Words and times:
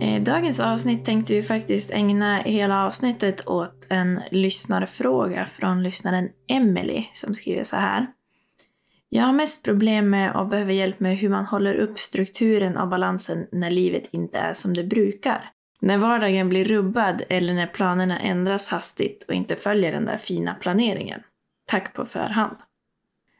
Eh, 0.00 0.22
dagens 0.22 0.60
avsnitt 0.60 1.04
tänkte 1.04 1.34
vi 1.34 1.42
faktiskt 1.42 1.90
ägna 1.90 2.38
hela 2.38 2.84
avsnittet 2.86 3.48
åt 3.48 3.86
en 3.88 4.20
lyssnarfråga 4.30 5.46
från 5.46 5.82
lyssnaren 5.82 6.28
Emily 6.48 7.04
som 7.12 7.34
skriver 7.34 7.62
så 7.62 7.76
här. 7.76 8.06
Jag 9.08 9.22
har 9.22 9.32
mest 9.32 9.64
problem 9.64 10.10
med 10.10 10.36
och 10.36 10.48
behöver 10.48 10.72
hjälp 10.72 11.00
med 11.00 11.16
hur 11.16 11.28
man 11.28 11.46
håller 11.46 11.74
upp 11.74 11.98
strukturen 11.98 12.76
av 12.76 12.88
balansen 12.88 13.46
när 13.52 13.70
livet 13.70 14.08
inte 14.10 14.38
är 14.38 14.52
som 14.52 14.74
det 14.74 14.84
brukar. 14.84 15.50
När 15.80 15.98
vardagen 15.98 16.48
blir 16.48 16.64
rubbad 16.64 17.22
eller 17.28 17.54
när 17.54 17.66
planerna 17.66 18.20
ändras 18.20 18.68
hastigt 18.68 19.24
och 19.28 19.34
inte 19.34 19.56
följer 19.56 19.92
den 19.92 20.04
där 20.04 20.18
fina 20.18 20.54
planeringen. 20.54 21.20
Tack 21.66 21.94
på 21.94 22.04
förhand. 22.04 22.56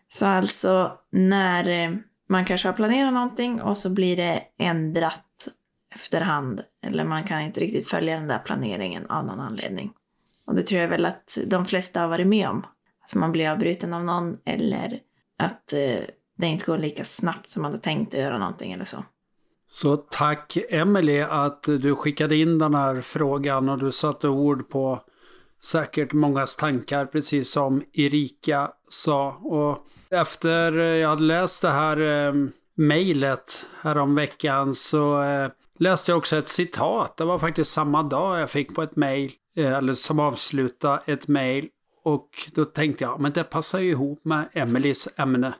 Så 0.08 0.26
alltså 0.26 0.92
när 1.10 1.68
eh, 1.68 1.96
man 2.28 2.44
kanske 2.44 2.68
har 2.68 2.72
planerat 2.72 3.12
någonting 3.12 3.62
och 3.62 3.76
så 3.76 3.94
blir 3.94 4.16
det 4.16 4.42
ändrat 4.58 5.24
efterhand. 5.94 6.60
Eller 6.82 7.04
man 7.04 7.24
kan 7.24 7.40
inte 7.40 7.60
riktigt 7.60 7.88
följa 7.88 8.14
den 8.14 8.28
där 8.28 8.38
planeringen 8.38 9.06
av 9.06 9.26
någon 9.26 9.40
anledning. 9.40 9.92
Och 10.46 10.54
det 10.54 10.62
tror 10.62 10.80
jag 10.80 10.88
väl 10.88 11.06
att 11.06 11.38
de 11.46 11.64
flesta 11.64 12.00
har 12.00 12.08
varit 12.08 12.26
med 12.26 12.48
om. 12.48 12.66
Att 13.04 13.14
man 13.14 13.32
blir 13.32 13.48
avbruten 13.48 13.94
av 13.94 14.04
någon 14.04 14.38
eller 14.44 15.00
att 15.38 15.72
eh, 15.72 16.00
det 16.38 16.46
inte 16.46 16.66
går 16.66 16.78
lika 16.78 17.04
snabbt 17.04 17.48
som 17.48 17.62
man 17.62 17.70
hade 17.70 17.82
tänkt 17.82 18.14
att 18.14 18.20
göra 18.20 18.38
någonting 18.38 18.72
eller 18.72 18.84
så. 18.84 19.04
Så 19.70 19.96
tack 19.96 20.58
Emelie 20.70 21.26
att 21.26 21.62
du 21.62 21.94
skickade 21.94 22.36
in 22.36 22.58
den 22.58 22.74
här 22.74 23.00
frågan 23.00 23.68
och 23.68 23.78
du 23.78 23.92
satte 23.92 24.28
ord 24.28 24.68
på 24.68 25.00
säkert 25.62 26.12
mångas 26.12 26.56
tankar 26.56 27.06
precis 27.06 27.52
som 27.52 27.82
Erika 27.92 28.70
sa. 28.88 29.28
Och 29.32 29.86
efter 30.10 30.72
jag 30.72 31.08
hade 31.08 31.22
läst 31.22 31.62
det 31.62 31.70
här 31.70 32.00
eh, 32.00 32.34
mejlet 32.74 33.66
häromveckan 33.80 34.74
så 34.74 35.22
eh, 35.22 35.48
läste 35.78 36.10
jag 36.10 36.18
också 36.18 36.36
ett 36.36 36.48
citat. 36.48 37.16
Det 37.16 37.24
var 37.24 37.38
faktiskt 37.38 37.72
samma 37.72 38.02
dag 38.02 38.40
jag 38.40 38.50
fick 38.50 38.74
på 38.74 38.82
ett 38.82 38.96
mejl, 38.96 39.32
eh, 39.56 39.72
eller 39.72 39.94
som 39.94 40.18
avsluta 40.20 40.98
ett 41.06 41.28
mejl. 41.28 41.68
Och 42.04 42.50
då 42.54 42.64
tänkte 42.64 43.04
jag, 43.04 43.20
men 43.20 43.32
det 43.32 43.44
passar 43.44 43.78
ju 43.78 43.90
ihop 43.90 44.24
med 44.24 44.48
Emelies 44.52 45.08
ämne. 45.16 45.54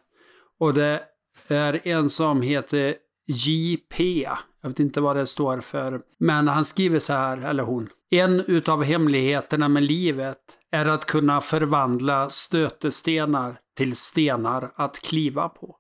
Och 0.61 0.75
det 0.75 1.03
är 1.49 1.89
en 1.89 2.11
som 2.11 2.43
heter 2.43 2.95
JP. 3.27 4.29
Jag 4.63 4.69
vet 4.69 4.81
inte 4.81 5.01
vad 5.01 5.17
det 5.17 5.27
står 5.27 5.61
för. 5.61 6.01
Men 6.19 6.49
han 6.49 6.65
skriver 6.65 6.99
så 6.99 7.13
här, 7.13 7.49
eller 7.49 7.63
hon. 7.63 7.89
En 8.11 8.41
utav 8.41 8.83
hemligheterna 8.83 9.69
med 9.69 9.83
livet 9.83 10.39
är 10.73 10.87
att 10.87 11.05
kunna 11.05 11.41
förvandla 11.41 12.31
stötestenar 12.31 13.57
till 13.77 13.97
stenar 13.97 14.71
att 14.75 15.01
kliva 15.01 15.49
på. 15.49 15.77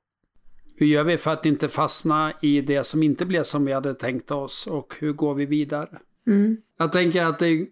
Hur 0.80 0.86
gör 0.86 1.04
vi 1.04 1.16
för 1.16 1.32
att 1.32 1.46
inte 1.46 1.68
fastna 1.68 2.32
i 2.40 2.60
det 2.60 2.84
som 2.84 3.02
inte 3.02 3.26
blev 3.26 3.42
som 3.42 3.64
vi 3.64 3.72
hade 3.72 3.94
tänkt 3.94 4.30
oss 4.30 4.66
och 4.66 4.94
hur 4.98 5.12
går 5.12 5.34
vi 5.34 5.46
vidare? 5.46 5.98
Mm. 6.26 6.56
Jag 6.78 6.92
tänker 6.92 7.24
att 7.24 7.38
det, 7.38 7.66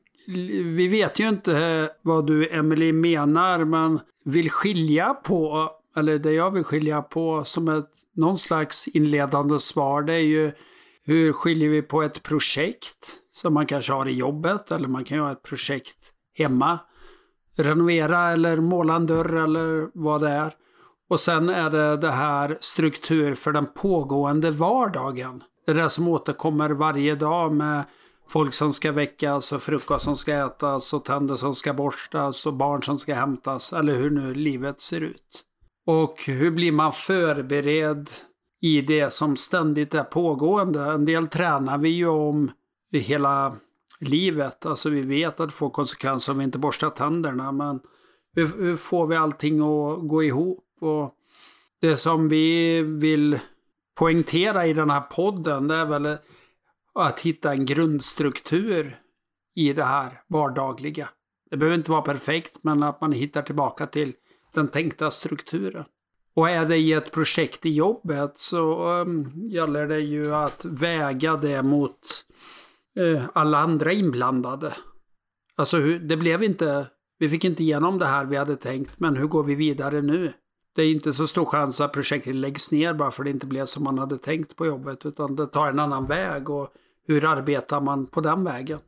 vi 0.64 0.88
vet 0.88 1.20
ju 1.20 1.28
inte 1.28 1.90
vad 2.02 2.26
du 2.26 2.48
Emily 2.48 2.92
menar, 2.92 3.64
men 3.64 4.00
vill 4.24 4.50
skilja 4.50 5.14
på, 5.14 5.70
eller 5.96 6.18
det 6.18 6.32
jag 6.32 6.50
vill 6.50 6.64
skilja 6.64 7.02
på 7.02 7.44
som 7.44 7.68
ett, 7.68 7.90
någon 8.14 8.38
slags 8.38 8.88
inledande 8.88 9.58
svar, 9.58 10.02
det 10.02 10.14
är 10.14 10.18
ju 10.18 10.52
hur 11.04 11.32
skiljer 11.32 11.68
vi 11.68 11.82
på 11.82 12.02
ett 12.02 12.22
projekt 12.22 13.20
som 13.30 13.54
man 13.54 13.66
kanske 13.66 13.92
har 13.92 14.08
i 14.08 14.12
jobbet 14.12 14.72
eller 14.72 14.88
man 14.88 15.04
kan 15.04 15.16
ju 15.16 15.22
ha 15.22 15.32
ett 15.32 15.42
projekt 15.42 16.12
hemma. 16.34 16.78
Renovera 17.56 18.30
eller 18.30 18.56
måla 18.56 18.96
en 18.96 19.06
dörr 19.06 19.44
eller 19.44 19.88
vad 19.94 20.20
det 20.20 20.28
är. 20.28 20.52
Och 21.08 21.20
sen 21.20 21.48
är 21.48 21.70
det 21.70 21.96
det 21.96 22.10
här 22.10 22.56
struktur 22.60 23.34
för 23.34 23.52
den 23.52 23.66
pågående 23.66 24.50
vardagen. 24.50 25.42
Det 25.66 25.72
är 25.72 25.76
det 25.76 25.90
som 25.90 26.08
återkommer 26.08 26.70
varje 26.70 27.14
dag 27.14 27.52
med 27.52 27.84
folk 28.28 28.54
som 28.54 28.72
ska 28.72 28.92
väckas 28.92 29.52
och 29.52 29.62
frukost 29.62 30.04
som 30.04 30.16
ska 30.16 30.34
ätas 30.34 30.92
och 30.92 31.04
tänder 31.04 31.36
som 31.36 31.54
ska 31.54 31.72
borstas 31.72 32.46
och 32.46 32.54
barn 32.54 32.82
som 32.82 32.98
ska 32.98 33.14
hämtas. 33.14 33.72
Eller 33.72 33.94
hur 33.94 34.10
nu 34.10 34.34
livet 34.34 34.80
ser 34.80 35.00
ut. 35.00 35.42
Och 35.86 36.24
hur 36.26 36.50
blir 36.50 36.72
man 36.72 36.92
förberedd 36.92 38.10
i 38.62 38.80
det 38.80 39.12
som 39.12 39.36
ständigt 39.36 39.94
är 39.94 40.04
pågående? 40.04 40.80
En 40.80 41.04
del 41.04 41.28
tränar 41.28 41.78
vi 41.78 41.88
ju 41.88 42.08
om 42.08 42.50
i 42.92 42.98
hela 42.98 43.56
livet. 44.00 44.66
Alltså 44.66 44.90
vi 44.90 45.02
vet 45.02 45.40
att 45.40 45.48
det 45.48 45.54
får 45.54 45.70
konsekvenser 45.70 46.32
om 46.32 46.38
vi 46.38 46.44
inte 46.44 46.58
borstar 46.58 46.90
tänderna. 46.90 47.52
Men 47.52 47.80
hur, 48.34 48.62
hur 48.62 48.76
får 48.76 49.06
vi 49.06 49.16
allting 49.16 49.60
att 49.60 50.08
gå 50.08 50.22
ihop? 50.22 50.65
Och 50.80 51.14
det 51.80 51.96
som 51.96 52.28
vi 52.28 52.82
vill 52.82 53.38
poängtera 53.98 54.66
i 54.66 54.72
den 54.72 54.90
här 54.90 55.00
podden 55.00 55.68
det 55.68 55.74
är 55.74 55.86
väl 55.86 56.18
att 56.94 57.20
hitta 57.20 57.52
en 57.52 57.66
grundstruktur 57.66 58.96
i 59.54 59.72
det 59.72 59.84
här 59.84 60.22
vardagliga. 60.28 61.08
Det 61.50 61.56
behöver 61.56 61.76
inte 61.76 61.90
vara 61.90 62.02
perfekt 62.02 62.58
men 62.62 62.82
att 62.82 63.00
man 63.00 63.12
hittar 63.12 63.42
tillbaka 63.42 63.86
till 63.86 64.12
den 64.54 64.68
tänkta 64.68 65.10
strukturen. 65.10 65.84
Och 66.34 66.50
är 66.50 66.66
det 66.66 66.76
i 66.76 66.92
ett 66.92 67.12
projekt 67.12 67.66
i 67.66 67.70
jobbet 67.74 68.32
så 68.38 68.88
um, 68.88 69.32
gäller 69.34 69.86
det 69.86 70.00
ju 70.00 70.34
att 70.34 70.64
väga 70.64 71.36
det 71.36 71.62
mot 71.62 72.00
uh, 73.00 73.22
alla 73.32 73.58
andra 73.58 73.92
inblandade. 73.92 74.76
Alltså 75.56 75.78
det 75.80 76.16
blev 76.16 76.42
inte, 76.42 76.86
vi 77.18 77.28
fick 77.28 77.44
inte 77.44 77.62
igenom 77.62 77.98
det 77.98 78.06
här 78.06 78.24
vi 78.24 78.36
hade 78.36 78.56
tänkt 78.56 79.00
men 79.00 79.16
hur 79.16 79.26
går 79.26 79.44
vi 79.44 79.54
vidare 79.54 80.02
nu? 80.02 80.32
Det 80.76 80.82
är 80.82 80.92
inte 80.92 81.12
så 81.12 81.26
stor 81.26 81.44
chans 81.44 81.80
att 81.80 81.92
projektet 81.92 82.34
läggs 82.34 82.70
ner 82.70 82.94
bara 82.94 83.10
för 83.10 83.22
att 83.22 83.24
det 83.24 83.30
inte 83.30 83.46
blev 83.46 83.66
som 83.66 83.84
man 83.84 83.98
hade 83.98 84.18
tänkt 84.18 84.56
på 84.56 84.66
jobbet. 84.66 85.06
Utan 85.06 85.36
det 85.36 85.46
tar 85.46 85.70
en 85.70 85.78
annan 85.78 86.06
väg 86.06 86.50
och 86.50 86.68
hur 87.06 87.24
arbetar 87.24 87.80
man 87.80 88.06
på 88.06 88.20
den 88.20 88.44
vägen? 88.44 88.78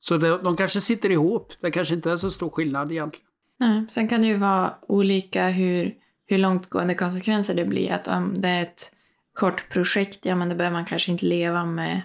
Så 0.00 0.16
det, 0.16 0.38
de 0.38 0.56
kanske 0.56 0.80
sitter 0.80 1.10
ihop. 1.10 1.52
Det 1.60 1.70
kanske 1.70 1.94
inte 1.94 2.10
är 2.10 2.16
så 2.16 2.30
stor 2.30 2.50
skillnad 2.50 2.92
egentligen. 2.92 3.26
Nej, 3.58 3.84
sen 3.88 4.08
kan 4.08 4.20
det 4.20 4.26
ju 4.26 4.36
vara 4.36 4.74
olika 4.88 5.48
hur, 5.48 5.94
hur 6.26 6.38
långtgående 6.38 6.94
konsekvenser 6.94 7.54
det 7.54 7.64
blir. 7.64 7.92
Att 7.92 8.08
om 8.08 8.40
det 8.40 8.48
är 8.48 8.62
ett 8.62 8.92
kort 9.32 9.68
projekt, 9.70 10.26
ja 10.26 10.34
men 10.34 10.48
då 10.48 10.54
behöver 10.54 10.76
man 10.76 10.86
kanske 10.86 11.12
inte 11.12 11.26
leva 11.26 11.64
med, 11.64 12.02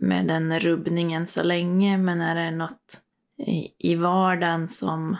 med 0.00 0.26
den 0.26 0.60
rubbningen 0.60 1.26
så 1.26 1.42
länge. 1.42 1.98
Men 1.98 2.20
är 2.20 2.34
det 2.34 2.56
något 2.56 3.00
i, 3.38 3.74
i 3.78 3.94
vardagen 3.94 4.68
som 4.68 5.16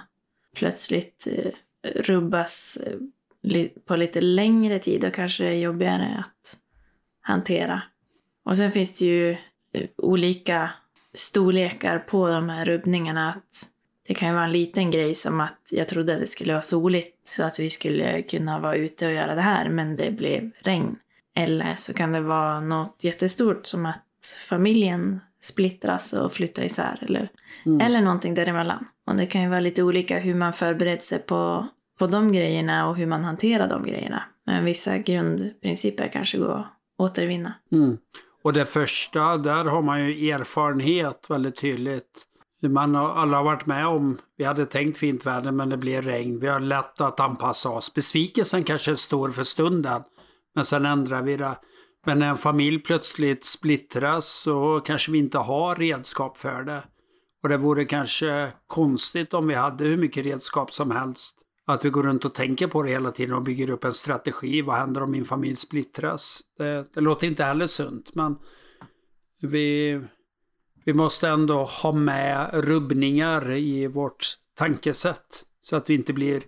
plötsligt 0.57 1.29
eh, 1.31 1.51
rubbas 2.03 2.79
eh, 2.87 2.99
på 3.87 3.97
lite 3.97 4.21
längre 4.21 4.79
tid 4.79 5.05
och 5.05 5.15
kanske 5.15 5.45
det 5.45 5.51
är 5.51 5.55
jobbigare 5.55 6.25
att 6.25 6.57
hantera. 7.21 7.83
Och 8.45 8.57
sen 8.57 8.73
finns 8.73 8.99
det 8.99 9.05
ju 9.05 9.31
eh, 9.73 9.89
olika 9.97 10.71
storlekar 11.15 11.99
på 11.99 12.29
de 12.29 12.49
här 12.49 12.65
rubbningarna. 12.65 13.31
Att 13.31 13.63
det 14.07 14.15
kan 14.15 14.29
ju 14.29 14.35
vara 14.35 14.45
en 14.45 14.53
liten 14.53 14.91
grej 14.91 15.15
som 15.15 15.41
att 15.41 15.69
jag 15.71 15.89
trodde 15.89 16.15
att 16.15 16.21
det 16.21 16.27
skulle 16.27 16.53
vara 16.53 16.63
soligt 16.63 17.29
så 17.29 17.45
att 17.45 17.61
vi 17.61 17.71
skulle 17.71 18.23
kunna 18.23 18.59
vara 18.59 18.77
ute 18.77 19.07
och 19.07 19.13
göra 19.13 19.35
det 19.35 19.43
här 19.43 19.69
men 19.69 19.97
det 19.97 20.11
blev 20.11 20.51
regn. 20.59 20.97
Eller 21.35 21.75
så 21.75 21.95
kan 21.95 22.13
det 22.13 22.21
vara 22.21 22.61
något 22.61 23.05
jättestort 23.05 23.67
som 23.67 23.87
att 23.87 24.39
familjen 24.49 25.21
splittras 25.41 26.13
och 26.13 26.33
flyttar 26.33 26.63
isär 26.63 26.99
eller, 27.03 27.29
mm. 27.67 27.81
eller 27.81 28.01
någonting 28.01 28.35
däremellan. 28.35 28.87
Och 29.07 29.17
det 29.17 29.27
kan 29.27 29.43
ju 29.43 29.49
vara 29.49 29.61
lite 29.61 29.83
olika 29.83 30.19
hur 30.19 30.35
man 30.35 30.53
förbereder 30.53 30.99
sig 30.99 31.19
på 31.19 31.69
på 31.99 32.07
de 32.07 32.33
grejerna 32.33 32.89
och 32.89 32.97
hur 32.97 33.07
man 33.07 33.25
hanterar 33.25 33.69
de 33.69 33.87
grejerna. 33.87 34.23
Men 34.47 34.65
vissa 34.65 34.99
grundprinciper 34.99 36.11
kanske 36.13 36.39
går 36.39 36.59
att 36.59 36.67
återvinna. 36.99 37.55
Mm. 37.73 37.99
Och 38.43 38.53
det 38.53 38.67
första, 38.67 39.37
där 39.37 39.65
har 39.65 39.83
man 39.83 40.07
ju 40.07 40.31
erfarenhet 40.31 41.27
väldigt 41.29 41.57
tydligt. 41.57 42.27
Man 42.63 42.95
har 42.95 43.09
alla 43.09 43.43
varit 43.43 43.67
med 43.67 43.87
om, 43.87 44.19
vi 44.37 44.45
hade 44.45 44.67
tänkt 44.67 44.99
fint 44.99 45.27
väder 45.27 45.53
men 45.53 45.69
det 45.69 45.77
blev 45.77 46.03
regn. 46.03 46.41
Vi 46.41 46.47
har 46.47 46.61
lätt 46.61 47.01
att 47.01 47.21
anpassa 47.21 47.71
oss. 47.71 47.95
Besvikelsen 47.95 48.65
kanske 48.65 48.91
är 48.91 48.95
stor 48.95 49.31
för 49.31 49.43
stunden. 49.43 50.03
Men 50.55 50.65
sen 50.65 50.87
ändrar 50.87 51.23
vi 51.23 51.37
det. 51.37 51.57
Men 52.07 52.19
när 52.19 52.29
en 52.29 52.37
familj 52.37 52.79
plötsligt 52.79 53.45
splittras 53.45 54.27
så 54.27 54.81
kanske 54.81 55.13
vi 55.13 55.19
inte 55.19 55.39
har 55.39 55.77
redskap 55.77 56.39
för 56.39 56.63
det. 56.63 56.83
Och 57.43 57.49
det 57.49 57.57
vore 57.57 57.85
kanske 57.85 58.49
konstigt 58.67 59.35
om 59.35 59.49
vi 59.49 59.55
hade 59.55 59.85
hur 59.85 59.97
mycket 59.97 60.25
redskap 60.25 60.73
som 60.73 60.91
helst. 60.91 61.44
Att 61.67 61.85
vi 61.85 61.91
går 61.91 62.03
runt 62.03 62.25
och 62.25 62.35
tänker 62.35 62.67
på 62.67 62.83
det 62.83 62.91
hela 62.91 63.13
tiden 63.13 63.35
och 63.35 63.43
bygger 63.43 63.71
upp 63.71 63.85
en 63.85 63.93
strategi. 63.93 64.63
Vad 64.63 64.77
händer 64.77 65.03
om 65.03 65.11
min 65.11 65.25
familj 65.25 65.57
splittras? 65.57 66.41
Det, 66.59 66.95
det 66.95 67.01
låter 67.01 67.27
inte 67.27 67.45
heller 67.45 67.67
sunt, 67.67 68.15
men 68.15 68.37
vi, 69.43 70.01
vi 70.85 70.95
måste 70.95 71.29
ändå 71.29 71.63
ha 71.65 71.93
med 71.93 72.51
rubbningar 72.53 73.51
i 73.51 73.87
vårt 73.87 74.39
tankesätt. 74.55 75.45
Så 75.61 75.77
att 75.77 75.91
vi 75.91 75.95
inte 75.95 76.13
blir 76.13 76.43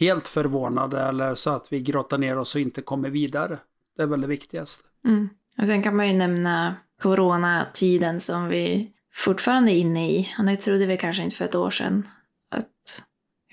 helt 0.00 0.28
förvånade 0.28 1.00
eller 1.00 1.34
så 1.34 1.50
att 1.50 1.72
vi 1.72 1.80
grottar 1.80 2.18
ner 2.18 2.38
oss 2.38 2.54
och 2.54 2.60
inte 2.60 2.82
kommer 2.82 3.10
vidare. 3.10 3.58
Det 3.96 4.02
är 4.02 4.06
väl 4.06 4.20
det 4.20 4.26
viktigaste. 4.26 4.84
Mm. 5.04 5.28
Och 5.58 5.66
sen 5.66 5.82
kan 5.82 5.96
man 5.96 6.08
ju 6.08 6.14
nämna 6.14 6.76
coronatiden 7.02 8.20
som 8.20 8.48
vi 8.48 8.92
fortfarande 9.12 9.72
är 9.72 9.76
inne 9.76 10.10
i. 10.10 10.28
Och 10.38 10.44
det 10.44 10.56
trodde 10.56 10.86
vi 10.86 10.96
kanske 10.96 11.22
inte 11.22 11.36
för 11.36 11.44
ett 11.44 11.54
år 11.54 11.70
sedan. 11.70 12.08
Att 12.50 13.02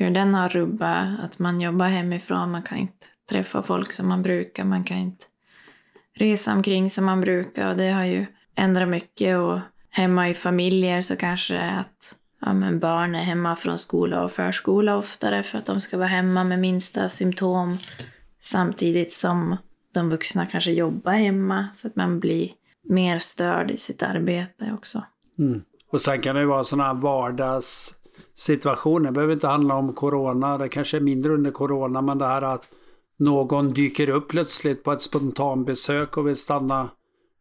hur 0.03 0.11
den 0.11 0.33
har 0.33 0.49
rubbat, 0.49 1.19
att 1.19 1.39
man 1.39 1.61
jobbar 1.61 1.87
hemifrån, 1.87 2.51
man 2.51 2.63
kan 2.63 2.77
inte 2.77 3.07
träffa 3.29 3.63
folk 3.63 3.91
som 3.91 4.09
man 4.09 4.23
brukar, 4.23 4.63
man 4.63 4.83
kan 4.83 4.97
inte 4.97 5.25
resa 6.13 6.53
omkring 6.53 6.89
som 6.89 7.05
man 7.05 7.21
brukar. 7.21 7.69
Och 7.69 7.77
det 7.77 7.91
har 7.91 8.03
ju 8.03 8.25
ändrat 8.55 8.89
mycket. 8.89 9.37
Och 9.37 9.59
hemma 9.89 10.29
i 10.29 10.33
familjer 10.33 11.01
så 11.01 11.15
kanske 11.15 11.61
att 11.61 12.15
ja, 12.41 12.53
men 12.53 12.79
barn 12.79 13.15
är 13.15 13.23
hemma 13.23 13.55
från 13.55 13.77
skola 13.77 14.23
och 14.23 14.31
förskola 14.31 14.97
oftare 14.97 15.43
för 15.43 15.57
att 15.57 15.65
de 15.65 15.81
ska 15.81 15.97
vara 15.97 16.07
hemma 16.07 16.43
med 16.43 16.59
minsta 16.59 17.09
symptom. 17.09 17.77
Samtidigt 18.39 19.13
som 19.13 19.57
de 19.93 20.09
vuxna 20.09 20.45
kanske 20.45 20.71
jobbar 20.71 21.13
hemma 21.13 21.67
så 21.73 21.87
att 21.87 21.95
man 21.95 22.19
blir 22.19 22.51
mer 22.83 23.19
störd 23.19 23.71
i 23.71 23.77
sitt 23.77 24.03
arbete 24.03 24.73
också. 24.73 25.03
Mm. 25.39 25.61
Och 25.91 26.01
sen 26.01 26.21
kan 26.21 26.35
det 26.35 26.41
ju 26.41 26.47
vara 26.47 26.63
sådana 26.63 26.87
här 26.87 26.93
vardags 26.93 27.95
vardagssituationer. 28.31 29.05
Det 29.05 29.11
behöver 29.11 29.33
inte 29.33 29.47
handla 29.47 29.75
om 29.75 29.93
corona. 29.93 30.57
Det 30.57 30.69
kanske 30.69 30.97
är 30.97 31.01
mindre 31.01 31.33
under 31.33 31.51
corona. 31.51 32.01
Men 32.01 32.17
det 32.17 32.27
här 32.27 32.41
att 32.41 32.67
någon 33.17 33.73
dyker 33.73 34.09
upp 34.09 34.29
plötsligt 34.29 34.83
på 34.83 34.91
ett 34.91 35.01
spontanbesök 35.01 36.17
och 36.17 36.27
vill 36.27 36.37
stanna 36.37 36.89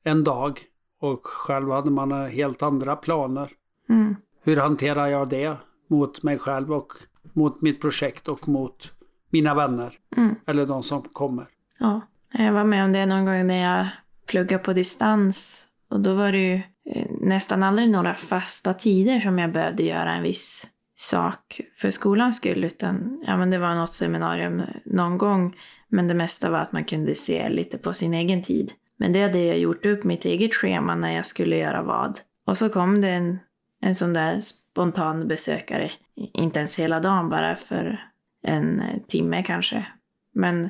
en 0.05 0.25
dag. 0.25 0.61
Och 1.01 1.21
själv 1.23 1.71
hade 1.71 1.91
man 1.91 2.13
helt 2.13 2.63
andra 2.63 2.97
planer. 2.97 3.51
Mm. 3.89 4.17
Hur 4.45 4.57
hanterar 4.57 5.07
jag 5.07 5.29
det 5.29 5.57
mot 5.89 6.23
mig 6.23 6.39
själv 6.39 6.73
och 6.73 6.93
mot 7.35 7.63
mitt 7.63 7.81
projekt 7.81 8.29
och 8.29 8.49
mot 8.49 8.93
mina 9.31 9.55
vänner? 9.55 9.99
Mm. 10.17 10.35
Eller 10.47 10.67
de 10.67 10.83
som 10.83 11.03
kommer. 11.03 11.47
Ja, 11.79 12.01
jag 12.33 12.53
var 12.53 12.65
med 12.65 12.85
om 12.85 12.93
det 12.93 13.07
någon 13.07 13.25
gång 13.25 13.47
när 13.47 13.63
jag 13.63 13.87
pluggade 14.27 14.65
på 14.65 14.73
distans. 14.73 15.67
Och 15.91 16.01
då 16.01 16.15
var 16.15 16.33
det 16.33 16.39
ju 16.39 16.55
eh, 16.95 17.11
nästan 17.21 17.63
aldrig 17.63 17.91
några 17.91 18.15
fasta 18.15 18.75
tider 18.75 19.21
som 19.21 19.39
jag 19.39 19.53
behövde 19.53 19.83
göra 19.83 20.15
en 20.15 20.23
viss 20.23 20.67
sak 21.01 21.61
för 21.77 21.91
skolans 21.91 22.37
skull. 22.37 22.65
Utan 22.65 23.23
ja, 23.27 23.37
men 23.37 23.51
det 23.51 23.59
var 23.59 23.75
något 23.75 23.93
seminarium 23.93 24.63
någon 24.85 25.19
gång. 25.19 25.57
Men 25.89 26.09
det 26.09 26.15
mesta 26.15 26.51
var 26.51 26.59
att 26.59 26.73
man 26.73 26.85
kunde 26.85 27.15
se 27.15 27.49
lite 27.49 27.79
på 27.79 27.95
sin 27.95 28.15
egen 28.15 28.43
tid. 28.43 28.73
Men 28.97 29.13
det 29.13 29.23
hade 29.23 29.39
jag 29.39 29.59
gjort 29.59 29.87
upp 29.87 30.05
mitt 30.05 30.25
eget 30.25 30.55
schema 30.55 30.95
när 30.95 31.15
jag 31.15 31.27
skulle 31.27 31.57
göra 31.57 31.83
vad. 31.83 32.21
Och 32.47 32.59
så 32.59 32.69
kom 32.69 33.01
det 33.01 33.09
en, 33.09 33.39
en 33.81 33.95
sån 33.95 34.13
där 34.13 34.41
spontan 34.41 35.29
besökare. 35.29 35.91
Inte 36.15 36.59
ens 36.59 36.79
hela 36.79 37.01
dagen, 37.01 37.29
bara 37.29 37.57
för 37.57 38.05
en 38.43 38.83
timme 39.09 39.43
kanske. 39.43 39.87
Men, 40.35 40.69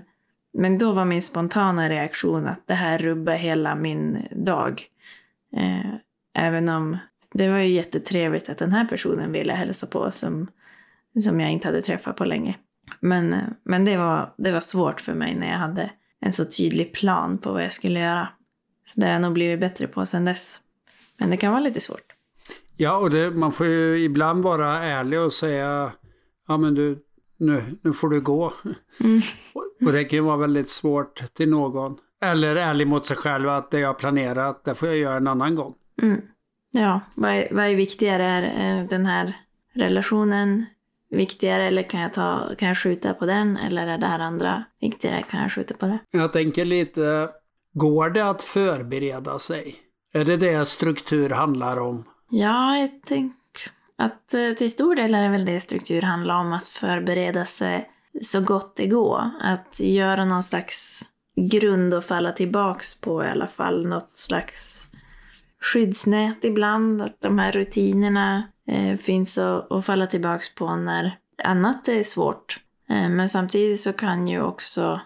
men 0.53 0.79
då 0.79 0.93
var 0.93 1.05
min 1.05 1.23
spontana 1.23 1.89
reaktion 1.89 2.47
att 2.47 2.67
det 2.67 2.75
här 2.75 2.99
rubbar 2.99 3.33
hela 3.33 3.75
min 3.75 4.27
dag. 4.31 4.83
Eh, 5.57 5.95
även 6.35 6.69
om 6.69 6.99
det 7.35 7.49
var 7.49 7.59
ju 7.59 7.69
jättetrevligt 7.69 8.49
att 8.49 8.59
den 8.59 8.73
här 8.73 8.85
personen 8.85 9.33
ville 9.33 9.53
hälsa 9.53 9.87
på 9.87 10.11
som, 10.11 10.47
som 11.23 11.41
jag 11.41 11.51
inte 11.51 11.69
hade 11.69 11.83
träffat 11.83 12.17
på 12.17 12.25
länge. 12.25 12.59
Men, 13.01 13.37
men 13.63 13.85
det, 13.85 13.97
var, 13.97 14.35
det 14.37 14.53
var 14.53 14.61
svårt 14.61 15.01
för 15.01 15.15
mig 15.15 15.35
när 15.35 15.51
jag 15.51 15.59
hade 15.59 15.91
en 16.21 16.33
så 16.33 16.45
tydlig 16.45 16.93
plan 16.93 17.39
på 17.39 17.53
vad 17.53 17.65
jag 17.65 17.73
skulle 17.73 18.01
göra. 18.01 18.29
Så 18.87 19.01
det 19.01 19.07
har 19.07 19.13
jag 19.13 19.23
nog 19.23 19.33
blivit 19.33 19.61
bättre 19.61 19.87
på 19.87 20.07
sedan 20.07 20.25
dess. 20.25 20.61
Men 21.19 21.31
det 21.31 21.37
kan 21.37 21.53
vara 21.53 21.63
lite 21.63 21.81
svårt. 21.81 22.13
Ja, 22.77 22.97
och 22.97 23.11
det, 23.11 23.31
man 23.31 23.53
får 23.53 23.67
ju 23.67 24.05
ibland 24.05 24.43
vara 24.43 24.83
ärlig 24.83 25.21
och 25.21 25.33
säga 25.33 25.93
ja 26.49 26.57
men 26.57 26.75
du, 26.75 26.99
nu, 27.37 27.63
nu 27.83 27.93
får 27.93 28.09
du 28.09 28.21
gå. 28.21 28.53
Mm. 29.01 29.21
Och 29.87 29.93
det 29.93 30.05
kan 30.05 30.17
ju 30.17 30.23
vara 30.23 30.37
väldigt 30.37 30.69
svårt 30.69 31.35
till 31.35 31.49
någon. 31.49 31.97
Eller 32.23 32.57
ärlig 32.57 32.87
mot 32.87 33.07
sig 33.07 33.17
själv 33.17 33.49
att 33.49 33.71
det 33.71 33.81
jag 33.81 33.99
planerat, 33.99 34.65
det 34.65 34.75
får 34.75 34.89
jag 34.89 34.99
göra 34.99 35.17
en 35.17 35.27
annan 35.27 35.55
gång. 35.55 35.75
Mm. 36.03 36.21
Ja, 36.71 37.01
vad 37.17 37.31
är, 37.31 37.49
vad 37.51 37.65
är 37.65 37.75
viktigare? 37.75 38.25
Är 38.25 38.81
eh, 38.81 38.89
den 38.89 39.07
här 39.07 39.37
relationen 39.75 40.67
viktigare 41.11 41.65
eller 41.65 41.83
kan 41.83 42.01
jag, 42.01 42.15
ta, 42.15 42.55
kan 42.59 42.69
jag 42.69 42.79
skjuta 42.79 43.15
på 43.15 43.27
den? 43.27 43.57
Eller 43.57 43.87
är 43.87 43.99
det 43.99 44.07
här 44.07 44.19
andra 44.19 44.65
viktigare? 44.81 45.23
Kan 45.23 45.43
jag 45.43 45.53
skjuta 45.53 45.75
på 45.75 45.87
det? 45.87 45.99
Jag 46.11 46.33
tänker 46.33 46.65
lite, 46.65 47.29
går 47.73 48.11
det 48.11 48.31
att 48.31 48.43
förbereda 48.43 49.39
sig? 49.39 49.77
Är 50.13 50.25
det 50.25 50.37
det 50.37 50.65
struktur 50.65 51.31
handlar 51.31 51.77
om? 51.77 52.05
Ja, 52.31 52.79
jag 52.79 53.03
tänker 53.03 53.37
att 53.99 54.35
eh, 54.35 54.53
till 54.53 54.71
stor 54.71 54.95
del 54.95 55.15
är 55.15 55.23
det 55.23 55.29
väl 55.29 55.45
det 55.45 55.61
struktur 55.61 56.03
handlar 56.03 56.35
om, 56.35 56.53
att 56.53 56.69
förbereda 56.69 57.45
sig 57.45 57.91
så 58.23 58.41
gott 58.41 58.77
det 58.77 58.87
går. 58.87 59.31
Att 59.41 59.81
göra 59.81 60.25
någon 60.25 60.43
slags 60.43 61.03
grund 61.37 61.95
att 61.95 62.05
falla 62.05 62.33
tillbaks 62.33 63.01
på 63.01 63.25
i 63.25 63.29
alla 63.29 63.47
fall. 63.47 63.87
Något 63.87 64.11
slags 64.15 64.87
skyddsnät 65.61 66.45
ibland, 66.45 67.03
att 67.03 67.21
de 67.21 67.39
här 67.39 67.53
rutinerna 67.53 68.43
eh, 68.67 68.97
finns 68.97 69.39
att, 69.39 69.73
att 69.73 69.87
falla 69.87 70.07
tillbaks 70.07 70.55
på 70.55 70.77
när 70.77 71.17
annat 71.45 71.89
är 71.89 72.03
svårt. 72.03 72.61
Eh, 72.89 73.09
men 73.09 73.29
samtidigt 73.29 73.81
så 73.81 73.93
kan 73.93 74.29
ju 74.29 74.43
också 74.43 75.01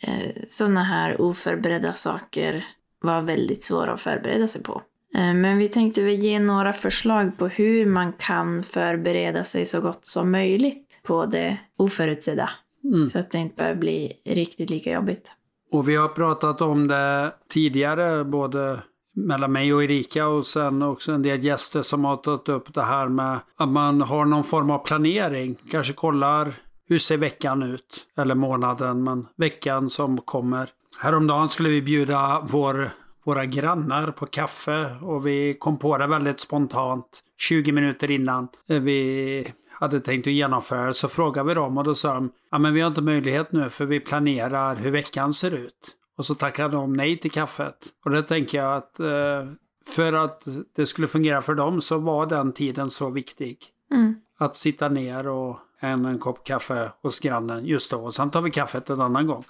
eh, 0.00 0.42
sådana 0.46 0.82
här 0.82 1.20
oförberedda 1.20 1.92
saker 1.92 2.64
vara 3.00 3.20
väldigt 3.20 3.62
svåra 3.62 3.92
att 3.92 4.00
förbereda 4.00 4.48
sig 4.48 4.62
på. 4.62 4.82
Eh, 5.14 5.34
men 5.34 5.58
vi 5.58 5.68
tänkte 5.68 6.02
väl 6.02 6.14
ge 6.14 6.38
några 6.38 6.72
förslag 6.72 7.38
på 7.38 7.48
hur 7.48 7.86
man 7.86 8.12
kan 8.12 8.62
förbereda 8.62 9.44
sig 9.44 9.66
så 9.66 9.80
gott 9.80 10.06
som 10.06 10.30
möjligt 10.30 11.00
på 11.02 11.26
det 11.26 11.58
oförutsedda. 11.76 12.50
Mm. 12.84 13.06
Så 13.06 13.18
att 13.18 13.30
det 13.30 13.38
inte 13.38 13.56
behöver 13.56 13.80
bli 13.80 14.12
riktigt 14.24 14.70
lika 14.70 14.92
jobbigt. 14.92 15.30
Och 15.72 15.88
vi 15.88 15.96
har 15.96 16.08
pratat 16.08 16.60
om 16.60 16.88
det 16.88 17.32
tidigare, 17.48 18.24
både 18.24 18.82
mellan 19.16 19.52
mig 19.52 19.74
och 19.74 19.84
Erika 19.84 20.26
och 20.28 20.46
sen 20.46 20.82
också 20.82 21.12
en 21.12 21.22
del 21.22 21.44
gäster 21.44 21.82
som 21.82 22.04
har 22.04 22.16
tagit 22.16 22.48
upp 22.48 22.74
det 22.74 22.82
här 22.82 23.08
med 23.08 23.38
att 23.56 23.68
man 23.68 24.00
har 24.00 24.24
någon 24.24 24.44
form 24.44 24.70
av 24.70 24.78
planering. 24.78 25.56
Kanske 25.70 25.92
kollar 25.92 26.54
hur 26.88 26.98
ser 26.98 27.16
veckan 27.16 27.62
ut? 27.62 28.06
Eller 28.16 28.34
månaden, 28.34 29.04
men 29.04 29.26
veckan 29.36 29.90
som 29.90 30.18
kommer. 30.18 30.68
Häromdagen 30.98 31.48
skulle 31.48 31.68
vi 31.68 31.82
bjuda 31.82 32.46
vår, 32.48 32.90
våra 33.24 33.44
grannar 33.44 34.10
på 34.10 34.26
kaffe 34.26 34.96
och 35.02 35.26
vi 35.26 35.56
kom 35.60 35.78
på 35.78 35.98
det 35.98 36.06
väldigt 36.06 36.40
spontant. 36.40 37.22
20 37.38 37.72
minuter 37.72 38.10
innan 38.10 38.48
vi 38.66 39.52
hade 39.68 40.00
tänkt 40.00 40.26
att 40.26 40.32
genomföra 40.32 40.92
så 40.92 41.08
frågade 41.08 41.48
vi 41.48 41.54
dem 41.54 41.78
och 41.78 41.84
då 41.84 41.94
sa 41.94 42.14
de 42.14 42.30
ja 42.50 42.58
men 42.58 42.74
vi 42.74 42.80
har 42.80 42.88
inte 42.88 43.02
möjlighet 43.02 43.52
nu 43.52 43.70
för 43.70 43.84
vi 43.86 44.00
planerar 44.00 44.76
hur 44.76 44.90
veckan 44.90 45.32
ser 45.32 45.54
ut. 45.54 45.95
Och 46.16 46.24
så 46.24 46.34
tackade 46.34 46.76
de 46.76 46.92
nej 46.92 47.18
till 47.18 47.30
kaffet. 47.30 47.86
Och 48.04 48.10
det 48.10 48.22
tänker 48.22 48.58
jag 48.58 48.76
att 48.76 49.00
eh, 49.00 49.52
för 49.86 50.12
att 50.12 50.46
det 50.76 50.86
skulle 50.86 51.08
fungera 51.08 51.42
för 51.42 51.54
dem 51.54 51.80
så 51.80 51.98
var 51.98 52.26
den 52.26 52.52
tiden 52.52 52.90
så 52.90 53.10
viktig. 53.10 53.58
Mm. 53.90 54.14
Att 54.38 54.56
sitta 54.56 54.88
ner 54.88 55.28
och 55.28 55.58
en, 55.80 56.04
en 56.04 56.18
kopp 56.18 56.44
kaffe 56.44 56.92
hos 57.02 57.20
grannen 57.20 57.66
just 57.66 57.90
då. 57.90 57.98
Och 57.98 58.14
sen 58.14 58.30
tar 58.30 58.42
vi 58.42 58.50
kaffet 58.50 58.90
en 58.90 59.00
annan 59.00 59.26
gång. 59.26 59.44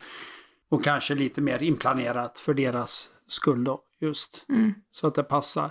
Och 0.69 0.85
kanske 0.85 1.15
lite 1.15 1.41
mer 1.41 1.63
inplanerat 1.63 2.39
för 2.39 2.55
deras 2.55 3.11
skull 3.27 3.65
då. 3.65 3.81
Just. 4.01 4.45
Mm. 4.49 4.75
Så 4.91 5.07
att 5.07 5.15
det 5.15 5.23
passar. 5.23 5.71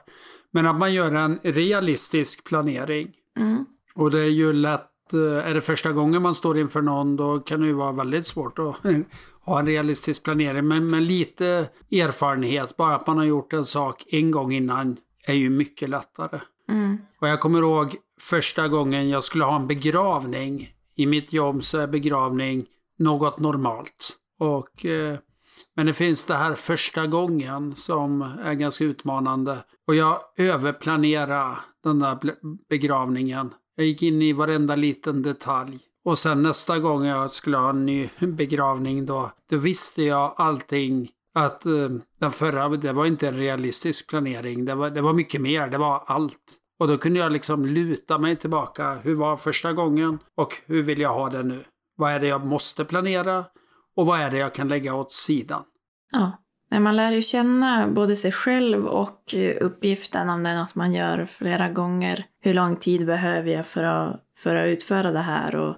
Men 0.51 0.67
att 0.67 0.75
man 0.75 0.93
gör 0.93 1.11
en 1.11 1.39
realistisk 1.43 2.47
planering. 2.47 3.11
Mm. 3.37 3.65
Och 3.95 4.11
det 4.11 4.19
är 4.19 4.29
ju 4.29 4.53
lätt, 4.53 4.89
är 5.13 5.53
det 5.53 5.61
första 5.61 5.91
gången 5.91 6.21
man 6.21 6.35
står 6.35 6.57
inför 6.57 6.81
någon 6.81 7.15
då 7.15 7.39
kan 7.39 7.61
det 7.61 7.67
ju 7.67 7.73
vara 7.73 7.91
väldigt 7.91 8.27
svårt 8.27 8.59
att 8.59 8.75
ha 9.45 9.59
en 9.59 9.65
realistisk 9.65 10.23
planering. 10.23 10.67
Men 10.67 10.91
med 10.91 11.03
lite 11.03 11.69
erfarenhet, 11.91 12.77
bara 12.77 12.95
att 12.95 13.07
man 13.07 13.17
har 13.17 13.25
gjort 13.25 13.53
en 13.53 13.65
sak 13.65 14.03
en 14.07 14.31
gång 14.31 14.53
innan 14.53 14.97
är 15.27 15.33
ju 15.33 15.49
mycket 15.49 15.89
lättare. 15.89 16.39
Mm. 16.69 16.97
Och 17.21 17.27
jag 17.27 17.39
kommer 17.39 17.59
ihåg 17.59 17.95
första 18.21 18.67
gången 18.67 19.09
jag 19.09 19.23
skulle 19.23 19.43
ha 19.43 19.55
en 19.55 19.67
begravning. 19.67 20.69
I 20.95 21.05
mitt 21.05 21.33
jobb 21.33 21.63
så 21.63 21.79
är 21.79 21.87
begravning 21.87 22.65
något 22.99 23.39
normalt. 23.39 24.17
Och, 24.39 24.85
eh, 24.85 25.17
men 25.75 25.85
det 25.85 25.93
finns 25.93 26.25
det 26.25 26.35
här 26.35 26.53
första 26.53 27.07
gången 27.07 27.75
som 27.75 28.21
är 28.21 28.53
ganska 28.53 28.83
utmanande. 28.83 29.57
Och 29.87 29.95
jag 29.95 30.19
överplanerade 30.37 31.57
den 31.83 31.99
där 31.99 32.17
begravningen. 32.69 33.53
Jag 33.75 33.87
gick 33.87 34.03
in 34.03 34.21
i 34.21 34.33
varenda 34.33 34.75
liten 34.75 35.21
detalj. 35.21 35.79
Och 36.05 36.19
sen 36.19 36.43
nästa 36.43 36.79
gång 36.79 37.05
jag 37.05 37.33
skulle 37.33 37.57
ha 37.57 37.69
en 37.69 37.85
ny 37.85 38.09
begravning 38.19 39.05
då, 39.05 39.31
då 39.49 39.57
visste 39.57 40.03
jag 40.03 40.33
allting. 40.37 41.09
Att 41.33 41.65
uh, 41.65 41.89
den 42.19 42.31
förra, 42.31 42.69
det 42.69 42.93
var 42.93 43.05
inte 43.05 43.27
en 43.27 43.37
realistisk 43.37 44.09
planering. 44.09 44.65
Det 44.65 44.75
var, 44.75 44.89
det 44.89 45.01
var 45.01 45.13
mycket 45.13 45.41
mer, 45.41 45.67
det 45.67 45.77
var 45.77 46.03
allt. 46.07 46.59
Och 46.79 46.87
då 46.87 46.97
kunde 46.97 47.19
jag 47.19 47.31
liksom 47.31 47.65
luta 47.65 48.17
mig 48.17 48.35
tillbaka. 48.35 48.93
Hur 48.93 49.15
var 49.15 49.37
första 49.37 49.73
gången? 49.73 50.19
Och 50.35 50.61
hur 50.65 50.83
vill 50.83 50.99
jag 50.99 51.13
ha 51.13 51.29
det 51.29 51.43
nu? 51.43 51.63
Vad 51.97 52.11
är 52.11 52.19
det 52.19 52.27
jag 52.27 52.45
måste 52.45 52.85
planera? 52.85 53.45
Och 53.95 54.05
vad 54.05 54.19
är 54.19 54.31
det 54.31 54.37
jag 54.37 54.53
kan 54.53 54.67
lägga 54.67 54.95
åt 54.95 55.11
sidan? 55.11 55.63
Ja, 56.11 56.44
man 56.71 56.95
lär 56.95 57.11
ju 57.11 57.21
känna 57.21 57.87
både 57.87 58.15
sig 58.15 58.31
själv 58.31 58.87
och 58.87 59.33
eh, 59.35 59.57
uppgiften 59.61 60.29
om 60.29 60.43
det 60.43 60.49
är 60.49 60.55
något 60.55 60.75
man 60.75 60.93
gör 60.93 61.25
flera 61.25 61.69
gånger. 61.69 62.25
Hur 62.41 62.53
lång 62.53 62.75
tid 62.75 63.05
behöver 63.05 63.51
jag 63.51 63.65
för 63.65 63.83
att, 63.83 64.21
för 64.37 64.55
att 64.55 64.67
utföra 64.67 65.11
det 65.11 65.21
här? 65.21 65.55
Och 65.55 65.75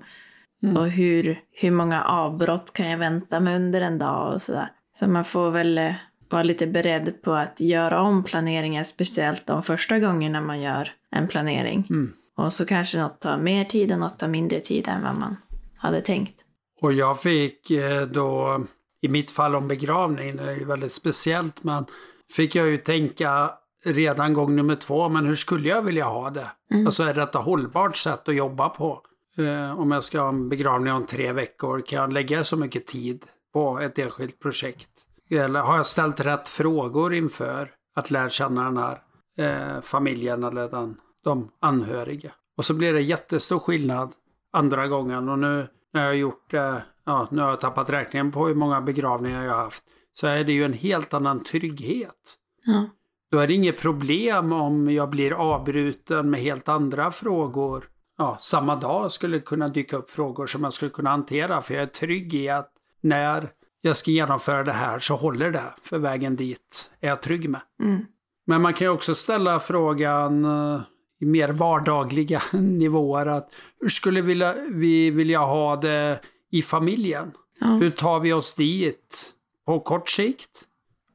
Mm. 0.64 0.78
Och 0.78 0.90
hur, 0.90 1.40
hur 1.52 1.72
många 1.72 2.04
avbrott 2.04 2.74
kan 2.74 2.90
jag 2.90 2.98
vänta 2.98 3.40
med 3.40 3.56
under 3.56 3.82
en 3.82 3.98
dag 3.98 4.34
och 4.34 4.42
sådär. 4.42 4.72
Så 5.00 5.08
man 5.08 5.26
får 5.26 5.52
väl 5.52 5.78
eh, 5.78 5.94
vara 6.30 6.44
lite 6.44 6.68
beredd 6.68 7.22
på 7.22 7.34
att 7.34 7.62
göra 7.62 8.02
om 8.02 8.24
planeringen, 8.24 8.86
speciellt 8.86 9.48
de 9.48 9.64
första 9.64 10.00
gångerna 10.00 10.42
man 10.42 10.62
gör 10.62 10.92
en 11.12 11.28
planering. 11.28 11.88
Mm. 11.90 12.14
Och 12.38 12.54
så 12.54 12.66
kanske 12.66 12.98
något 12.98 13.20
tar 13.20 13.38
mer 13.38 13.66
tid 13.66 13.92
och 13.92 14.00
något 14.00 14.20
tar 14.20 14.28
mindre 14.28 14.60
tid 14.60 14.88
än 14.88 15.04
vad 15.04 15.20
man 15.20 15.38
hade 15.78 16.02
tänkt. 16.02 16.44
Och 16.82 16.94
jag 16.94 17.22
fick 17.22 17.72
eh, 17.72 18.02
då, 18.02 18.62
i 19.02 19.08
mitt 19.08 19.32
fall 19.32 19.56
om 19.56 19.68
begravning, 19.68 20.36
det 20.36 20.44
är 20.44 20.56
ju 20.56 20.66
väldigt 20.66 20.94
speciellt, 20.94 21.64
men 21.64 21.86
fick 22.32 22.56
jag 22.56 22.68
ju 22.68 22.78
tänka 22.78 23.52
redan 23.86 24.34
gång 24.34 24.56
nummer 24.56 24.76
två, 24.76 25.10
men 25.10 25.26
hur 25.26 25.36
skulle 25.36 25.70
jag 25.70 25.82
vilja 25.82 26.06
ha 26.06 26.30
det? 26.30 26.52
Mm. 26.72 26.86
Alltså 26.86 27.04
är 27.04 27.14
detta 27.14 27.40
hållbart 27.40 27.96
sätt 27.96 28.30
att 28.30 28.36
jobba 28.36 28.70
på? 28.70 29.02
Eh, 29.38 29.80
om 29.80 29.92
jag 29.92 30.04
ska 30.04 30.22
ha 30.22 30.30
en 30.30 30.50
begravning 30.50 30.94
om 30.94 31.06
tre 31.06 31.32
veckor, 31.32 31.82
kan 31.82 32.00
jag 32.00 32.14
lägga 32.14 32.44
så 32.44 32.58
mycket 32.58 32.88
tid 32.88 33.26
på 33.54 33.80
ett 33.80 34.00
enskilt 34.00 34.40
projekt? 34.40 34.90
Eller 35.30 35.60
har 35.60 35.78
jag 35.78 35.86
ställt 35.86 36.20
rätt 36.20 36.50
frågor 36.50 37.14
inför 37.14 37.72
att 37.96 38.12
lära 38.12 38.30
känna 38.30 38.64
den 38.64 38.78
här 38.78 39.02
eh, 39.38 39.82
familjen 39.82 40.44
eller 40.44 40.70
den, 40.70 40.98
de 41.24 41.50
anhöriga? 41.60 42.32
Och 42.58 42.66
så 42.66 42.74
blir 42.74 42.94
det 42.94 43.02
jättestor 43.02 43.60
skillnad 43.60 44.12
andra 44.54 44.88
gången 44.88 45.30
och 45.30 45.40
nu 45.40 45.68
när 45.98 46.04
jag 46.04 46.10
har 46.10 46.16
gjort 46.16 46.52
det, 46.52 46.84
ja 47.06 47.28
nu 47.32 47.42
har 47.42 47.50
jag 47.50 47.62
tappat 47.62 47.90
räkningen 47.90 48.32
på 48.32 48.48
hur 48.48 48.56
många 48.56 48.82
begravningar 48.82 49.44
jag 49.44 49.54
har 49.54 49.64
haft, 49.64 49.84
så 50.14 50.28
är 50.28 50.44
det 50.44 50.52
ju 50.52 50.66
en 50.66 50.74
helt 50.74 51.14
annan 51.14 51.44
trygghet. 51.44 52.38
Ja. 52.66 52.90
Då 53.32 53.40
är 53.40 53.48
det 53.48 53.54
inget 53.54 53.82
problem 53.82 54.52
om 54.52 54.92
jag 54.92 55.10
blir 55.10 55.34
avbruten 55.34 56.30
med 56.30 56.40
helt 56.40 56.70
andra 56.70 57.12
frågor. 57.12 57.84
Ja, 58.18 58.38
samma 58.40 58.76
dag 58.76 59.12
skulle 59.12 59.40
kunna 59.40 59.68
dyka 59.68 59.98
upp 59.98 60.10
frågor 60.10 60.48
som 60.48 60.64
jag 60.64 60.74
skulle 60.74 60.92
kunna 60.92 61.10
hantera 61.10 61.62
för 61.62 61.74
jag 61.74 61.84
är 61.84 61.88
trygg 61.88 62.34
i 62.34 62.50
att 62.50 62.72
när 63.02 63.50
jag 63.82 63.98
ska 63.98 64.12
genomföra 64.12 64.64
det 64.64 64.72
här 64.74 65.00
så 65.00 65.16
håller 65.16 65.52
det 65.52 65.74
för 65.84 65.98
vägen 65.98 66.36
dit 66.36 66.92
är 67.00 67.10
jag 67.10 67.22
trygg 67.22 67.50
med. 67.50 67.62
Mm. 67.84 68.06
Men 68.46 68.62
man 68.62 68.74
kan 68.74 68.86
ju 68.86 68.92
också 68.92 69.16
ställa 69.16 69.60
frågan 69.60 70.46
eh, 70.46 70.82
i 71.20 71.26
mer 71.26 71.50
vardagliga 71.50 72.42
nivåer 72.52 73.26
att 73.26 73.50
hur 73.82 73.90
skulle 73.90 74.22
vi 74.22 74.28
vilja, 74.28 74.56
vi 74.72 75.12
vilja 75.12 75.40
ha 75.40 75.76
det 75.76 76.20
i 76.52 76.62
familjen? 76.62 77.32
Ja. 77.60 77.68
Hur 77.68 77.90
tar 77.90 78.20
vi 78.20 78.34
oss 78.34 78.56
dit 78.56 79.34
på 79.66 79.80
kort 79.80 80.10
sikt 80.10 80.64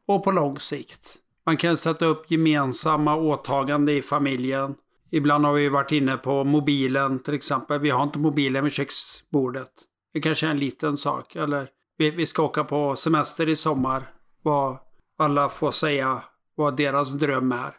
och 0.06 0.24
på 0.24 0.32
lång 0.32 0.58
sikt? 0.58 1.18
Man 1.46 1.56
kan 1.56 1.76
sätta 1.76 2.06
upp 2.06 2.30
gemensamma 2.30 3.16
åtagande 3.16 3.92
i 3.92 4.02
familjen. 4.02 4.74
Ibland 5.10 5.44
har 5.44 5.52
vi 5.52 5.68
varit 5.68 5.92
inne 5.92 6.16
på 6.16 6.44
mobilen 6.44 7.18
till 7.18 7.34
exempel. 7.34 7.80
Vi 7.80 7.90
har 7.90 8.02
inte 8.02 8.18
mobilen 8.18 8.64
vid 8.64 8.72
köksbordet. 8.72 9.70
Det 10.12 10.20
kanske 10.20 10.46
är 10.46 10.50
en 10.50 10.58
liten 10.58 10.96
sak. 10.96 11.36
Eller 11.36 11.68
vi, 11.96 12.10
vi 12.10 12.26
ska 12.26 12.42
åka 12.42 12.64
på 12.64 12.96
semester 12.96 13.48
i 13.48 13.56
sommar. 13.56 14.10
Vad 14.42 14.78
alla 15.18 15.48
får 15.48 15.70
säga 15.70 16.22
vad 16.54 16.76
deras 16.76 17.12
dröm 17.12 17.52
är. 17.52 17.74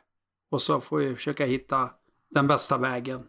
Och 0.51 0.61
så 0.61 0.81
får 0.81 0.97
vi 0.97 1.15
försöka 1.15 1.45
hitta 1.45 1.89
den 2.33 2.47
bästa 2.47 2.77
vägen. 2.77 3.23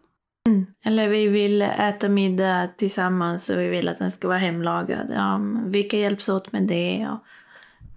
Eller 0.84 1.08
vi 1.08 1.28
vill 1.28 1.62
äta 1.62 2.08
middag 2.08 2.68
tillsammans 2.76 3.50
och 3.50 3.58
vi 3.58 3.68
vill 3.68 3.88
att 3.88 3.98
den 3.98 4.10
ska 4.10 4.28
vara 4.28 4.38
hemlagad. 4.38 5.06
Ja, 5.10 5.40
vilka 5.66 5.96
hjälps 5.96 6.28
åt 6.28 6.52
med 6.52 6.62
det? 6.62 7.08
Och 7.12 7.18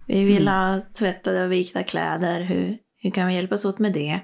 vi 0.08 0.24
vill 0.24 0.48
ha 0.48 0.82
tvättade 0.94 1.46
och 1.46 1.52
vikta 1.52 1.84
kläder. 1.84 2.42
Hur, 2.42 2.78
hur 2.98 3.12
kan 3.12 3.28
vi 3.28 3.34
hjälpas 3.34 3.66
åt 3.66 3.80
med 3.80 3.94
det? 3.94 4.20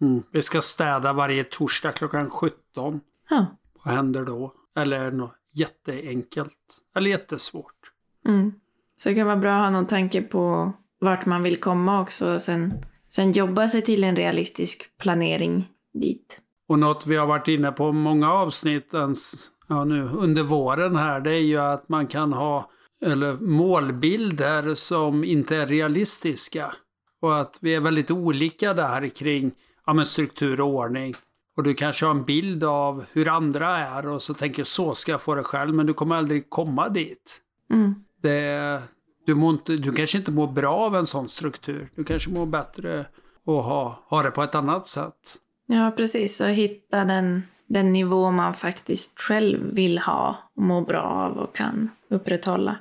Mm. 0.00 0.22
Vi 0.32 0.42
ska 0.42 0.60
städa 0.60 1.12
varje 1.12 1.44
torsdag 1.44 1.92
klockan 1.92 2.30
17. 2.30 3.00
Ja. 3.30 3.46
Vad 3.84 3.94
händer 3.94 4.24
då? 4.24 4.52
Eller 4.76 5.00
är 5.00 5.10
det 5.10 5.16
något 5.16 5.36
jätteenkelt? 5.54 6.78
Eller 6.96 7.10
jättesvårt? 7.10 7.92
Mm. 8.28 8.52
Så 8.98 9.08
det 9.08 9.14
kan 9.14 9.26
vara 9.26 9.36
bra 9.36 9.56
att 9.56 9.62
ha 9.62 9.70
någon 9.70 9.86
tanke 9.86 10.22
på 10.22 10.72
vart 11.00 11.26
man 11.26 11.42
vill 11.42 11.56
komma 11.56 12.00
också 12.00 12.34
och 12.34 12.42
sen, 12.42 12.74
sen 13.08 13.32
jobba 13.32 13.68
sig 13.68 13.82
till 13.82 14.04
en 14.04 14.16
realistisk 14.16 14.98
planering 14.98 15.68
dit. 15.94 16.40
Och 16.68 16.78
något 16.78 17.06
vi 17.06 17.16
har 17.16 17.26
varit 17.26 17.48
inne 17.48 17.72
på 17.72 17.92
många 17.92 18.32
avsnitt 18.32 18.94
ens, 18.94 19.50
ja, 19.68 19.84
nu 19.84 20.08
under 20.08 20.42
våren 20.42 20.96
här, 20.96 21.20
det 21.20 21.30
är 21.30 21.40
ju 21.40 21.58
att 21.58 21.88
man 21.88 22.06
kan 22.06 22.32
ha 22.32 22.70
eller 23.04 23.36
målbilder 23.36 24.74
som 24.74 25.24
inte 25.24 25.56
är 25.56 25.66
realistiska. 25.66 26.74
Och 27.20 27.40
att 27.40 27.58
vi 27.60 27.74
är 27.74 27.80
väldigt 27.80 28.10
olika 28.10 28.74
där 28.74 29.08
kring 29.08 29.52
ja, 29.86 29.92
men 29.92 30.06
struktur 30.06 30.60
och 30.60 30.68
ordning. 30.68 31.14
Och 31.56 31.62
du 31.62 31.74
kanske 31.74 32.06
har 32.06 32.10
en 32.10 32.24
bild 32.24 32.64
av 32.64 33.04
hur 33.12 33.28
andra 33.28 33.78
är 33.78 34.06
och 34.06 34.22
så 34.22 34.34
tänker 34.34 34.64
så 34.64 34.94
ska 34.94 35.12
jag 35.12 35.22
få 35.22 35.34
det 35.34 35.42
själv, 35.42 35.74
men 35.74 35.86
du 35.86 35.94
kommer 35.94 36.16
aldrig 36.16 36.50
komma 36.50 36.88
dit. 36.88 37.40
Mm. 37.70 37.94
Det, 38.22 38.82
du, 39.26 39.34
mår 39.34 39.50
inte, 39.50 39.76
du 39.76 39.92
kanske 39.92 40.18
inte 40.18 40.30
mår 40.30 40.46
bra 40.46 40.74
av 40.74 40.96
en 40.96 41.06
sån 41.06 41.28
struktur. 41.28 41.90
Du 41.94 42.04
kanske 42.04 42.30
mår 42.30 42.46
bättre 42.46 43.00
att 43.00 43.06
ha, 43.44 44.04
ha 44.08 44.22
det 44.22 44.30
på 44.30 44.42
ett 44.42 44.54
annat 44.54 44.86
sätt. 44.86 45.36
Ja, 45.66 45.92
precis. 45.96 46.40
Och 46.40 46.48
hitta 46.48 47.04
den, 47.04 47.42
den 47.66 47.92
nivå 47.92 48.30
man 48.30 48.54
faktiskt 48.54 49.20
själv 49.20 49.74
vill 49.74 49.98
ha 49.98 50.50
och 50.56 50.62
må 50.62 50.80
bra 50.80 51.02
av 51.02 51.38
och 51.38 51.54
kan 51.54 51.90
upprätthålla. 52.10 52.76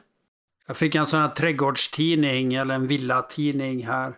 Jag 0.67 0.77
fick 0.77 0.95
en 0.95 1.05
sån 1.05 1.19
här 1.19 1.27
trädgårdstidning 1.27 2.53
eller 2.53 2.75
en 2.75 2.88
villatidning 2.88 3.85
här 3.88 4.13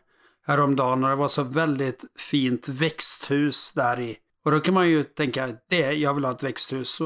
häromdagen 0.46 1.04
och 1.04 1.10
det 1.10 1.16
var 1.16 1.28
så 1.28 1.44
väldigt 1.44 2.06
fint 2.16 2.68
växthus 2.68 3.74
där 3.74 4.00
i. 4.00 4.18
Och 4.46 4.52
då 4.52 4.60
kan 4.60 4.74
man 4.74 4.90
ju 4.90 5.04
tänka, 5.04 5.50
det, 5.70 5.94
jag 5.94 6.14
vill 6.14 6.26
ha 6.26 6.32
ett 6.32 6.44
växthus 6.44 7.02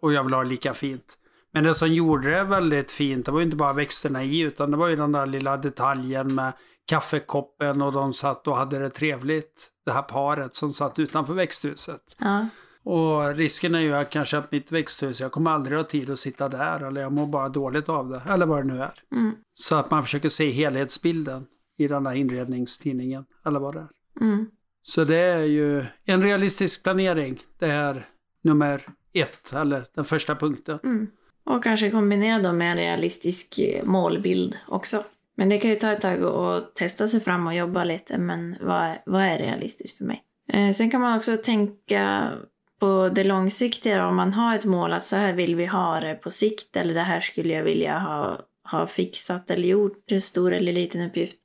och, 0.00 0.12
jag 0.12 0.24
vill 0.24 0.34
ha 0.34 0.42
lika 0.42 0.74
fint. 0.74 1.18
Men 1.52 1.64
det 1.64 1.74
som 1.74 1.92
gjorde 1.92 2.30
det 2.30 2.44
väldigt 2.44 2.90
fint, 2.90 3.26
det 3.26 3.32
var 3.32 3.38
ju 3.38 3.44
inte 3.44 3.56
bara 3.56 3.72
växterna 3.72 4.24
i 4.24 4.40
utan 4.40 4.70
det 4.70 4.76
var 4.76 4.88
ju 4.88 4.96
den 4.96 5.12
där 5.12 5.26
lilla 5.26 5.56
detaljen 5.56 6.34
med 6.34 6.52
kaffekoppen 6.86 7.82
och 7.82 7.92
de 7.92 8.12
satt 8.12 8.48
och 8.48 8.56
hade 8.56 8.78
det 8.78 8.90
trevligt. 8.90 9.70
Det 9.88 9.92
här 9.94 10.02
paret 10.02 10.56
som 10.56 10.72
satt 10.72 10.98
utanför 10.98 11.34
växthuset. 11.34 12.16
Ja. 12.18 12.46
Och 12.82 13.36
risken 13.36 13.74
är 13.74 13.80
ju 13.80 13.94
att 13.94 14.10
kanske 14.10 14.38
att 14.38 14.52
mitt 14.52 14.72
växthus, 14.72 15.20
jag 15.20 15.32
kommer 15.32 15.50
aldrig 15.50 15.78
ha 15.78 15.84
tid 15.84 16.10
att 16.10 16.18
sitta 16.18 16.48
där 16.48 16.86
eller 16.86 17.00
jag 17.00 17.12
mår 17.12 17.26
bara 17.26 17.48
dåligt 17.48 17.88
av 17.88 18.08
det. 18.08 18.22
Eller 18.28 18.46
vad 18.46 18.66
det 18.66 18.74
nu 18.74 18.82
är. 18.82 19.02
Mm. 19.12 19.34
Så 19.54 19.76
att 19.76 19.90
man 19.90 20.02
försöker 20.02 20.28
se 20.28 20.50
helhetsbilden 20.50 21.46
i 21.78 21.88
den 21.88 22.06
här 22.06 22.14
inredningstidningen. 22.14 23.24
Eller 23.46 23.60
vad 23.60 23.74
det 23.74 23.80
är. 23.80 23.88
Mm. 24.20 24.46
Så 24.82 25.04
det 25.04 25.16
är 25.16 25.44
ju 25.44 25.84
en 26.04 26.22
realistisk 26.22 26.82
planering. 26.82 27.40
Det 27.58 27.66
är 27.66 28.08
nummer 28.42 28.88
ett, 29.12 29.52
eller 29.52 29.84
den 29.94 30.04
första 30.04 30.34
punkten. 30.34 30.78
Mm. 30.84 31.06
Och 31.44 31.64
kanske 31.64 31.90
kombinera 31.90 32.42
dem 32.42 32.58
med 32.58 32.70
en 32.70 32.76
realistisk 32.76 33.58
eh, 33.58 33.84
målbild 33.84 34.56
också. 34.66 35.04
Men 35.38 35.48
det 35.48 35.58
kan 35.58 35.70
ju 35.70 35.76
ta 35.76 35.92
ett 35.92 36.00
tag 36.00 36.24
att 36.24 36.74
testa 36.74 37.08
sig 37.08 37.20
fram 37.20 37.46
och 37.46 37.54
jobba 37.54 37.84
lite, 37.84 38.18
men 38.18 38.56
vad 38.60 38.82
är, 38.82 39.02
vad 39.06 39.22
är 39.22 39.38
realistiskt 39.38 39.98
för 39.98 40.04
mig? 40.04 40.22
Eh, 40.52 40.70
sen 40.70 40.90
kan 40.90 41.00
man 41.00 41.16
också 41.16 41.36
tänka 41.36 42.30
på 42.78 43.10
det 43.14 43.24
långsiktiga, 43.24 44.06
om 44.06 44.16
man 44.16 44.32
har 44.32 44.54
ett 44.54 44.64
mål 44.64 44.92
att 44.92 45.04
så 45.04 45.16
här 45.16 45.32
vill 45.32 45.56
vi 45.56 45.66
ha 45.66 46.00
det 46.00 46.14
på 46.14 46.30
sikt, 46.30 46.76
eller 46.76 46.94
det 46.94 47.02
här 47.02 47.20
skulle 47.20 47.54
jag 47.54 47.62
vilja 47.62 47.98
ha, 47.98 48.40
ha 48.70 48.86
fixat 48.86 49.50
eller 49.50 49.68
gjort, 49.68 50.10
stor 50.20 50.52
eller 50.52 50.72
liten 50.72 51.06
uppgift. 51.06 51.38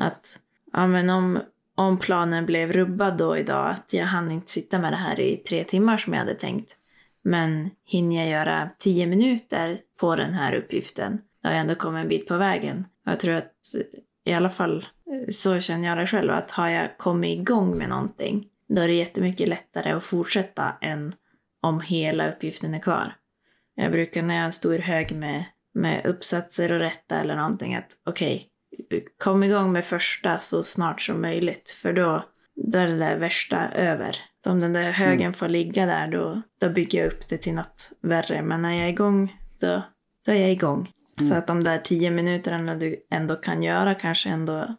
Att 0.00 0.40
ja, 0.72 0.86
men 0.86 1.10
om, 1.10 1.38
om 1.74 1.98
planen 1.98 2.46
blev 2.46 2.72
rubbad 2.72 3.16
då 3.16 3.36
idag, 3.36 3.70
att 3.70 3.92
jag 3.92 4.06
hann 4.06 4.30
inte 4.30 4.50
sitta 4.50 4.78
med 4.78 4.92
det 4.92 4.96
här 4.96 5.20
i 5.20 5.36
tre 5.36 5.64
timmar 5.64 5.96
som 5.96 6.12
jag 6.12 6.20
hade 6.20 6.34
tänkt. 6.34 6.76
Men 7.22 7.70
hinner 7.84 8.16
jag 8.16 8.28
göra 8.28 8.70
tio 8.78 9.06
minuter 9.06 9.78
på 10.00 10.16
den 10.16 10.34
här 10.34 10.54
uppgiften, 10.54 11.20
då 11.42 11.48
har 11.48 11.54
jag 11.54 11.60
ändå 11.60 11.74
kommit 11.74 12.02
en 12.02 12.08
bit 12.08 12.28
på 12.28 12.36
vägen. 12.36 12.84
Jag 13.04 13.20
tror 13.20 13.34
att, 13.34 13.54
i 14.24 14.32
alla 14.32 14.48
fall 14.48 14.86
så 15.28 15.60
känner 15.60 15.88
jag 15.88 15.98
det 15.98 16.06
själv, 16.06 16.30
att 16.30 16.50
har 16.50 16.68
jag 16.68 16.98
kommit 16.98 17.38
igång 17.38 17.78
med 17.78 17.88
någonting, 17.88 18.46
då 18.68 18.82
är 18.82 18.88
det 18.88 18.94
jättemycket 18.94 19.48
lättare 19.48 19.90
att 19.90 20.04
fortsätta 20.04 20.72
än 20.80 21.14
om 21.62 21.80
hela 21.80 22.32
uppgiften 22.32 22.74
är 22.74 22.78
kvar. 22.78 23.14
Jag 23.74 23.92
brukar 23.92 24.22
när 24.22 24.34
jag 24.34 24.40
har 24.40 24.46
en 24.46 24.52
stor 24.52 24.78
hög 24.78 25.16
med, 25.16 25.44
med 25.74 26.06
uppsatser 26.06 26.72
och 26.72 26.78
rätta 26.78 27.20
eller 27.20 27.36
någonting, 27.36 27.74
att 27.74 27.92
okej, 28.06 28.46
kom 29.18 29.42
igång 29.42 29.72
med 29.72 29.84
första 29.84 30.38
så 30.38 30.62
snart 30.62 31.00
som 31.00 31.22
möjligt, 31.22 31.70
för 31.70 31.92
då, 31.92 32.24
då 32.54 32.78
är 32.78 32.86
det 32.86 32.98
där 32.98 33.18
värsta 33.18 33.68
över. 33.68 34.16
Om 34.46 34.60
den 34.60 34.72
där 34.72 34.90
högen 34.90 35.32
får 35.32 35.48
ligga 35.48 35.86
där, 35.86 36.06
då, 36.06 36.42
då 36.60 36.68
bygger 36.68 36.98
jag 36.98 37.12
upp 37.12 37.28
det 37.28 37.38
till 37.38 37.54
något 37.54 37.92
värre. 38.00 38.42
Men 38.42 38.62
när 38.62 38.72
jag 38.72 38.84
är 38.84 38.88
igång, 38.88 39.36
då, 39.60 39.82
då 40.26 40.32
är 40.32 40.40
jag 40.40 40.50
igång. 40.50 40.88
Så 41.24 41.34
att 41.34 41.46
de 41.46 41.64
där 41.64 41.78
tio 41.78 42.10
minuterna 42.10 42.74
du 42.74 42.96
ändå 43.10 43.36
kan 43.36 43.62
göra 43.62 43.94
kanske 43.94 44.30
ändå 44.30 44.76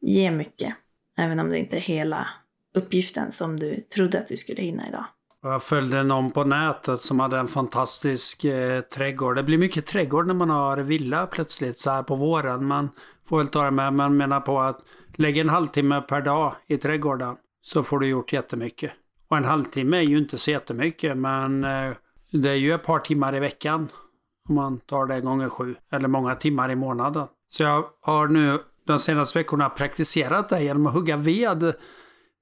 ger 0.00 0.30
mycket. 0.30 0.74
Även 1.18 1.40
om 1.40 1.48
det 1.48 1.58
inte 1.58 1.76
är 1.76 1.80
hela 1.80 2.28
uppgiften 2.74 3.32
som 3.32 3.60
du 3.60 3.80
trodde 3.80 4.18
att 4.18 4.28
du 4.28 4.36
skulle 4.36 4.62
hinna 4.62 4.88
idag. 4.88 5.04
Jag 5.42 5.62
följde 5.62 6.02
någon 6.02 6.30
på 6.30 6.44
nätet 6.44 7.02
som 7.02 7.20
hade 7.20 7.38
en 7.38 7.48
fantastisk 7.48 8.44
eh, 8.44 8.80
trädgård. 8.80 9.36
Det 9.36 9.42
blir 9.42 9.58
mycket 9.58 9.86
trädgård 9.86 10.26
när 10.26 10.34
man 10.34 10.50
har 10.50 10.76
villa 10.76 11.26
plötsligt 11.26 11.80
så 11.80 11.90
här 11.90 12.02
på 12.02 12.16
våren. 12.16 12.64
Man 12.64 12.88
får 13.28 13.38
väl 13.38 13.48
ta 13.48 13.64
det 13.64 13.70
med. 13.70 13.92
Man 13.92 14.16
menar 14.16 14.40
på 14.40 14.60
att 14.60 14.80
lägga 15.16 15.40
en 15.40 15.48
halvtimme 15.48 16.00
per 16.00 16.20
dag 16.20 16.54
i 16.66 16.76
trädgården 16.76 17.36
så 17.62 17.82
får 17.82 17.98
du 17.98 18.06
gjort 18.06 18.32
jättemycket. 18.32 18.92
Och 19.28 19.36
en 19.36 19.44
halvtimme 19.44 19.96
är 19.96 20.02
ju 20.02 20.18
inte 20.18 20.38
så 20.38 20.50
jättemycket 20.50 21.16
men 21.16 21.64
eh, 21.64 21.92
det 22.32 22.50
är 22.50 22.54
ju 22.54 22.74
ett 22.74 22.84
par 22.84 22.98
timmar 22.98 23.36
i 23.36 23.40
veckan. 23.40 23.88
Om 24.48 24.54
man 24.54 24.78
tar 24.80 25.06
det 25.06 25.20
gånger 25.20 25.48
sju. 25.48 25.74
Eller 25.92 26.08
många 26.08 26.34
timmar 26.34 26.70
i 26.70 26.76
månaden. 26.76 27.26
Så 27.48 27.62
jag 27.62 27.84
har 28.02 28.28
nu 28.28 28.58
de 28.86 28.98
senaste 28.98 29.38
veckorna 29.38 29.68
praktiserat 29.68 30.48
det 30.48 30.62
genom 30.62 30.86
att 30.86 30.94
hugga 30.94 31.16
ved 31.16 31.74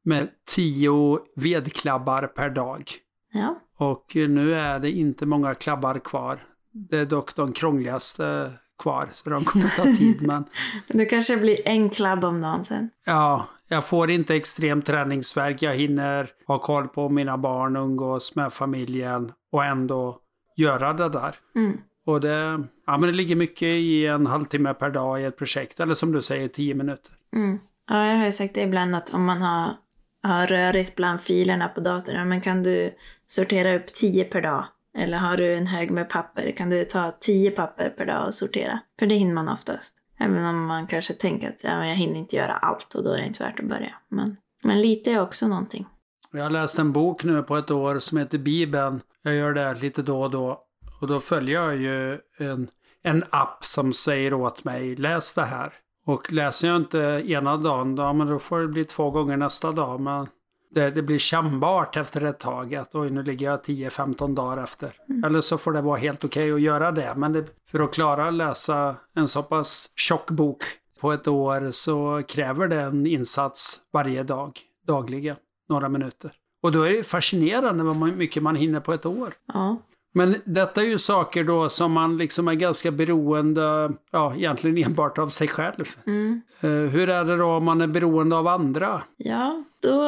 med 0.04 0.28
tio 0.54 1.18
vedklabbar 1.36 2.22
per 2.26 2.50
dag. 2.50 2.90
Ja. 3.32 3.60
Och 3.78 4.12
nu 4.14 4.54
är 4.54 4.78
det 4.78 4.90
inte 4.90 5.26
många 5.26 5.54
klabbar 5.54 5.98
kvar. 5.98 6.44
Det 6.72 6.98
är 6.98 7.06
dock 7.06 7.34
de 7.34 7.52
krångligaste 7.52 8.52
kvar, 8.82 9.08
så 9.12 9.30
de 9.30 9.44
kommer 9.44 9.68
ta 9.76 9.82
tid. 9.98 10.26
Men 10.26 10.44
Det 10.88 11.04
kanske 11.04 11.36
blir 11.36 11.68
en 11.68 11.90
klabb 11.90 12.24
om 12.24 12.40
dagen 12.40 12.64
sen. 12.64 12.90
ja, 13.06 13.46
jag 13.68 13.86
får 13.88 14.10
inte 14.10 14.34
extrem 14.34 14.82
träningsverk. 14.82 15.62
Jag 15.62 15.74
hinner 15.74 16.30
ha 16.46 16.58
koll 16.58 16.88
på 16.88 17.08
mina 17.08 17.38
barn, 17.38 17.76
umgås 17.76 18.36
med 18.36 18.52
familjen 18.52 19.32
och 19.52 19.64
ändå 19.64 20.18
göra 20.56 20.92
det 20.92 21.08
där. 21.08 21.36
Mm. 21.56 21.78
Och 22.08 22.20
det, 22.20 22.64
ja, 22.86 22.98
men 22.98 23.00
det 23.00 23.12
ligger 23.12 23.36
mycket 23.36 23.72
i 23.72 24.06
en 24.06 24.26
halvtimme 24.26 24.74
per 24.74 24.90
dag 24.90 25.22
i 25.22 25.24
ett 25.24 25.36
projekt. 25.36 25.80
Eller 25.80 25.94
som 25.94 26.12
du 26.12 26.22
säger, 26.22 26.48
tio 26.48 26.74
minuter. 26.74 27.12
Mm. 27.36 27.58
Ja, 27.90 28.06
jag 28.06 28.16
har 28.16 28.24
ju 28.24 28.32
sagt 28.32 28.54
det 28.54 28.62
ibland 28.62 28.96
att 28.96 29.14
om 29.14 29.24
man 29.24 29.42
har, 29.42 29.76
har 30.22 30.46
rörigt 30.46 30.96
bland 30.96 31.20
filerna 31.20 31.68
på 31.68 31.80
datorn, 31.80 32.28
men 32.28 32.40
kan 32.40 32.62
du 32.62 32.94
sortera 33.26 33.76
upp 33.76 33.86
tio 33.86 34.24
per 34.24 34.42
dag? 34.42 34.64
Eller 34.98 35.18
har 35.18 35.36
du 35.36 35.54
en 35.54 35.66
hög 35.66 35.90
med 35.90 36.08
papper, 36.08 36.52
kan 36.56 36.70
du 36.70 36.84
ta 36.84 37.16
tio 37.20 37.50
papper 37.50 37.90
per 37.90 38.06
dag 38.06 38.26
och 38.26 38.34
sortera? 38.34 38.80
För 38.98 39.06
det 39.06 39.14
hinner 39.14 39.34
man 39.34 39.48
oftast. 39.48 39.94
Även 40.18 40.44
om 40.44 40.66
man 40.66 40.86
kanske 40.86 41.12
tänker 41.12 41.48
att 41.48 41.64
ja, 41.64 41.78
men 41.78 41.88
jag 41.88 41.96
hinner 41.96 42.16
inte 42.16 42.36
göra 42.36 42.52
allt 42.52 42.94
och 42.94 43.04
då 43.04 43.10
är 43.10 43.18
det 43.18 43.26
inte 43.26 43.44
värt 43.44 43.60
att 43.60 43.66
börja. 43.66 43.94
Men, 44.08 44.36
men 44.62 44.80
lite 44.80 45.12
är 45.12 45.20
också 45.20 45.48
någonting. 45.48 45.86
Jag 46.32 46.42
har 46.42 46.50
läst 46.50 46.78
en 46.78 46.92
bok 46.92 47.24
nu 47.24 47.42
på 47.42 47.56
ett 47.56 47.70
år 47.70 47.98
som 47.98 48.18
heter 48.18 48.38
Bibeln. 48.38 49.00
Jag 49.22 49.34
gör 49.34 49.52
det 49.52 49.74
lite 49.74 50.02
då 50.02 50.22
och 50.22 50.30
då. 50.30 50.64
Och 51.00 51.06
då 51.06 51.20
följer 51.20 51.62
jag 51.62 51.76
ju 51.76 52.18
en, 52.38 52.70
en 53.02 53.24
app 53.30 53.64
som 53.64 53.92
säger 53.92 54.34
åt 54.34 54.64
mig, 54.64 54.96
läs 54.96 55.34
det 55.34 55.44
här. 55.44 55.72
Och 56.06 56.32
läser 56.32 56.68
jag 56.68 56.76
inte 56.76 56.98
ena 57.26 57.56
dagen, 57.56 57.96
då, 57.96 58.12
men 58.12 58.26
då 58.26 58.38
får 58.38 58.60
det 58.60 58.68
bli 58.68 58.84
två 58.84 59.10
gånger 59.10 59.36
nästa 59.36 59.72
dag. 59.72 60.00
Men 60.00 60.26
det, 60.70 60.90
det 60.90 61.02
blir 61.02 61.18
kännbart 61.18 61.96
efter 61.96 62.20
ett 62.24 62.38
tag 62.38 62.74
att 62.74 62.94
oj, 62.94 63.10
nu 63.10 63.22
ligger 63.22 63.46
jag 63.46 63.60
10-15 63.60 64.34
dagar 64.34 64.62
efter. 64.62 64.92
Eller 65.26 65.40
så 65.40 65.58
får 65.58 65.72
det 65.72 65.80
vara 65.80 65.96
helt 65.96 66.24
okej 66.24 66.52
att 66.52 66.60
göra 66.60 66.92
det. 66.92 67.14
Men 67.16 67.32
det, 67.32 67.44
för 67.70 67.80
att 67.80 67.94
klara 67.94 68.28
att 68.28 68.34
läsa 68.34 68.96
en 69.14 69.28
så 69.28 69.42
pass 69.42 69.90
tjock 69.96 70.30
bok 70.30 70.62
på 71.00 71.12
ett 71.12 71.28
år 71.28 71.70
så 71.70 72.22
kräver 72.28 72.68
det 72.68 72.80
en 72.80 73.06
insats 73.06 73.80
varje 73.92 74.22
dag, 74.22 74.60
dagligen, 74.86 75.36
några 75.68 75.88
minuter. 75.88 76.32
Och 76.62 76.72
då 76.72 76.82
är 76.82 76.92
det 76.92 77.02
fascinerande 77.02 77.84
vad 77.84 77.96
mycket 77.96 78.42
man 78.42 78.56
hinner 78.56 78.80
på 78.80 78.92
ett 78.92 79.06
år. 79.06 79.32
Ja. 79.52 79.76
Men 80.14 80.34
detta 80.44 80.80
är 80.80 80.86
ju 80.86 80.98
saker 80.98 81.44
då 81.44 81.68
som 81.68 81.92
man 81.92 82.16
liksom 82.16 82.48
är 82.48 82.54
ganska 82.54 82.90
beroende, 82.90 83.92
ja 84.12 84.34
egentligen 84.36 84.86
enbart 84.90 85.18
av 85.18 85.28
sig 85.28 85.48
själv. 85.48 85.84
Mm. 86.06 86.42
Eh, 86.62 86.70
hur 86.70 87.08
är 87.08 87.24
det 87.24 87.36
då 87.36 87.46
om 87.46 87.64
man 87.64 87.80
är 87.80 87.86
beroende 87.86 88.36
av 88.36 88.46
andra? 88.46 89.02
Ja, 89.16 89.64
då 89.82 90.02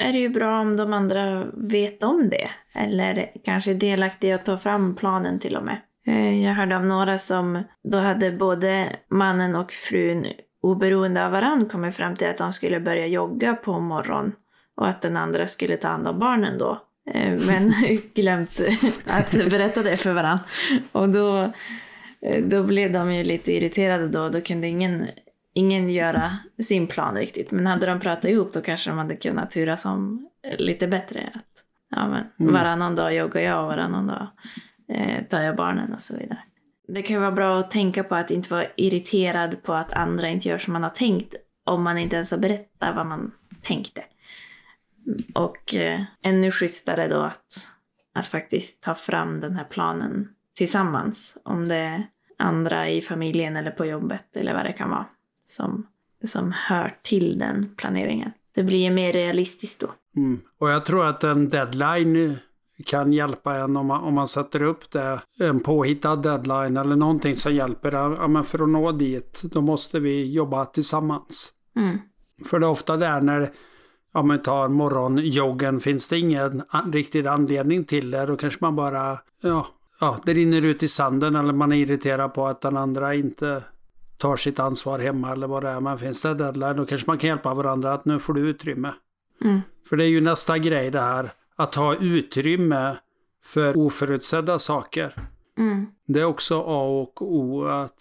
är 0.00 0.12
det 0.12 0.18
ju 0.18 0.28
bra 0.28 0.60
om 0.60 0.76
de 0.76 0.92
andra 0.92 1.44
vet 1.54 2.04
om 2.04 2.28
det. 2.28 2.48
Eller 2.74 3.30
kanske 3.44 3.70
är 3.70 3.74
delaktiga 3.74 4.34
att 4.34 4.44
ta 4.44 4.58
fram 4.58 4.94
planen 4.96 5.38
till 5.38 5.56
och 5.56 5.64
med. 5.64 5.80
Eh, 6.06 6.44
Jag 6.44 6.54
hörde 6.54 6.76
om 6.76 6.86
några 6.88 7.18
som 7.18 7.62
då 7.84 7.98
hade 7.98 8.30
både 8.30 8.96
mannen 9.10 9.56
och 9.56 9.72
frun 9.72 10.26
oberoende 10.62 11.26
av 11.26 11.32
varandra 11.32 11.68
kommit 11.68 11.96
fram 11.96 12.16
till 12.16 12.28
att 12.28 12.38
de 12.38 12.52
skulle 12.52 12.80
börja 12.80 13.06
jogga 13.06 13.54
på 13.54 13.80
morgonen 13.80 14.32
och 14.76 14.88
att 14.88 15.02
den 15.02 15.16
andra 15.16 15.46
skulle 15.46 15.76
ta 15.76 15.88
hand 15.88 16.08
om 16.08 16.18
barnen 16.18 16.58
då. 16.58 16.80
Eh, 17.14 17.38
Men 17.46 17.72
glömt 18.14 18.60
att 19.06 19.30
berätta 19.30 19.82
det 19.82 19.96
för 19.96 20.12
varandra. 20.12 20.44
Och 20.92 21.08
då, 21.08 21.52
eh, 22.22 22.44
då 22.44 22.62
blev 22.62 22.92
de 22.92 23.14
ju 23.14 23.24
lite 23.24 23.52
irriterade 23.52 24.08
då. 24.08 24.28
Då 24.28 24.40
kunde 24.40 24.66
ingen 24.68 25.06
ingen 25.54 25.90
göra 25.90 26.38
sin 26.62 26.86
plan 26.86 27.14
riktigt. 27.14 27.50
Men 27.50 27.66
hade 27.66 27.86
de 27.86 28.00
pratat 28.00 28.24
ihop 28.24 28.52
då 28.52 28.60
kanske 28.60 28.90
de 28.90 28.98
hade 28.98 29.16
kunnat 29.16 29.50
turas 29.50 29.84
om 29.84 30.28
lite 30.58 30.88
bättre. 30.88 31.30
Att, 31.34 31.64
ja, 31.90 32.08
men 32.08 32.24
Mm. 32.40 32.54
Varannan 32.54 32.96
dag 32.96 33.14
joggar 33.14 33.40
jag 33.40 33.60
och 33.62 33.66
varannan 33.66 34.06
dag 34.06 34.26
eh, 34.92 35.24
tar 35.24 35.42
jag 35.42 35.56
barnen 35.56 35.92
och 35.92 36.00
så 36.02 36.16
vidare. 36.18 36.38
Det 36.88 37.02
kan 37.02 37.16
ju 37.16 37.20
vara 37.20 37.32
bra 37.32 37.58
att 37.58 37.70
tänka 37.70 38.04
på 38.04 38.14
att 38.14 38.30
inte 38.30 38.54
vara 38.54 38.66
irriterad 38.76 39.62
på 39.62 39.74
att 39.74 39.92
andra 39.92 40.28
inte 40.28 40.48
gör 40.48 40.58
som 40.58 40.72
man 40.72 40.82
har 40.82 40.90
tänkt 40.90 41.34
om 41.64 41.82
man 41.82 41.98
inte 41.98 42.16
ens 42.16 42.32
har 42.32 42.38
berättat 42.38 42.96
vad 42.96 43.06
man 43.06 43.30
tänkte. 43.62 44.02
Och 45.34 45.74
eh, 45.74 46.02
ännu 46.22 46.50
schysstare 46.50 47.08
då 47.08 47.20
att, 47.20 47.74
att 48.14 48.26
faktiskt 48.26 48.82
ta 48.82 48.94
fram 48.94 49.40
den 49.40 49.56
här 49.56 49.64
planen 49.64 50.28
tillsammans. 50.56 51.38
Om 51.44 51.68
det 51.68 51.76
är 51.76 52.06
andra 52.38 52.88
i 52.88 53.00
familjen 53.00 53.56
eller 53.56 53.70
på 53.70 53.86
jobbet 53.86 54.36
eller 54.36 54.54
vad 54.54 54.64
det 54.64 54.72
kan 54.72 54.90
vara 54.90 55.06
som, 55.44 55.86
som 56.24 56.52
hör 56.52 56.96
till 57.02 57.38
den 57.38 57.74
planeringen. 57.76 58.32
Det 58.54 58.62
blir 58.62 58.78
ju 58.78 58.90
mer 58.90 59.12
realistiskt 59.12 59.80
då. 59.80 59.94
Mm. 60.16 60.40
Och 60.58 60.70
jag 60.70 60.86
tror 60.86 61.06
att 61.06 61.24
en 61.24 61.48
deadline 61.48 62.38
kan 62.86 63.12
hjälpa 63.12 63.56
en 63.56 63.76
om 63.76 63.86
man, 63.86 64.04
om 64.04 64.14
man 64.14 64.28
sätter 64.28 64.62
upp 64.62 64.90
det. 64.90 65.20
En 65.40 65.60
påhittad 65.60 66.16
deadline 66.16 66.76
eller 66.76 66.96
någonting 66.96 67.36
som 67.36 67.54
hjälper. 67.54 67.92
Ja, 67.92 68.28
men 68.28 68.44
för 68.44 68.62
att 68.62 68.68
nå 68.68 68.92
dit, 68.92 69.42
då 69.44 69.60
måste 69.60 70.00
vi 70.00 70.32
jobba 70.32 70.64
tillsammans. 70.64 71.52
Mm. 71.76 71.98
För 72.44 72.58
det 72.58 72.66
är 72.66 72.70
ofta 72.70 72.96
där 72.96 73.20
när 73.20 73.50
ja, 74.18 74.22
man 74.22 74.42
tar 74.42 74.68
morgonjoggen 74.68 75.80
finns 75.80 76.08
det 76.08 76.18
ingen 76.18 76.62
an- 76.68 76.92
riktig 76.92 77.26
anledning 77.26 77.84
till 77.84 78.10
det. 78.10 78.26
Då 78.26 78.36
kanske 78.36 78.58
man 78.60 78.76
bara, 78.76 79.18
ja, 79.42 79.66
ja, 80.00 80.18
det 80.24 80.34
rinner 80.34 80.62
ut 80.62 80.82
i 80.82 80.88
sanden 80.88 81.36
eller 81.36 81.52
man 81.52 81.72
är 81.72 81.76
irriterad 81.76 82.34
på 82.34 82.46
att 82.46 82.60
den 82.60 82.76
andra 82.76 83.14
inte 83.14 83.62
tar 84.16 84.36
sitt 84.36 84.58
ansvar 84.58 84.98
hemma 84.98 85.32
eller 85.32 85.46
vad 85.46 85.62
det 85.62 85.68
är. 85.68 85.80
Men 85.80 85.98
finns 85.98 86.22
det 86.22 86.34
deadline 86.34 86.76
då 86.76 86.86
kanske 86.86 87.10
man 87.10 87.18
kan 87.18 87.28
hjälpa 87.28 87.54
varandra 87.54 87.92
att 87.92 88.04
nu 88.04 88.18
får 88.18 88.34
du 88.34 88.40
utrymme. 88.40 88.92
Mm. 89.44 89.60
För 89.88 89.96
det 89.96 90.04
är 90.04 90.08
ju 90.08 90.20
nästa 90.20 90.58
grej 90.58 90.90
det 90.90 91.00
här, 91.00 91.30
att 91.56 91.74
ha 91.74 91.96
utrymme 91.96 92.96
för 93.44 93.76
oförutsedda 93.76 94.58
saker. 94.58 95.14
Mm. 95.58 95.86
Det 96.06 96.20
är 96.20 96.24
också 96.24 96.60
A 96.66 96.82
och 97.02 97.22
O. 97.22 97.64
Att, 97.64 97.96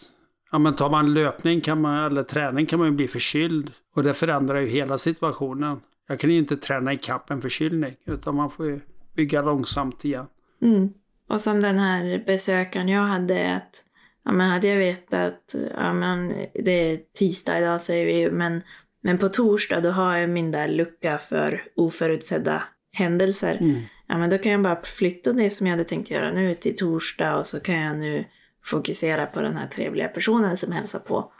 ja, 0.51 0.59
men 0.59 0.75
tar 0.75 0.89
man 0.89 1.13
löpning 1.13 1.61
kan 1.61 1.81
man, 1.81 2.05
eller 2.05 2.23
träning 2.23 2.65
kan 2.65 2.79
man 2.79 2.87
ju 2.87 2.93
bli 2.95 3.07
förkyld. 3.07 3.71
Och 3.95 4.03
det 4.03 4.13
förändrar 4.13 4.59
ju 4.59 4.67
hela 4.67 4.97
situationen. 4.97 5.79
Jag 6.07 6.19
kan 6.19 6.29
ju 6.29 6.37
inte 6.37 6.57
träna 6.57 6.93
i 6.93 6.97
kapp 6.97 7.29
en 7.29 7.41
förkylning. 7.41 7.95
Utan 8.05 8.35
man 8.35 8.49
får 8.49 8.65
ju 8.65 8.79
bygga 9.15 9.41
långsamt 9.41 10.05
igen. 10.05 10.25
Mm. 10.61 10.89
Och 11.29 11.41
som 11.41 11.61
den 11.61 11.79
här 11.79 12.23
besökaren 12.25 12.87
jag 12.87 13.01
hade 13.01 13.55
att 13.55 13.83
ja, 14.25 14.31
men 14.31 14.49
hade 14.49 14.67
jag 14.67 14.77
vetat 14.77 15.55
ja, 15.75 15.93
men 15.93 16.33
det 16.53 16.71
är 16.71 16.99
tisdag 17.13 17.59
idag 17.59 17.81
säger 17.81 18.05
vi 18.05 18.31
men, 18.31 18.61
men 19.01 19.17
på 19.17 19.29
torsdag 19.29 19.81
då 19.81 19.89
har 19.89 20.17
jag 20.17 20.29
min 20.29 20.51
där 20.51 20.67
lucka 20.67 21.17
för 21.17 21.63
oförutsedda 21.75 22.63
händelser. 22.93 23.57
Mm. 23.59 23.81
Ja, 24.07 24.17
men 24.17 24.29
då 24.29 24.37
kan 24.37 24.51
jag 24.51 24.61
bara 24.61 24.81
flytta 24.83 25.33
det 25.33 25.49
som 25.49 25.67
jag 25.67 25.71
hade 25.71 25.89
tänkt 25.89 26.11
göra 26.11 26.31
nu 26.31 26.55
till 26.55 26.75
torsdag 26.75 27.37
och 27.37 27.47
så 27.47 27.59
kan 27.59 27.75
jag 27.75 27.97
nu 27.97 28.25
fokusera 28.63 29.25
på 29.25 29.41
den 29.41 29.57
här 29.57 29.67
trevliga 29.67 30.07
personen 30.07 30.57
som 30.57 30.71
hälsar 30.71 30.99
på. 30.99 31.31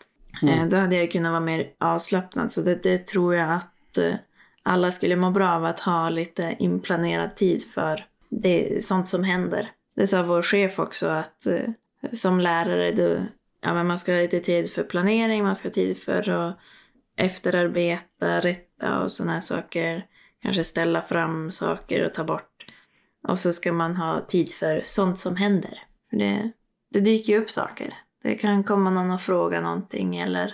Mm. 0.41 0.59
Eh, 0.59 0.67
då 0.67 0.77
hade 0.77 0.95
jag 0.95 1.11
kunnat 1.11 1.31
vara 1.31 1.39
mer 1.39 1.69
avslappnad. 1.79 2.51
Så 2.51 2.61
det, 2.61 2.83
det 2.83 3.07
tror 3.07 3.35
jag 3.35 3.53
att 3.53 3.97
eh, 3.97 4.13
alla 4.67 4.91
skulle 4.91 5.15
må 5.15 5.31
bra 5.31 5.49
av 5.49 5.65
att 5.65 5.79
ha 5.79 6.09
lite 6.09 6.55
inplanerad 6.59 7.35
tid 7.35 7.63
för 7.63 8.05
det, 8.29 8.83
sånt 8.83 9.07
som 9.07 9.23
händer. 9.23 9.69
Det 9.95 10.07
sa 10.07 10.23
vår 10.23 10.41
chef 10.41 10.79
också 10.79 11.07
att 11.07 11.45
eh, 11.45 11.69
som 12.11 12.39
lärare, 12.39 12.91
du, 12.91 13.21
ja, 13.61 13.73
men 13.73 13.87
man 13.87 13.97
ska 13.97 14.13
ha 14.13 14.21
lite 14.21 14.39
tid 14.39 14.71
för 14.71 14.83
planering, 14.83 15.43
man 15.43 15.55
ska 15.55 15.67
ha 15.67 15.73
tid 15.73 15.97
för 15.97 16.29
att 16.29 16.57
efterarbeta, 17.17 18.39
rätta 18.39 18.99
och 18.99 19.11
sådana 19.11 19.33
här 19.33 19.41
saker. 19.41 20.05
Kanske 20.41 20.63
ställa 20.63 21.01
fram 21.01 21.51
saker 21.51 22.05
och 22.05 22.13
ta 22.13 22.23
bort. 22.23 22.65
Och 23.27 23.39
så 23.39 23.53
ska 23.53 23.73
man 23.73 23.95
ha 23.95 24.21
tid 24.21 24.49
för 24.53 24.81
sånt 24.83 25.19
som 25.19 25.35
händer. 25.35 25.83
För 26.09 26.17
det, 26.17 26.51
det 26.93 26.99
dyker 26.99 27.33
ju 27.33 27.39
upp 27.39 27.49
saker. 27.49 27.93
Det 28.23 28.35
kan 28.35 28.63
komma 28.63 28.89
någon 28.89 29.11
och 29.11 29.21
fråga 29.21 29.61
någonting 29.61 30.17
eller 30.17 30.45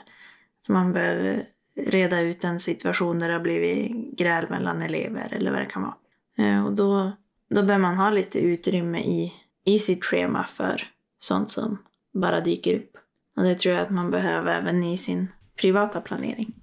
att 0.62 0.70
man 0.70 0.94
behöver 0.94 1.46
reda 1.76 2.20
ut 2.22 2.44
en 2.44 2.60
situation 2.60 3.20
där 3.20 3.28
det 3.28 3.34
har 3.34 3.42
blivit 3.42 4.18
gräl 4.18 4.50
mellan 4.50 4.82
elever 4.82 5.34
eller 5.34 5.52
vad 5.52 5.60
det 5.60 5.66
kan 5.66 5.82
vara. 5.82 5.96
Eh, 6.38 6.66
Och 6.66 6.74
då, 6.74 7.12
då 7.50 7.64
bör 7.64 7.78
man 7.78 7.96
ha 7.96 8.10
lite 8.10 8.40
utrymme 8.40 9.00
i, 9.00 9.34
i 9.66 9.80
sitt 9.80 10.06
schema 10.06 10.44
för 10.44 10.82
sånt 11.20 11.50
som 11.50 11.78
bara 12.14 12.42
dyker 12.42 12.76
upp. 12.76 12.90
Och 13.38 13.44
det 13.44 13.56
tror 13.56 13.76
jag 13.76 13.84
att 13.84 13.90
man 13.90 14.12
behöver 14.12 14.56
även 14.56 14.84
i 14.84 14.98
sin 14.98 15.28
privata 15.62 16.02
planering. 16.02 16.54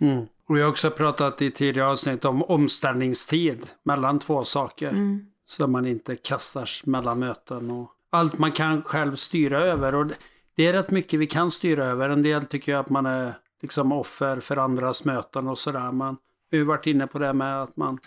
Mm. 0.00 0.26
Och 0.48 0.56
vi 0.56 0.62
har 0.62 0.68
också 0.70 0.90
pratat 0.90 1.42
i 1.42 1.50
tidigare 1.50 1.88
avsnitt 1.88 2.24
om 2.24 2.42
omställningstid 2.42 3.66
mellan 3.82 4.18
två 4.18 4.44
saker. 4.44 4.88
Mm. 4.88 5.26
Så 5.46 5.66
man 5.66 5.86
inte 5.86 6.16
kastas 6.16 6.86
mellan 6.86 7.18
möten 7.18 7.70
och 7.70 7.90
allt 8.10 8.38
man 8.38 8.52
kan 8.52 8.82
själv 8.82 9.16
styra 9.16 9.58
över. 9.64 9.94
Och 9.94 10.06
det- 10.06 10.14
det 10.56 10.66
är 10.66 10.72
rätt 10.72 10.90
mycket 10.90 11.20
vi 11.20 11.26
kan 11.26 11.50
styra 11.50 11.84
över. 11.84 12.08
En 12.10 12.22
del 12.22 12.44
tycker 12.46 12.72
jag 12.72 12.80
att 12.80 12.90
man 12.90 13.06
är 13.06 13.34
liksom 13.64 13.92
offer 13.92 14.40
för 14.40 14.56
andras 14.56 15.04
möten 15.04 15.48
och 15.48 15.58
sådär. 15.58 15.92
Men 15.92 16.16
vi 16.50 16.58
har 16.58 16.64
varit 16.64 16.86
inne 16.86 17.06
på 17.06 17.18
det 17.18 17.32
med 17.32 17.62
att 17.62 17.76
man, 17.76 17.98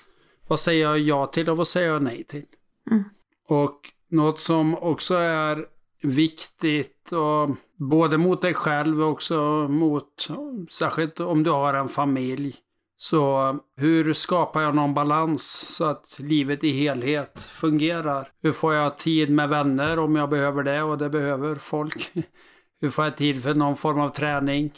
vad 0.47 0.59
säger 0.59 0.83
jag 0.83 0.99
ja 0.99 1.25
till 1.25 1.49
och 1.49 1.57
vad 1.57 1.67
säger 1.67 1.87
jag 1.87 2.03
nej 2.03 2.23
till? 2.23 2.45
Mm. 2.91 3.03
Och 3.47 3.93
Något 4.09 4.39
som 4.39 4.75
också 4.75 5.15
är 5.15 5.65
viktigt, 6.01 7.11
och 7.11 7.49
både 7.75 8.17
mot 8.17 8.41
dig 8.41 8.53
själv 8.53 9.01
och 9.01 9.11
också 9.11 9.67
mot, 9.67 10.27
särskilt 10.69 11.19
om 11.19 11.43
du 11.43 11.49
har 11.49 11.73
en 11.73 11.89
familj. 11.89 12.55
Så 12.97 13.57
hur 13.75 14.13
skapar 14.13 14.61
jag 14.61 14.75
någon 14.75 14.93
balans 14.93 15.43
så 15.75 15.85
att 15.85 16.19
livet 16.19 16.63
i 16.63 16.71
helhet 16.71 17.41
fungerar? 17.41 18.31
Hur 18.41 18.51
får 18.51 18.73
jag 18.73 18.97
tid 18.97 19.29
med 19.29 19.49
vänner 19.49 19.99
om 19.99 20.15
jag 20.15 20.29
behöver 20.29 20.63
det 20.63 20.83
och 20.83 20.97
det 20.97 21.09
behöver 21.09 21.55
folk? 21.55 22.11
Hur 22.81 22.89
får 22.89 23.05
jag 23.05 23.17
tid 23.17 23.43
för 23.43 23.53
någon 23.53 23.75
form 23.75 23.99
av 23.99 24.09
träning, 24.09 24.71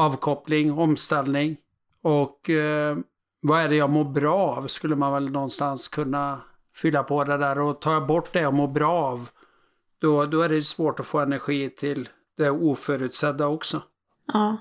avkoppling, 0.00 0.72
omställning? 0.72 1.56
Och 2.02 2.50
eh, 2.50 2.96
vad 3.40 3.60
är 3.60 3.68
det 3.68 3.76
jag 3.76 3.90
mår 3.90 4.04
bra 4.04 4.36
av? 4.36 4.66
Skulle 4.66 4.96
man 4.96 5.12
väl 5.12 5.30
någonstans 5.30 5.88
kunna 5.88 6.40
fylla 6.74 7.02
på 7.02 7.24
det 7.24 7.36
där. 7.36 7.58
Och 7.58 7.80
tar 7.80 7.92
jag 7.92 8.06
bort 8.06 8.32
det 8.32 8.40
jag 8.40 8.54
mår 8.54 8.68
bra 8.68 8.92
av, 8.92 9.28
då, 9.98 10.26
då 10.26 10.42
är 10.42 10.48
det 10.48 10.62
svårt 10.62 11.00
att 11.00 11.06
få 11.06 11.18
energi 11.18 11.70
till 11.70 12.08
det 12.36 12.50
oförutsedda 12.50 13.46
också. 13.46 13.82
Ja. 14.26 14.56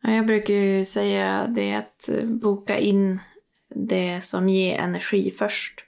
Jag 0.00 0.26
brukar 0.26 0.54
ju 0.54 0.84
säga 0.84 1.46
det 1.46 1.74
att 1.74 2.08
boka 2.24 2.78
in 2.78 3.20
det 3.74 4.24
som 4.24 4.48
ger 4.48 4.78
energi 4.78 5.30
först. 5.30 5.84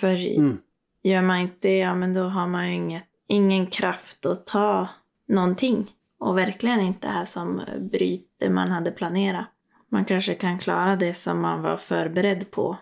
För 0.00 0.36
mm. 0.38 0.58
gör 1.02 1.22
man 1.22 1.38
inte 1.38 1.68
det, 1.68 1.78
ja 1.78 1.94
men 1.94 2.14
då 2.14 2.22
har 2.22 2.46
man 2.46 2.64
inget, 2.64 3.06
ingen 3.26 3.66
kraft 3.66 4.26
att 4.26 4.46
ta 4.46 4.88
någonting. 5.28 5.90
Och 6.18 6.38
verkligen 6.38 6.80
inte 6.80 7.08
här 7.08 7.24
som 7.24 7.62
bryter 7.80 8.50
man 8.50 8.70
hade 8.70 8.90
planerat. 8.90 9.46
Man 9.88 10.04
kanske 10.04 10.34
kan 10.34 10.58
klara 10.58 10.96
det 10.96 11.14
som 11.14 11.40
man 11.40 11.62
var 11.62 11.76
förberedd 11.76 12.50
på. 12.50 12.78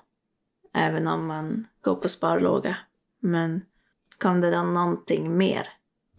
Även 0.75 1.07
om 1.07 1.27
man 1.27 1.67
går 1.81 1.95
på 1.95 2.09
sparlåga. 2.09 2.77
Men 3.21 3.63
kom 4.19 4.41
det 4.41 4.51
då 4.51 4.63
någonting 4.63 5.37
mer, 5.37 5.69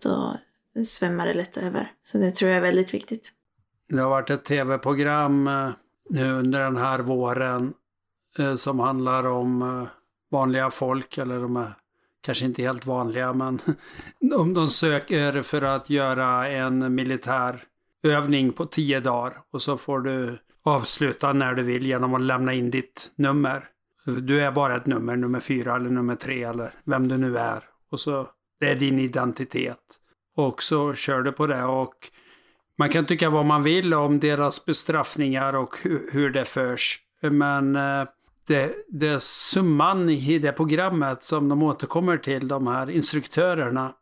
då 0.04 0.38
svämmar 0.86 1.28
det 1.28 1.34
lätt 1.34 1.58
över. 1.58 1.92
Så 2.02 2.18
det 2.18 2.32
tror 2.32 2.50
jag 2.50 2.58
är 2.58 2.62
väldigt 2.62 2.94
viktigt. 2.94 3.34
Det 3.90 4.00
har 4.00 4.10
varit 4.10 4.30
ett 4.30 4.46
tv-program 4.46 5.50
nu 6.10 6.32
under 6.32 6.60
den 6.60 6.78
här 6.78 7.00
våren 7.00 7.74
eh, 8.40 8.56
som 8.56 8.80
handlar 8.80 9.26
om 9.26 9.62
eh, 9.62 9.88
vanliga 10.32 10.72
folk, 10.72 11.18
eller 11.18 11.40
de 11.40 11.56
här 11.56 11.74
kanske 12.22 12.46
inte 12.46 12.62
helt 12.62 12.86
vanliga, 12.86 13.34
men 13.34 13.62
om 14.36 14.54
de 14.54 14.68
söker 14.68 15.42
för 15.42 15.62
att 15.62 15.90
göra 15.90 16.48
en 16.48 16.96
militär 16.96 17.64
övning 18.04 18.54
på 18.54 18.66
tio 18.66 19.00
dagar 19.00 19.38
och 19.54 19.62
så 19.62 19.78
får 19.78 20.00
du 20.00 20.40
avsluta 20.64 21.34
när 21.34 21.54
du 21.54 21.64
vill 21.64 21.86
genom 21.86 22.14
att 22.14 22.22
lämna 22.22 22.54
in 22.54 22.72
ditt 22.72 23.12
nummer. 23.16 23.64
Du 24.06 24.42
är 24.42 24.52
bara 24.52 24.76
ett 24.76 24.86
nummer, 24.86 25.16
nummer 25.16 25.40
fyra 25.40 25.76
eller 25.76 25.90
nummer 25.90 26.16
tre 26.16 26.44
eller 26.44 26.74
vem 26.86 27.08
du 27.08 27.18
nu 27.18 27.38
är. 27.38 27.64
Och 27.92 28.00
så, 28.00 28.28
det 28.60 28.70
är 28.70 28.76
din 28.76 29.00
identitet. 29.00 29.80
Och 30.36 30.64
så 30.64 30.94
kör 30.94 31.22
du 31.22 31.32
på 31.32 31.48
det 31.48 31.64
och 31.64 31.94
man 32.78 32.90
kan 32.90 33.06
tycka 33.06 33.30
vad 33.30 33.46
man 33.46 33.64
vill 33.64 33.94
om 33.94 34.20
deras 34.20 34.66
bestraffningar 34.66 35.56
och 35.56 35.76
hur, 35.82 36.10
hur 36.12 36.30
det 36.30 36.46
förs. 36.46 37.00
Men 37.22 37.76
eh, 37.76 38.08
det, 38.48 38.76
det 38.88 39.24
summan 39.24 40.10
i 40.10 40.40
det 40.40 40.52
programmet 40.52 41.24
som 41.24 41.50
de 41.50 41.64
återkommer 41.64 42.18
till, 42.18 42.48
de 42.48 42.68
här 42.68 42.90
instruktörerna, 42.90 43.94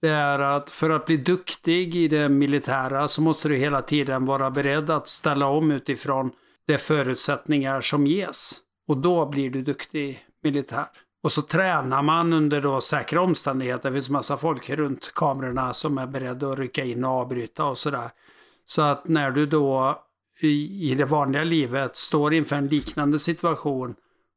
det 0.00 0.08
är 0.08 0.38
att 0.38 0.70
för 0.70 0.90
att 0.90 1.06
bli 1.06 1.16
duktig 1.16 1.96
i 1.96 2.08
det 2.08 2.28
militära 2.28 3.08
så 3.08 3.22
måste 3.22 3.48
du 3.48 3.56
hela 3.56 3.82
tiden 3.82 4.24
vara 4.24 4.50
beredd 4.50 4.90
att 4.90 5.08
ställa 5.08 5.46
om 5.46 5.70
utifrån 5.70 6.30
de 6.66 6.78
förutsättningar 6.78 7.80
som 7.80 8.06
ges. 8.06 8.58
Och 8.88 8.96
då 8.96 9.26
blir 9.26 9.50
du 9.50 9.62
duktig 9.62 10.24
militär. 10.42 10.86
Och 11.22 11.32
så 11.32 11.42
tränar 11.42 12.02
man 12.02 12.32
under 12.32 12.60
då 12.60 12.80
säkra 12.80 13.20
omständigheter. 13.20 13.90
Det 13.90 13.94
finns 13.94 14.10
massa 14.10 14.36
folk 14.36 14.70
runt 14.70 15.12
kamerorna 15.14 15.72
som 15.72 15.98
är 15.98 16.06
beredda 16.06 16.50
att 16.50 16.58
rycka 16.58 16.84
in 16.84 17.04
och 17.04 17.10
avbryta 17.10 17.64
och 17.64 17.78
sådär. 17.78 18.10
Så 18.64 18.82
att 18.82 19.08
när 19.08 19.30
du 19.30 19.46
då 19.46 20.02
i, 20.40 20.90
i 20.90 20.94
det 20.94 21.04
vanliga 21.04 21.44
livet 21.44 21.96
står 21.96 22.34
inför 22.34 22.56
en 22.56 22.68
liknande 22.68 23.18
situation 23.18 23.94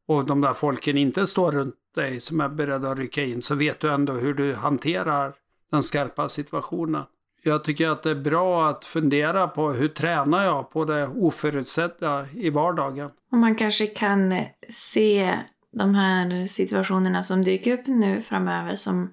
och 0.07 0.25
de 0.25 0.41
där 0.41 0.53
folken 0.53 0.97
inte 0.97 1.27
står 1.27 1.51
runt 1.51 1.75
dig 1.95 2.19
som 2.21 2.41
är 2.41 2.49
beredda 2.49 2.91
att 2.91 2.97
rycka 2.97 3.23
in 3.23 3.41
så 3.41 3.55
vet 3.55 3.79
du 3.79 3.91
ändå 3.91 4.13
hur 4.13 4.33
du 4.33 4.53
hanterar 4.53 5.33
den 5.71 5.83
skarpa 5.83 6.29
situationen. 6.29 7.03
Jag 7.43 7.63
tycker 7.63 7.89
att 7.89 8.03
det 8.03 8.09
är 8.09 8.15
bra 8.15 8.69
att 8.69 8.85
fundera 8.85 9.47
på 9.47 9.71
hur 9.71 9.87
tränar 9.87 10.43
jag 10.43 10.71
på 10.71 10.85
det 10.85 11.07
oförutsedda 11.07 12.25
i 12.33 12.49
vardagen. 12.49 13.09
Och 13.31 13.37
man 13.37 13.55
kanske 13.55 13.87
kan 13.87 14.35
se 14.69 15.39
de 15.71 15.95
här 15.95 16.45
situationerna 16.45 17.23
som 17.23 17.43
dyker 17.43 17.73
upp 17.73 17.87
nu 17.87 18.21
framöver 18.21 18.75
som 18.75 19.09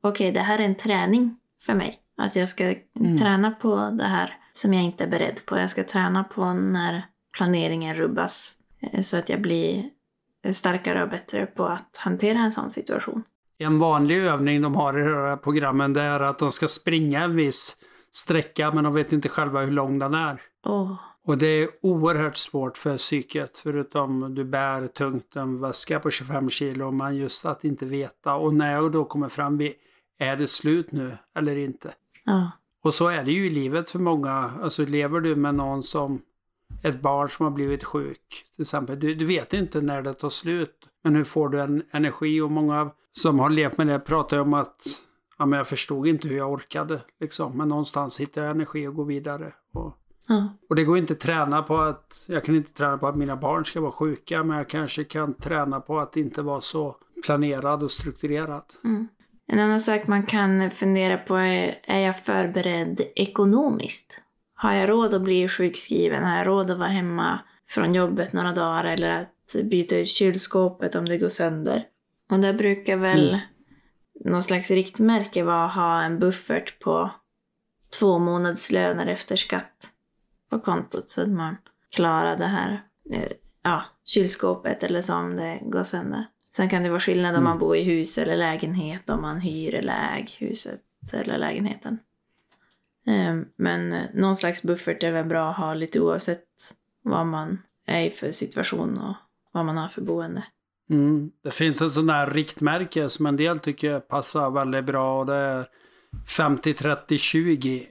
okej, 0.00 0.10
okay, 0.10 0.30
det 0.30 0.40
här 0.40 0.58
är 0.58 0.64
en 0.64 0.74
träning 0.74 1.36
för 1.62 1.74
mig. 1.74 1.98
Att 2.16 2.36
jag 2.36 2.48
ska 2.48 2.64
mm. 2.64 3.18
träna 3.18 3.50
på 3.50 3.90
det 3.98 4.04
här 4.04 4.36
som 4.56 4.74
jag 4.74 4.82
inte 4.82 5.04
är 5.04 5.08
beredd 5.08 5.46
på. 5.46 5.58
Jag 5.58 5.70
ska 5.70 5.84
träna 5.84 6.24
på 6.24 6.52
när 6.52 7.06
planeringen 7.36 7.94
rubbas 7.94 8.56
eh, 8.80 9.02
så 9.02 9.16
att 9.16 9.28
jag 9.28 9.40
blir 9.40 9.90
starkare 10.52 11.02
och 11.02 11.08
bättre 11.08 11.46
på 11.46 11.66
att 11.66 11.96
hantera 11.96 12.38
en 12.38 12.52
sån 12.52 12.70
situation. 12.70 13.22
En 13.58 13.78
vanlig 13.78 14.18
övning 14.18 14.62
de 14.62 14.74
har 14.74 14.98
i 14.98 15.02
de 15.02 15.14
här 15.14 15.36
programmen 15.36 15.92
det 15.92 16.02
är 16.02 16.20
att 16.20 16.38
de 16.38 16.50
ska 16.50 16.68
springa 16.68 17.22
en 17.22 17.36
viss 17.36 17.76
sträcka 18.12 18.72
men 18.72 18.84
de 18.84 18.94
vet 18.94 19.12
inte 19.12 19.28
själva 19.28 19.60
hur 19.60 19.72
lång 19.72 19.98
den 19.98 20.14
är. 20.14 20.42
Oh. 20.64 20.94
Och 21.26 21.38
det 21.38 21.46
är 21.46 21.68
oerhört 21.82 22.36
svårt 22.36 22.78
för 22.78 22.96
psyket 22.96 23.56
förutom 23.56 24.34
du 24.34 24.44
bär 24.44 24.86
tungt 24.86 25.36
en 25.36 25.60
väska 25.60 26.00
på 26.00 26.10
25 26.10 26.50
kilo 26.50 26.90
men 26.90 27.16
just 27.16 27.46
att 27.46 27.64
inte 27.64 27.86
veta 27.86 28.34
och 28.34 28.54
när 28.54 28.72
jag 28.72 28.92
då 28.92 29.04
kommer 29.04 29.28
fram 29.28 29.58
vid 29.58 29.72
är 30.18 30.36
det 30.36 30.46
slut 30.46 30.92
nu 30.92 31.18
eller 31.36 31.56
inte? 31.56 31.92
Ja. 32.24 32.50
Och 32.84 32.94
så 32.94 33.08
är 33.08 33.24
det 33.24 33.32
ju 33.32 33.46
i 33.46 33.50
livet 33.50 33.90
för 33.90 33.98
många. 33.98 34.50
Alltså 34.62 34.84
lever 34.84 35.20
du 35.20 35.36
med 35.36 35.54
någon 35.54 35.82
som 35.82 36.22
ett 36.82 37.00
barn 37.00 37.30
som 37.30 37.44
har 37.44 37.50
blivit 37.50 37.84
sjuk 37.84 38.46
till 38.54 38.62
exempel. 38.62 39.00
Du, 39.00 39.14
du 39.14 39.24
vet 39.24 39.52
inte 39.52 39.80
när 39.80 40.02
det 40.02 40.14
tar 40.14 40.28
slut. 40.28 40.88
Men 41.04 41.16
hur 41.16 41.24
får 41.24 41.48
du 41.48 41.60
en 41.60 41.82
energi? 41.90 42.40
Och 42.40 42.50
många 42.50 42.90
som 43.12 43.38
har 43.38 43.50
levt 43.50 43.78
med 43.78 43.86
det 43.86 43.98
pratar 43.98 44.38
om 44.38 44.54
att 44.54 44.82
ja, 45.38 45.46
men 45.46 45.56
jag 45.56 45.66
förstod 45.66 46.06
inte 46.06 46.28
hur 46.28 46.36
jag 46.36 46.52
orkade. 46.52 47.00
Liksom. 47.20 47.58
Men 47.58 47.68
någonstans 47.68 48.20
hittar 48.20 48.42
jag 48.42 48.50
energi 48.50 48.86
och 48.86 48.94
går 48.94 49.04
vidare. 49.04 49.52
Och, 49.72 49.98
ja. 50.28 50.48
och 50.68 50.76
det 50.76 50.84
går 50.84 50.98
inte 50.98 51.12
att 51.12 51.20
träna 51.20 51.62
på 51.62 51.76
att, 51.76 52.22
jag 52.26 52.44
kan 52.44 52.56
inte 52.56 52.72
träna 52.72 52.98
på 52.98 53.08
att 53.08 53.16
mina 53.16 53.36
barn 53.36 53.64
ska 53.64 53.80
vara 53.80 53.92
sjuka. 53.92 54.44
Men 54.44 54.56
jag 54.56 54.68
kanske 54.68 55.04
kan 55.04 55.34
träna 55.34 55.80
på 55.80 55.98
att 56.00 56.16
inte 56.16 56.42
vara 56.42 56.60
så 56.60 56.96
planerad 57.24 57.82
och 57.82 57.90
strukturerad. 57.90 58.64
Mm. 58.84 59.08
En 59.46 59.58
annan 59.58 59.80
sak 59.80 60.06
man 60.06 60.26
kan 60.26 60.70
fundera 60.70 61.18
på 61.18 61.36
är, 61.36 61.78
är 61.82 61.98
jag 61.98 62.18
förberedd 62.18 63.00
ekonomiskt? 63.16 64.20
Har 64.54 64.72
jag 64.72 64.90
råd 64.90 65.14
att 65.14 65.22
bli 65.22 65.48
sjukskriven? 65.48 66.24
Har 66.24 66.36
jag 66.36 66.46
råd 66.46 66.70
att 66.70 66.78
vara 66.78 66.88
hemma 66.88 67.38
från 67.68 67.94
jobbet 67.94 68.32
några 68.32 68.52
dagar 68.52 68.84
eller 68.84 69.10
att 69.10 69.56
byta 69.64 69.96
ut 69.96 70.08
kylskåpet 70.08 70.94
om 70.94 71.04
det 71.04 71.18
går 71.18 71.28
sönder? 71.28 71.84
Och 72.30 72.38
där 72.38 72.52
brukar 72.52 72.96
väl 72.96 73.28
mm. 73.28 73.40
någon 74.24 74.42
slags 74.42 74.70
riktmärke 74.70 75.42
vara 75.42 75.64
att 75.64 75.74
ha 75.74 76.02
en 76.02 76.18
buffert 76.18 76.80
på 76.80 77.10
två 77.98 78.18
månadslöner 78.18 79.06
efter 79.06 79.36
skatt 79.36 79.92
på 80.50 80.60
kontot 80.60 81.08
så 81.08 81.22
att 81.22 81.28
man 81.28 81.56
klarar 81.96 82.36
det 82.36 82.46
här 82.46 82.82
eh, 83.10 83.32
ja, 83.62 83.84
kylskåpet 84.04 84.82
eller 84.82 85.00
så 85.00 85.14
om 85.14 85.36
det 85.36 85.58
går 85.62 85.84
sönder. 85.84 86.26
Sen 86.56 86.68
kan 86.68 86.82
det 86.82 86.88
vara 86.88 87.00
skillnad 87.00 87.30
om 87.30 87.34
mm. 87.34 87.44
man 87.44 87.58
bor 87.58 87.76
i 87.76 87.82
hus 87.82 88.18
eller 88.18 88.36
lägenhet, 88.36 89.10
om 89.10 89.22
man 89.22 89.40
hyr 89.40 89.74
eller 89.74 90.16
äger 90.16 90.46
huset 90.46 90.80
eller 91.12 91.38
lägenheten. 91.38 91.98
Ehm, 93.06 93.44
men 93.56 93.92
eh, 93.92 94.02
någon 94.14 94.36
slags 94.36 94.62
buffert 94.62 95.02
är 95.02 95.12
väl 95.12 95.24
bra 95.24 95.50
att 95.50 95.56
ha 95.56 95.74
lite 95.74 96.00
oavsett 96.00 96.44
vad 97.02 97.26
man 97.26 97.58
är 97.86 98.02
i 98.02 98.10
för 98.10 98.32
situation 98.32 98.98
och 98.98 99.14
vad 99.52 99.64
man 99.64 99.76
har 99.76 99.88
för 99.88 100.02
boende. 100.02 100.44
Mm. 100.90 101.30
Det 101.42 101.50
finns 101.50 101.80
en 101.80 101.90
sån 101.90 102.06
där 102.06 102.26
riktmärke 102.26 103.10
som 103.10 103.26
en 103.26 103.36
del 103.36 103.58
tycker 103.58 104.00
passar 104.00 104.50
väldigt 104.50 104.84
bra 104.84 105.18
och 105.18 105.26
det 105.26 105.34
är 105.34 105.66
50-30-20. 106.26 107.86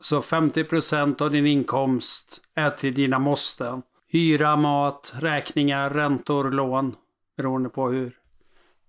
Så 0.00 0.20
50% 0.20 1.22
av 1.22 1.30
din 1.30 1.46
inkomst 1.46 2.40
är 2.54 2.70
till 2.70 2.94
dina 2.94 3.18
måsten. 3.18 3.82
Hyra, 4.08 4.56
mat, 4.56 5.12
räkningar, 5.16 5.90
räntor, 5.90 6.50
lån. 6.50 6.96
Beroende 7.36 7.68
på 7.68 7.88
hur 7.88 8.18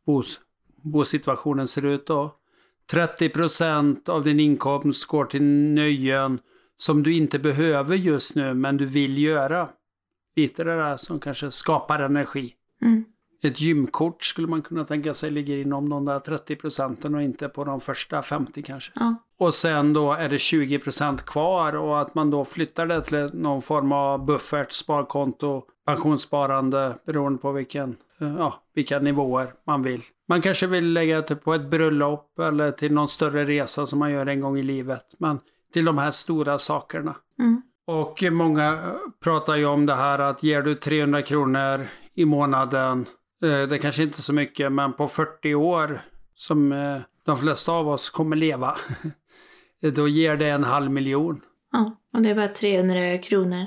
bos, 0.05 0.39
bosituationen 0.81 1.67
ser 1.67 1.85
ut 1.85 2.07
då. 2.07 2.35
30% 2.91 4.09
av 4.09 4.23
din 4.23 4.39
inkomst 4.39 5.05
går 5.05 5.25
till 5.25 5.43
nöjen 5.43 6.39
som 6.77 7.03
du 7.03 7.13
inte 7.13 7.39
behöver 7.39 7.95
just 7.95 8.35
nu 8.35 8.53
men 8.53 8.77
du 8.77 8.85
vill 8.85 9.17
göra. 9.17 9.69
Lite 10.35 10.63
det 10.63 10.75
där 10.75 10.97
som 10.97 11.19
kanske 11.19 11.51
skapar 11.51 11.99
energi. 11.99 12.53
Mm. 12.81 13.05
Ett 13.43 13.61
gymkort 13.61 14.23
skulle 14.23 14.47
man 14.47 14.61
kunna 14.61 14.85
tänka 14.85 15.13
sig 15.13 15.31
ligger 15.31 15.57
inom 15.57 15.89
de 15.89 16.05
där 16.05 16.19
30 16.19 16.55
procenten 16.55 17.15
och 17.15 17.21
inte 17.21 17.49
på 17.49 17.63
de 17.63 17.79
första 17.79 18.21
50 18.21 18.63
kanske. 18.63 18.91
Ja. 18.95 19.15
Och 19.37 19.53
sen 19.53 19.93
då 19.93 20.13
är 20.13 20.29
det 20.29 20.37
20 20.37 20.79
procent 20.79 21.25
kvar 21.25 21.75
och 21.75 22.01
att 22.01 22.15
man 22.15 22.31
då 22.31 22.45
flyttar 22.45 22.85
det 22.85 23.01
till 23.01 23.29
någon 23.33 23.61
form 23.61 23.91
av 23.91 24.25
buffert, 24.25 24.71
sparkonto, 24.71 25.63
pensionssparande 25.85 26.95
beroende 27.05 27.39
på 27.39 27.51
vilken, 27.51 27.95
ja, 28.17 28.63
vilka 28.73 28.99
nivåer 28.99 29.53
man 29.67 29.83
vill 29.83 30.01
Man 30.27 30.41
kanske 30.41 30.67
vill 30.67 30.93
lägga 30.93 31.21
det 31.21 31.35
på 31.35 31.53
ett 31.53 31.69
bröllop 31.69 32.39
eller 32.39 32.71
till 32.71 32.93
någon 32.93 33.07
större 33.07 33.45
resa 33.45 33.85
som 33.85 33.99
man 33.99 34.11
gör 34.11 34.25
en 34.25 34.41
gång 34.41 34.57
i 34.57 34.63
livet. 34.63 35.05
Men 35.17 35.39
till 35.73 35.85
de 35.85 35.97
här 35.97 36.11
stora 36.11 36.59
sakerna. 36.59 37.15
Mm. 37.39 37.61
Och 37.87 38.23
många 38.31 38.79
pratar 39.23 39.55
ju 39.55 39.65
om 39.65 39.85
det 39.85 39.95
här 39.95 40.19
att 40.19 40.43
ger 40.43 40.61
du 40.61 40.75
300 40.75 41.21
kronor 41.21 41.87
i 42.13 42.25
månaden, 42.25 43.01
eh, 43.01 43.07
det 43.47 43.79
kanske 43.81 44.03
inte 44.03 44.19
är 44.19 44.21
så 44.21 44.33
mycket, 44.33 44.71
men 44.71 44.93
på 44.93 45.07
40 45.07 45.55
år 45.55 46.01
som 46.35 46.71
eh, 46.71 46.97
de 47.25 47.37
flesta 47.37 47.71
av 47.71 47.89
oss 47.89 48.09
kommer 48.09 48.35
leva, 48.35 48.75
då 49.95 50.07
ger 50.07 50.37
det 50.37 50.49
en 50.49 50.63
halv 50.63 50.91
miljon. 50.91 51.41
Ja, 51.71 51.97
och 52.13 52.21
det 52.21 52.29
är 52.29 52.35
bara 52.35 52.47
300 52.47 53.17
kronor. 53.17 53.65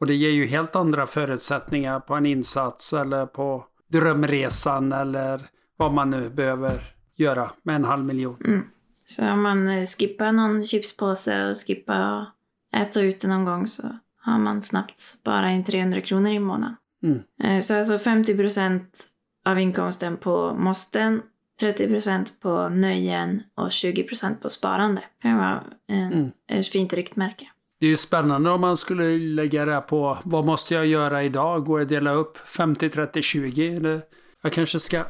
Och 0.00 0.06
det 0.06 0.14
ger 0.14 0.30
ju 0.30 0.46
helt 0.46 0.76
andra 0.76 1.06
förutsättningar 1.06 2.00
på 2.00 2.14
en 2.14 2.26
insats 2.26 2.92
eller 2.92 3.26
på 3.26 3.64
drömresan 3.88 4.92
eller 4.92 5.40
vad 5.76 5.92
man 5.92 6.10
nu 6.10 6.30
behöver 6.30 6.94
göra 7.16 7.50
med 7.62 7.76
en 7.76 7.84
halv 7.84 8.04
miljon. 8.04 8.36
Mm. 8.44 8.64
Så 9.06 9.30
om 9.30 9.42
man 9.42 9.68
eh, 9.68 9.84
skippar 9.84 10.32
någon 10.32 10.62
chipspåse 10.62 11.50
och 11.50 11.56
skippar 11.66 12.00
att 12.00 12.28
äta 12.76 13.00
ute 13.00 13.28
någon 13.28 13.44
gång 13.44 13.66
så 13.66 13.98
har 14.20 14.38
man 14.38 14.62
snabbt 14.62 14.98
sparat 14.98 15.50
in 15.50 15.64
300 15.64 16.00
kronor 16.00 16.30
i 16.30 16.38
månaden. 16.38 16.76
Mm. 17.02 17.22
Eh, 17.44 17.60
Så 17.60 17.78
alltså 17.78 17.98
50 17.98 18.36
procent 18.36 19.04
av 19.44 19.58
inkomsten 19.58 20.16
på 20.16 20.54
måsten, 20.54 21.22
30 21.60 21.88
procent 21.88 22.40
på 22.42 22.68
nöjen 22.68 23.42
och 23.54 23.72
20 23.72 24.02
procent 24.02 24.42
på 24.42 24.50
sparande. 24.50 25.00
Det 25.16 25.22
kan 25.28 25.38
vara 25.38 25.64
en, 25.88 26.12
Mm. 26.12 26.30
ett 26.48 26.68
fint 26.68 26.92
riktmärke. 26.92 27.48
Det 27.80 27.86
är 27.86 27.90
ju 27.90 27.96
spännande 27.96 28.50
om 28.50 28.60
man 28.60 28.76
skulle 28.76 29.18
lägga 29.18 29.64
det 29.64 29.80
på 29.80 30.18
vad 30.24 30.44
måste 30.44 30.74
jag 30.74 30.86
göra 30.86 31.22
idag? 31.22 31.64
Går 31.64 31.78
det 31.78 31.82
att 31.82 31.88
dela 31.88 32.12
upp 32.12 32.38
50, 32.38 32.88
30, 32.88 33.22
20? 33.22 33.68
Eller 33.76 34.00
jag 34.42 34.52
kanske 34.52 34.80
ska 34.80 35.04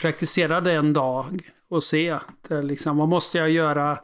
praktisera 0.00 0.60
det 0.60 0.72
en 0.72 0.92
dag 0.92 1.50
och 1.70 1.82
se. 1.82 2.18
Det 2.48 2.54
är 2.54 2.62
liksom, 2.62 2.96
vad 2.96 3.08
måste 3.08 3.38
jag 3.38 3.50
göra? 3.50 3.98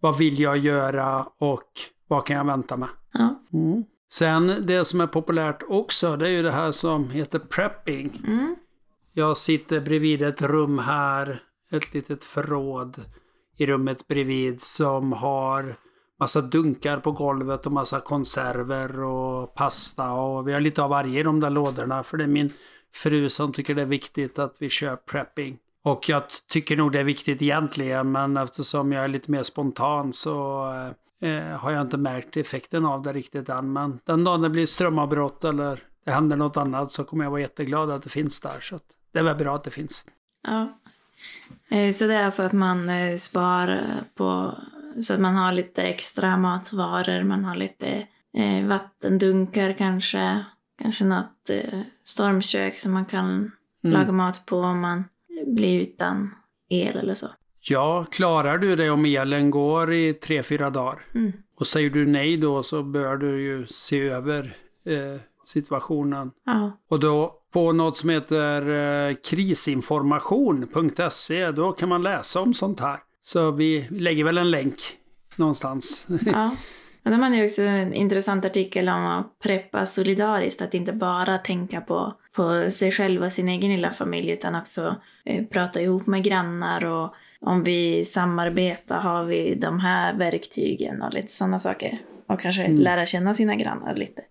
Vad 0.00 0.18
vill 0.18 0.40
jag 0.40 0.58
göra? 0.58 1.26
Och 1.38 1.70
vad 2.08 2.26
kan 2.26 2.36
jag 2.36 2.44
vänta 2.44 2.76
med? 2.76 2.88
Ja. 3.12 3.42
Mm. 3.52 3.84
Sen 4.10 4.66
det 4.66 4.84
som 4.84 5.00
är 5.00 5.06
populärt 5.06 5.62
också, 5.68 6.16
det 6.16 6.26
är 6.26 6.30
ju 6.30 6.42
det 6.42 6.50
här 6.50 6.72
som 6.72 7.10
heter 7.10 7.38
prepping. 7.38 8.22
Mm. 8.26 8.56
Jag 9.12 9.36
sitter 9.36 9.80
bredvid 9.80 10.22
ett 10.22 10.42
rum 10.42 10.78
här, 10.78 11.42
ett 11.70 11.94
litet 11.94 12.24
förråd 12.24 13.04
i 13.56 13.66
rummet 13.66 14.08
bredvid 14.08 14.62
som 14.62 15.12
har 15.12 15.76
massa 16.20 16.40
dunkar 16.40 16.98
på 16.98 17.12
golvet 17.12 17.66
och 17.66 17.72
massa 17.72 18.00
konserver 18.00 19.00
och 19.00 19.54
pasta 19.54 20.12
och 20.12 20.48
vi 20.48 20.52
har 20.52 20.60
lite 20.60 20.82
av 20.82 20.90
varje 20.90 21.20
i 21.20 21.22
de 21.22 21.40
där 21.40 21.50
lådorna 21.50 22.02
för 22.02 22.16
det 22.16 22.24
är 22.24 22.28
min 22.28 22.52
fru 22.94 23.28
som 23.28 23.52
tycker 23.52 23.74
det 23.74 23.82
är 23.82 23.86
viktigt 23.86 24.38
att 24.38 24.54
vi 24.58 24.68
kör 24.68 24.96
prepping. 24.96 25.58
Och 25.82 26.08
jag 26.08 26.22
tycker 26.48 26.76
nog 26.76 26.92
det 26.92 27.00
är 27.00 27.04
viktigt 27.04 27.42
egentligen 27.42 28.12
men 28.12 28.36
eftersom 28.36 28.92
jag 28.92 29.04
är 29.04 29.08
lite 29.08 29.30
mer 29.30 29.42
spontan 29.42 30.12
så 30.12 30.64
eh, 31.20 31.42
har 31.60 31.70
jag 31.72 31.80
inte 31.82 31.96
märkt 31.96 32.36
effekten 32.36 32.86
av 32.86 33.02
det 33.02 33.12
riktigt 33.12 33.48
än. 33.48 33.72
Men 33.72 34.00
den 34.04 34.24
dagen 34.24 34.40
det 34.42 34.50
blir 34.50 34.66
strömavbrott 34.66 35.44
eller 35.44 35.82
det 36.04 36.10
händer 36.10 36.36
något 36.36 36.56
annat 36.56 36.92
så 36.92 37.04
kommer 37.04 37.24
jag 37.24 37.30
vara 37.30 37.40
jätteglad 37.40 37.90
att 37.90 38.02
det 38.02 38.10
finns 38.10 38.40
där. 38.40 38.60
Så 38.60 38.78
det 39.12 39.18
är 39.18 39.22
väl 39.22 39.36
bra 39.36 39.54
att 39.56 39.64
det 39.64 39.70
finns. 39.70 40.06
Ja. 40.42 40.78
Eh, 41.76 41.92
Så 41.92 42.06
det 42.06 42.14
är 42.14 42.24
alltså 42.24 42.42
att 42.42 42.52
man 42.52 42.88
eh, 42.88 43.14
sparar 43.16 44.02
på 44.14 44.54
så 45.00 45.14
att 45.14 45.20
man 45.20 45.34
har 45.36 45.52
lite 45.52 45.82
extra 45.82 46.36
matvaror, 46.36 47.22
man 47.24 47.44
har 47.44 47.54
lite 47.54 48.06
eh, 48.34 48.66
vattendunkar 48.66 49.72
kanske, 49.72 50.44
kanske 50.82 51.04
något 51.04 51.50
eh, 51.50 51.80
stormkök 52.04 52.78
som 52.78 52.92
man 52.92 53.04
kan 53.04 53.50
Mm. 53.84 54.00
laga 54.00 54.12
mat 54.12 54.46
på 54.46 54.56
om 54.60 54.80
man 54.80 55.04
blir 55.46 55.80
utan 55.80 56.34
el 56.68 56.96
eller 56.96 57.14
så. 57.14 57.26
Ja, 57.70 58.06
klarar 58.10 58.58
du 58.58 58.76
det 58.76 58.90
om 58.90 59.04
elen 59.04 59.50
går 59.50 59.92
i 59.92 60.14
tre, 60.14 60.42
fyra 60.42 60.70
dagar? 60.70 60.98
Mm. 61.14 61.32
Och 61.60 61.66
säger 61.66 61.90
du 61.90 62.06
nej 62.06 62.36
då 62.36 62.62
så 62.62 62.82
bör 62.82 63.16
du 63.16 63.42
ju 63.42 63.66
se 63.66 64.08
över 64.08 64.56
eh, 64.84 65.20
situationen. 65.44 66.30
Ja. 66.46 66.78
Och 66.88 67.00
då 67.00 67.34
på 67.52 67.72
något 67.72 67.96
som 67.96 68.10
heter 68.10 68.68
eh, 69.08 69.14
krisinformation.se 69.30 71.50
då 71.50 71.72
kan 71.72 71.88
man 71.88 72.02
läsa 72.02 72.40
om 72.40 72.54
sånt 72.54 72.80
här. 72.80 72.98
Så 73.22 73.50
vi 73.50 73.88
lägger 73.90 74.24
väl 74.24 74.38
en 74.38 74.50
länk 74.50 74.74
någonstans. 75.36 76.06
ja. 76.26 76.50
Och 77.04 77.10
de 77.10 77.20
hade 77.20 77.44
också 77.44 77.62
en 77.62 77.94
intressant 77.94 78.44
artikel 78.44 78.88
om 78.88 79.06
att 79.06 79.38
preppa 79.38 79.86
solidariskt, 79.86 80.62
att 80.62 80.74
inte 80.74 80.92
bara 80.92 81.38
tänka 81.38 81.80
på, 81.80 82.14
på 82.32 82.70
sig 82.70 82.92
själv 82.92 83.22
och 83.22 83.32
sin 83.32 83.48
egen 83.48 83.70
lilla 83.70 83.90
familj 83.90 84.30
utan 84.30 84.54
också 84.54 84.96
eh, 85.24 85.44
prata 85.44 85.80
ihop 85.80 86.06
med 86.06 86.24
grannar 86.24 86.84
och 86.84 87.14
om 87.40 87.62
vi 87.64 88.04
samarbetar 88.04 89.00
har 89.00 89.24
vi 89.24 89.54
de 89.54 89.80
här 89.80 90.14
verktygen 90.18 91.02
och 91.02 91.12
lite 91.14 91.32
sådana 91.32 91.58
saker. 91.58 91.98
Och 92.26 92.40
kanske 92.40 92.64
Mm. 92.64 92.78
lära 92.80 93.06
känna 93.06 93.34
sina 93.34 93.54
grannar 93.56 93.94
lite, 93.94 94.22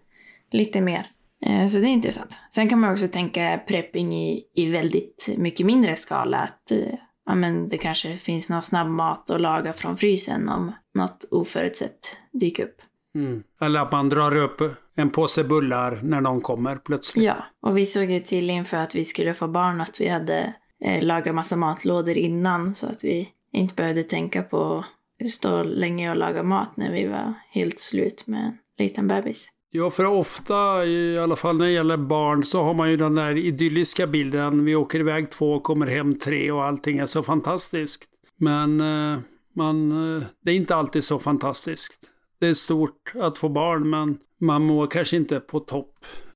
lite 0.51 0.81
mer. 0.81 1.05
Eh, 1.45 1.65
så 1.67 1.77
det 1.79 1.85
är 1.85 1.89
intressant. 1.89 2.31
Sen 2.55 2.69
kan 2.69 2.79
man 2.79 2.91
också 2.91 3.07
tänka 3.07 3.59
prepping 3.67 4.15
i, 4.15 4.43
i 4.55 4.65
väldigt 4.71 5.29
mycket 5.37 5.65
mindre 5.65 5.95
skala. 5.95 6.37
Att 6.37 6.71
eh, 6.71 6.77
ja, 7.25 7.35
men 7.35 7.69
det 7.69 7.77
kanske 7.77 8.17
finns 8.17 8.49
någon 8.49 8.61
snabbmat 8.61 9.31
att 9.31 9.41
laga 9.41 9.73
från 9.73 9.97
frysen 9.97 10.49
om 10.49 10.71
något 10.95 11.27
oförutsett 11.31 12.17
dyker 12.33 12.63
upp. 12.63 12.81
Mm. 13.15 13.43
Eller 13.61 13.79
att 13.79 13.91
man 13.91 14.09
drar 14.09 14.35
upp 14.35 14.61
en 14.95 15.09
påse 15.09 15.43
bullar 15.43 15.99
när 16.03 16.21
någon 16.21 16.41
kommer 16.41 16.75
plötsligt. 16.75 17.25
Ja, 17.25 17.35
och 17.61 17.77
vi 17.77 17.85
såg 17.85 18.11
ju 18.11 18.19
till 18.19 18.49
inför 18.49 18.77
att 18.77 18.95
vi 18.95 19.05
skulle 19.05 19.33
få 19.33 19.47
barn 19.47 19.81
att 19.81 20.01
vi 20.01 20.07
hade 20.07 20.53
eh, 20.83 21.03
laga 21.03 21.33
massa 21.33 21.55
matlådor 21.55 22.17
innan 22.17 22.75
så 22.75 22.87
att 22.87 23.03
vi 23.03 23.29
inte 23.51 23.75
behövde 23.75 24.03
tänka 24.03 24.43
på 24.43 24.85
att 25.23 25.29
stå 25.29 25.63
länge 25.63 26.09
och 26.09 26.17
laga 26.17 26.43
mat 26.43 26.77
när 26.77 26.91
vi 26.91 27.07
var 27.07 27.33
helt 27.51 27.79
slut 27.79 28.27
med 28.27 28.45
en 28.77 28.85
liten 28.85 29.07
bebis. 29.07 29.49
Ja, 29.71 29.89
för 29.89 30.05
ofta, 30.05 30.85
i 30.85 31.19
alla 31.19 31.35
fall 31.35 31.57
när 31.57 31.65
det 31.65 31.71
gäller 31.71 31.97
barn, 31.97 32.43
så 32.43 32.63
har 32.63 32.73
man 32.73 32.91
ju 32.91 32.97
den 32.97 33.15
där 33.15 33.37
idylliska 33.37 34.07
bilden. 34.07 34.65
Vi 34.65 34.75
åker 34.75 34.99
iväg 34.99 35.31
två 35.31 35.53
och 35.53 35.63
kommer 35.63 35.87
hem 35.87 36.19
tre 36.19 36.51
och 36.51 36.63
allting 36.63 36.97
är 36.97 37.05
så 37.05 37.23
fantastiskt. 37.23 38.05
Men 38.37 38.81
eh, 38.81 39.19
man, 39.55 39.91
eh, 39.91 40.23
det 40.43 40.51
är 40.51 40.55
inte 40.55 40.75
alltid 40.75 41.03
så 41.03 41.19
fantastiskt. 41.19 42.09
Det 42.39 42.47
är 42.47 42.53
stort 42.53 43.11
att 43.15 43.37
få 43.37 43.49
barn, 43.49 43.89
men 43.89 44.17
man 44.41 44.63
mår 44.63 44.87
kanske 44.87 45.17
inte 45.17 45.39
på 45.39 45.59
topp 45.59 45.95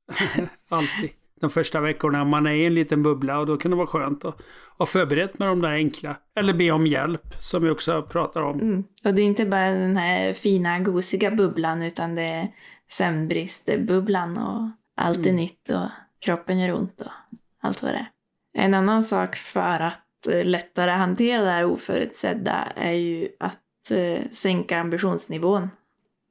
alltid. 0.70 1.10
De 1.42 1.50
första 1.50 1.82
veckorna 1.82 2.24
man 2.26 2.48
är 2.48 2.52
i 2.52 2.66
en 2.66 2.74
liten 2.74 3.04
bubbla 3.04 3.40
och 3.40 3.46
då 3.46 3.58
kan 3.58 3.72
det 3.72 3.78
vara 3.78 3.88
skönt 3.88 4.26
att 4.26 4.42
ha 4.78 4.86
förberett 4.86 5.40
med 5.40 5.48
de 5.48 5.62
där 5.62 5.72
enkla. 5.72 6.16
Eller 6.36 6.54
be 6.54 6.72
om 6.72 6.88
hjälp, 6.88 7.36
som 7.40 7.64
vi 7.64 7.70
också 7.70 8.02
pratar 8.02 8.42
om. 8.42 8.60
Mm. 8.60 8.84
Och 9.04 9.14
det 9.14 9.22
är 9.22 9.26
inte 9.26 9.46
bara 9.46 9.72
den 9.72 9.98
här 9.98 10.34
fina, 10.34 10.80
gosiga 10.80 11.32
bubblan 11.32 11.84
utan 11.84 12.16
det 12.16 12.22
är 12.24 12.52
sömnbristbubblan 12.88 14.38
och 14.38 14.70
allt 14.98 15.18
är 15.20 15.24
Mm. 15.24 15.36
nytt 15.36 15.70
och 15.70 15.90
kroppen 16.26 16.60
gör 16.60 16.74
ont 16.74 17.02
och 17.02 17.12
allt 17.62 17.84
vad 17.84 17.92
det 17.92 17.98
är. 17.98 18.10
En 18.54 18.74
annan 18.74 19.04
sak 19.04 19.36
för 19.36 19.80
att 19.82 20.28
eh, 20.32 20.46
lättare 20.46 20.92
hantera 20.92 21.42
det 21.44 21.52
här 21.52 21.66
oförutsedda 21.66 22.68
är 22.76 22.92
ju 22.92 23.30
att 23.40 23.92
eh, 23.92 24.30
sänka 24.30 24.80
ambitionsnivån. 24.80 25.70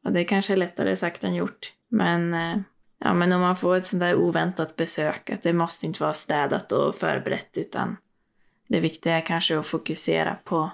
Och 0.05 0.13
det 0.13 0.25
kanske 0.25 0.53
är 0.53 0.57
lättare 0.57 0.97
sagt 0.97 1.25
än 1.25 1.35
gjort. 1.35 1.73
Men, 1.91 2.35
eh, 2.35 2.57
ja, 3.01 3.15
men 3.15 3.33
om 3.33 3.41
man 3.41 3.57
får 3.57 3.77
ett 3.77 3.87
sånt 3.87 4.01
där 4.01 4.15
oväntat 4.15 4.77
besök, 4.77 5.31
att 5.31 5.43
det 5.43 5.53
måste 5.53 5.87
inte 5.87 6.03
vara 6.03 6.15
städat 6.15 6.73
och 6.73 6.97
förberett 6.97 7.59
utan 7.59 7.97
det 8.69 8.81
viktiga 8.81 9.17
är 9.17 9.27
kanske 9.27 9.59
att 9.59 9.67
fokusera 9.67 10.37
på 10.45 10.71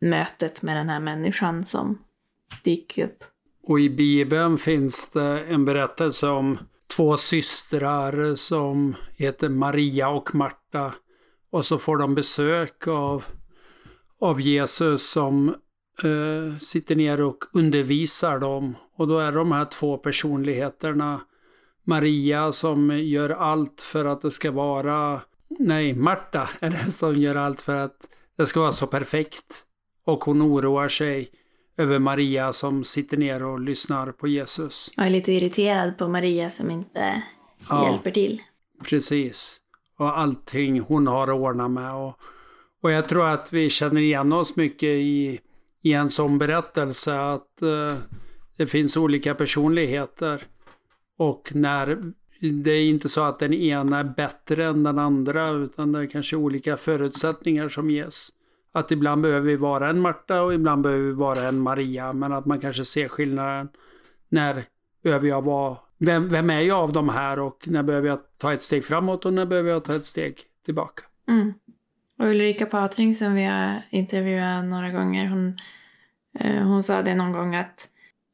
mötet 0.00 0.62
med 0.62 0.76
den 0.76 0.88
här 0.88 1.00
människan 1.00 1.66
som 1.66 1.98
dyker 2.64 3.04
upp. 3.04 3.24
Och 3.62 3.80
i 3.80 3.90
Bibeln 3.90 4.58
finns 4.58 5.10
det 5.10 5.44
en 5.48 5.64
berättelse 5.64 6.28
om 6.28 6.58
två 6.96 7.16
systrar 7.16 8.34
som 8.34 8.94
heter 9.16 9.48
Maria 9.48 10.08
och 10.08 10.34
Marta. 10.34 10.94
Och 11.50 11.66
så 11.66 11.78
får 11.78 11.96
de 11.96 12.14
besök 12.14 12.88
av, 12.88 13.24
av 14.20 14.40
Jesus 14.40 15.10
som 15.10 15.48
eh, 16.04 16.58
sitter 16.60 16.96
ner 16.96 17.20
och 17.20 17.44
undervisar 17.52 18.38
dem. 18.38 18.76
Och 18.96 19.08
då 19.08 19.18
är 19.18 19.32
de 19.32 19.52
här 19.52 19.64
två 19.64 19.98
personligheterna 19.98 21.20
Maria 21.88 22.52
som 22.52 22.98
gör 22.98 23.30
allt 23.30 23.80
för 23.80 24.04
att 24.04 24.22
det 24.22 24.30
ska 24.30 24.50
vara... 24.50 25.20
Nej, 25.58 25.94
Marta 25.94 26.48
är 26.60 26.70
den 26.70 26.92
som 26.92 27.16
gör 27.16 27.34
allt 27.34 27.60
för 27.60 27.76
att 27.76 28.08
det 28.36 28.46
ska 28.46 28.60
vara 28.60 28.72
så 28.72 28.86
perfekt. 28.86 29.64
Och 30.04 30.24
hon 30.24 30.42
oroar 30.42 30.88
sig 30.88 31.30
över 31.76 31.98
Maria 31.98 32.52
som 32.52 32.84
sitter 32.84 33.16
ner 33.16 33.42
och 33.42 33.60
lyssnar 33.60 34.12
på 34.12 34.28
Jesus. 34.28 34.90
Jag 34.96 35.06
är 35.06 35.10
lite 35.10 35.32
irriterad 35.32 35.98
på 35.98 36.08
Maria 36.08 36.50
som 36.50 36.70
inte 36.70 37.22
Ja. 37.68 37.90
hjälper 37.90 38.10
till. 38.10 38.42
Precis. 38.84 39.60
Och 39.98 40.18
allting 40.18 40.80
hon 40.80 41.06
har 41.06 41.28
att 41.28 41.40
ordna 41.40 41.68
med. 41.68 41.94
Och, 41.94 42.18
och 42.82 42.90
jag 42.90 43.08
tror 43.08 43.26
att 43.28 43.52
vi 43.52 43.70
känner 43.70 44.00
igen 44.00 44.32
oss 44.32 44.56
mycket 44.56 44.88
i, 44.88 45.40
i 45.82 45.92
en 45.92 46.08
sån 46.10 46.38
berättelse 46.38 47.20
att 47.20 47.62
eh, 47.62 47.94
det 48.56 48.66
finns 48.66 48.96
olika 48.96 49.34
personligheter. 49.34 50.46
Och 51.18 51.50
när 51.54 52.12
det 52.40 52.70
är 52.70 52.88
inte 52.88 53.08
så 53.08 53.24
att 53.24 53.38
den 53.38 53.54
ena 53.54 53.98
är 53.98 54.04
bättre 54.04 54.64
än 54.64 54.82
den 54.82 54.98
andra 54.98 55.50
utan 55.50 55.92
det 55.92 56.00
är 56.00 56.06
kanske 56.06 56.36
olika 56.36 56.76
förutsättningar 56.76 57.68
som 57.68 57.90
ges. 57.90 58.28
Att 58.72 58.90
ibland 58.90 59.22
behöver 59.22 59.46
vi 59.46 59.56
vara 59.56 59.90
en 59.90 60.00
Marta 60.00 60.42
och 60.42 60.54
ibland 60.54 60.82
behöver 60.82 61.04
vi 61.04 61.12
vara 61.12 61.42
en 61.42 61.58
Maria 61.58 62.12
men 62.12 62.32
att 62.32 62.46
man 62.46 62.60
kanske 62.60 62.84
ser 62.84 63.08
skillnaden. 63.08 63.68
När 64.28 64.64
behöver 65.02 65.28
jag 65.28 65.42
vara, 65.42 65.76
vem, 65.98 66.28
vem 66.28 66.50
är 66.50 66.60
jag 66.60 66.78
av 66.78 66.92
de 66.92 67.08
här 67.08 67.38
och 67.38 67.64
när 67.68 67.82
behöver 67.82 68.08
jag 68.08 68.18
ta 68.38 68.52
ett 68.52 68.62
steg 68.62 68.84
framåt 68.84 69.24
och 69.24 69.32
när 69.32 69.46
behöver 69.46 69.70
jag 69.70 69.84
ta 69.84 69.96
ett 69.96 70.06
steg 70.06 70.42
tillbaka. 70.64 71.02
Mm. 71.28 71.54
Och 72.18 72.26
Ulrika 72.26 72.66
Patring 72.66 73.14
som 73.14 73.34
vi 73.34 73.44
har 73.44 73.82
intervjuat 73.90 74.64
några 74.64 74.90
gånger, 74.90 75.26
hon, 75.26 75.58
eh, 76.38 76.62
hon 76.62 76.82
sa 76.82 77.02
det 77.02 77.14
någon 77.14 77.32
gång 77.32 77.54
att, 77.54 77.88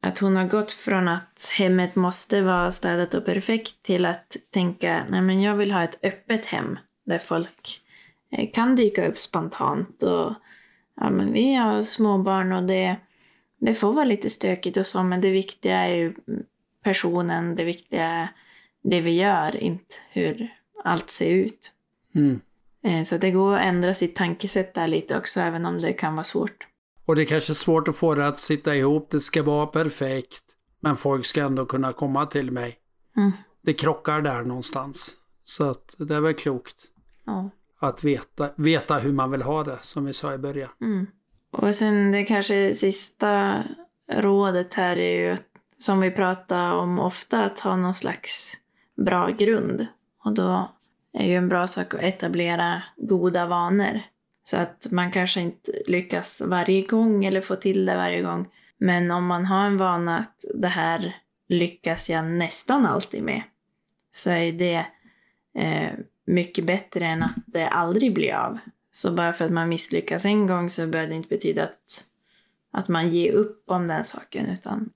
att 0.05 0.19
hon 0.19 0.35
har 0.35 0.47
gått 0.47 0.71
från 0.71 1.07
att 1.07 1.51
hemmet 1.57 1.95
måste 1.95 2.41
vara 2.41 2.71
städat 2.71 3.13
och 3.13 3.25
perfekt 3.25 3.83
till 3.83 4.05
att 4.05 4.37
tänka, 4.49 5.05
nej 5.09 5.21
men 5.21 5.41
jag 5.41 5.55
vill 5.55 5.71
ha 5.71 5.83
ett 5.83 5.99
öppet 6.03 6.45
hem 6.45 6.79
där 7.05 7.17
folk 7.17 7.81
eh, 8.31 8.51
kan 8.53 8.75
dyka 8.75 9.07
upp 9.07 9.17
spontant 9.17 10.03
och 10.03 10.33
ja 10.95 11.09
men 11.09 11.33
vi 11.33 11.53
har 11.53 11.81
småbarn 11.81 12.51
och 12.51 12.63
det, 12.63 12.95
det 13.59 13.75
får 13.75 13.93
vara 13.93 14.05
lite 14.05 14.29
stökigt 14.29 14.77
och 14.77 14.87
så 14.87 15.03
men 15.03 15.21
det 15.21 15.29
viktiga 15.29 15.77
är 15.77 15.95
ju 15.95 16.13
personen, 16.83 17.55
det 17.55 17.63
viktiga 17.63 18.05
är 18.05 18.27
det 18.83 19.01
vi 19.01 19.11
gör, 19.11 19.55
inte 19.55 19.95
hur 20.09 20.53
allt 20.83 21.09
ser 21.09 21.29
ut. 21.29 21.71
Mm. 22.15 22.41
Eh, 22.83 23.03
Så 23.03 23.17
det 23.17 23.31
går 23.31 23.55
att 23.55 23.65
ändra 23.65 23.93
sitt 23.93 24.15
tankesätt 24.15 24.73
där 24.73 24.87
lite 24.87 25.17
också, 25.17 25.41
även 25.41 25.65
om 25.65 25.77
det 25.77 25.93
kan 25.93 26.15
vara 26.15 26.23
svårt. 26.23 26.67
Och 27.05 27.15
det 27.15 27.21
är 27.21 27.25
kanske 27.25 27.53
svårt 27.53 27.87
att 27.87 27.95
få 27.95 28.15
det 28.15 28.27
att 28.27 28.39
sitta 28.39 28.75
ihop. 28.75 29.07
Det 29.11 29.19
ska 29.19 29.43
vara 29.43 29.65
perfekt. 29.67 30.43
Men 30.79 30.95
folk 30.95 31.25
ska 31.25 31.41
ändå 31.41 31.65
kunna 31.65 31.93
komma 31.93 32.25
till 32.25 32.51
mig. 32.51 32.77
Mm. 33.17 33.31
Det 33.61 33.73
krockar 33.73 34.21
där 34.21 34.41
någonstans. 34.43 35.11
Så 35.43 35.69
att 35.69 35.95
det 35.97 36.15
är 36.15 36.19
väl 36.21 36.33
klokt 36.33 36.75
Ja. 37.25 37.49
att 37.79 38.03
veta, 38.03 38.49
veta 38.55 38.95
hur 38.95 39.13
man 39.13 39.31
vill 39.31 39.41
ha 39.41 39.63
det, 39.63 39.77
som 39.81 40.05
vi 40.05 40.13
sa 40.13 40.33
i 40.33 40.37
början. 40.37 40.69
Mm. 40.81 41.07
Och 41.51 41.75
sen 41.75 42.11
det 42.11 42.23
kanske 42.23 42.73
sista 42.73 43.63
rådet 44.11 44.73
här 44.73 44.99
är 44.99 45.19
ju, 45.25 45.31
att- 45.31 45.41
som 45.77 45.99
vi 45.99 46.11
pratar 46.11 46.71
om 46.71 46.99
ofta, 46.99 47.43
att 47.45 47.59
ha 47.59 47.75
någon 47.75 47.95
slags 47.95 48.53
bra 49.05 49.29
grund. 49.29 49.87
Och 50.23 50.33
då 50.33 50.71
är 51.13 51.25
ju 51.27 51.35
en 51.35 51.49
bra 51.49 51.67
sak 51.67 51.93
att 51.93 51.99
etablera 52.01 52.83
goda 52.97 53.45
vanor. 53.45 54.01
Så 54.47 54.57
att 54.57 54.87
man 54.91 55.11
kanske 55.11 55.41
inte 55.41 55.71
lyckas 55.87 56.41
varje 56.45 56.81
gång 56.81 57.25
eller 57.25 57.41
får 57.41 57.55
till 57.55 57.85
det 57.85 57.95
varje 57.95 58.21
gång. 58.21 58.47
Men 58.77 59.11
om 59.11 59.25
man 59.25 59.45
har 59.45 59.65
en 59.65 59.77
vana 59.77 60.19
att 60.19 60.45
det 60.53 60.67
här 60.67 61.15
lyckas 61.47 62.09
jag 62.09 62.25
nästan 62.25 62.85
alltid 62.85 63.23
med. 63.23 63.43
Så 64.11 64.31
är 64.31 64.51
det 64.51 64.85
eh, 65.55 65.91
mycket 66.25 66.65
bättre 66.65 67.05
än 67.05 67.23
att 67.23 67.35
det 67.45 67.67
aldrig 67.67 68.13
blir 68.13 68.33
av. 68.33 68.57
Så 68.91 69.11
bara 69.11 69.33
för 69.33 69.45
att 69.45 69.51
man 69.51 69.69
misslyckas 69.69 70.25
en 70.25 70.47
gång 70.47 70.69
så 70.69 70.87
behöver 70.87 71.09
det 71.09 71.15
inte 71.15 71.29
betyda 71.29 71.63
att, 71.63 72.05
att 72.71 72.87
man 72.87 73.09
ger 73.09 73.31
upp 73.31 73.63
om 73.67 73.87
den 73.87 74.03
saken. 74.03 74.45
Utan 74.45 74.89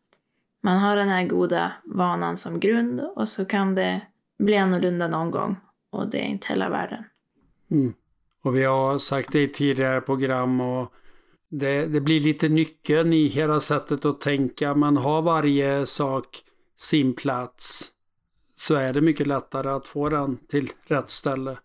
man 0.62 0.78
har 0.78 0.96
den 0.96 1.10
här 1.10 1.28
goda 1.28 1.72
vanan 1.84 2.38
som 2.38 2.60
grund 2.60 3.02
och 3.02 3.30
så 3.30 3.46
kan 3.46 3.76
det 3.76 4.02
bli 4.38 4.58
annorlunda 4.58 5.08
någon 5.08 5.32
gång. 5.32 5.56
Och 5.90 6.10
det 6.10 6.18
är 6.18 6.26
inte 6.26 6.48
hela 6.48 6.70
världen. 6.70 7.04
Mm. 7.72 7.94
Och 8.44 8.56
vi 8.56 8.64
har 8.64 9.00
sagt 9.00 9.32
det 9.32 9.42
i 9.42 9.48
tidigare 9.48 10.02
program 10.02 10.62
och 10.62 10.94
det, 11.50 11.86
det 11.86 12.02
blir 12.02 12.20
lite 12.20 12.50
nyckeln 12.50 13.14
i 13.14 13.28
hela 13.28 13.60
sättet 13.60 14.06
att 14.06 14.22
tänka. 14.22 14.76
Man 14.76 14.98
har 14.98 15.22
varje 15.22 15.86
sak 15.86 16.44
sin 16.78 17.16
plats 17.16 17.92
så 18.56 18.76
är 18.76 18.94
det 18.94 19.02
mycket 19.02 19.28
lättare 19.28 19.70
att 19.70 19.88
få 19.88 20.10
den 20.10 20.38
till 20.48 20.72
rätt 20.88 21.10
ställe. 21.10 21.58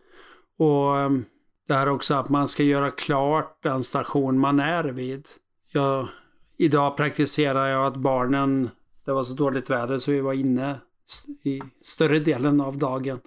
Och 0.59 0.99
ehm, 0.99 1.25
det 1.69 1.75
här 1.75 1.89
också 1.89 2.15
att 2.15 2.29
man 2.29 2.49
ska 2.49 2.63
göra 2.63 2.91
klart 2.91 3.63
den 3.63 3.83
station 3.83 4.39
man 4.39 4.61
är 4.61 4.85
vid. 4.85 5.29
Jag, 5.73 6.09
idag 6.57 6.97
praktiserar 6.97 7.69
jag 7.69 7.87
att 7.87 7.97
barnen, 7.97 8.71
det 9.05 9.13
var 9.13 9.25
så 9.25 9.35
dåligt 9.35 9.71
väder 9.71 9.99
så 9.99 10.13
vi 10.13 10.21
var 10.21 10.33
inne 10.33 10.81
i 11.43 11.63
större 11.83 12.19
delen 12.19 12.61
av 12.61 12.79
dagen. 12.79 13.21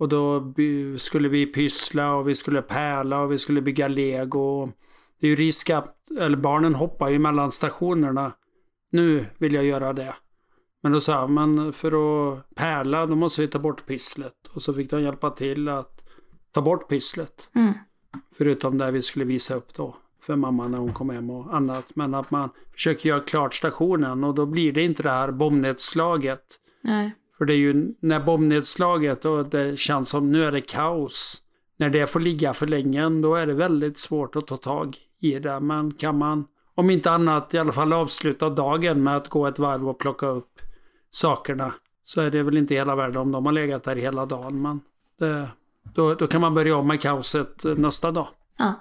Och 0.00 0.08
då 0.08 0.54
skulle 0.98 1.28
vi 1.28 1.46
pyssla 1.46 2.14
och 2.14 2.28
vi 2.28 2.34
skulle 2.34 2.62
pärla 2.62 3.22
och 3.22 3.32
vi 3.32 3.38
skulle 3.38 3.62
bygga 3.62 3.88
lego. 3.88 4.72
Det 5.20 5.26
är 5.26 5.30
ju 5.30 5.36
risk 5.36 5.70
att, 5.70 6.10
eller 6.20 6.36
barnen 6.36 6.74
hoppar 6.74 7.08
ju 7.08 7.18
mellan 7.18 7.52
stationerna. 7.52 8.32
Nu 8.90 9.26
vill 9.38 9.54
jag 9.54 9.64
göra 9.64 9.92
det. 9.92 10.14
Men 10.82 10.92
då 10.92 11.00
sa 11.00 11.12
jag, 11.12 11.30
men 11.30 11.72
för 11.72 11.92
att 11.92 12.54
pärla 12.54 13.06
då 13.06 13.16
måste 13.16 13.40
vi 13.40 13.48
ta 13.48 13.58
bort 13.58 13.86
pysslet. 13.86 14.34
Och 14.50 14.62
så 14.62 14.74
fick 14.74 14.90
de 14.90 15.02
hjälpa 15.02 15.30
till 15.30 15.68
att 15.68 16.08
ta 16.52 16.62
bort 16.62 16.88
pysslet. 16.88 17.50
Mm. 17.54 17.72
Förutom 18.38 18.78
det 18.78 18.90
vi 18.90 19.02
skulle 19.02 19.24
visa 19.24 19.54
upp 19.54 19.74
då 19.74 19.96
för 20.22 20.36
mamma 20.36 20.68
när 20.68 20.78
hon 20.78 20.94
kom 20.94 21.10
hem 21.10 21.30
och 21.30 21.56
annat. 21.56 21.96
Men 21.96 22.14
att 22.14 22.30
man 22.30 22.50
försöker 22.72 23.08
göra 23.08 23.20
klart 23.20 23.54
stationen 23.54 24.24
och 24.24 24.34
då 24.34 24.46
blir 24.46 24.72
det 24.72 24.82
inte 24.82 25.02
det 25.02 25.10
här 25.10 25.32
bombnedslaget. 25.32 26.44
Nej. 26.82 27.12
För 27.40 27.44
det 27.44 27.54
är 27.54 27.58
ju 27.58 27.94
när 28.00 28.20
bombnedslaget 28.20 29.24
och 29.24 29.46
det 29.46 29.78
känns 29.78 30.08
som 30.08 30.32
nu 30.32 30.44
är 30.44 30.52
det 30.52 30.60
kaos. 30.60 31.42
När 31.76 31.90
det 31.90 32.10
får 32.10 32.20
ligga 32.20 32.54
för 32.54 32.66
länge 32.66 33.08
då 33.08 33.34
är 33.34 33.46
det 33.46 33.54
väldigt 33.54 33.98
svårt 33.98 34.36
att 34.36 34.46
ta 34.46 34.56
tag 34.56 34.96
i 35.20 35.38
det. 35.38 35.60
Men 35.60 35.94
kan 35.94 36.18
man 36.18 36.46
om 36.74 36.90
inte 36.90 37.10
annat 37.10 37.54
i 37.54 37.58
alla 37.58 37.72
fall 37.72 37.92
avsluta 37.92 38.50
dagen 38.50 39.02
med 39.02 39.16
att 39.16 39.28
gå 39.28 39.46
ett 39.46 39.58
varv 39.58 39.88
och 39.88 39.98
plocka 39.98 40.26
upp 40.26 40.60
sakerna. 41.10 41.74
Så 42.04 42.20
är 42.20 42.30
det 42.30 42.42
väl 42.42 42.56
inte 42.56 42.74
hela 42.74 42.96
världen 42.96 43.16
om 43.16 43.32
de 43.32 43.46
har 43.46 43.52
legat 43.52 43.84
där 43.84 43.96
hela 43.96 44.26
dagen. 44.26 44.62
Men 44.62 44.80
det, 45.18 45.48
då, 45.94 46.14
då 46.14 46.26
kan 46.26 46.40
man 46.40 46.54
börja 46.54 46.76
om 46.76 46.86
med 46.86 47.00
kaoset 47.00 47.64
nästa 47.64 48.10
dag. 48.10 48.28
Ja. 48.58 48.74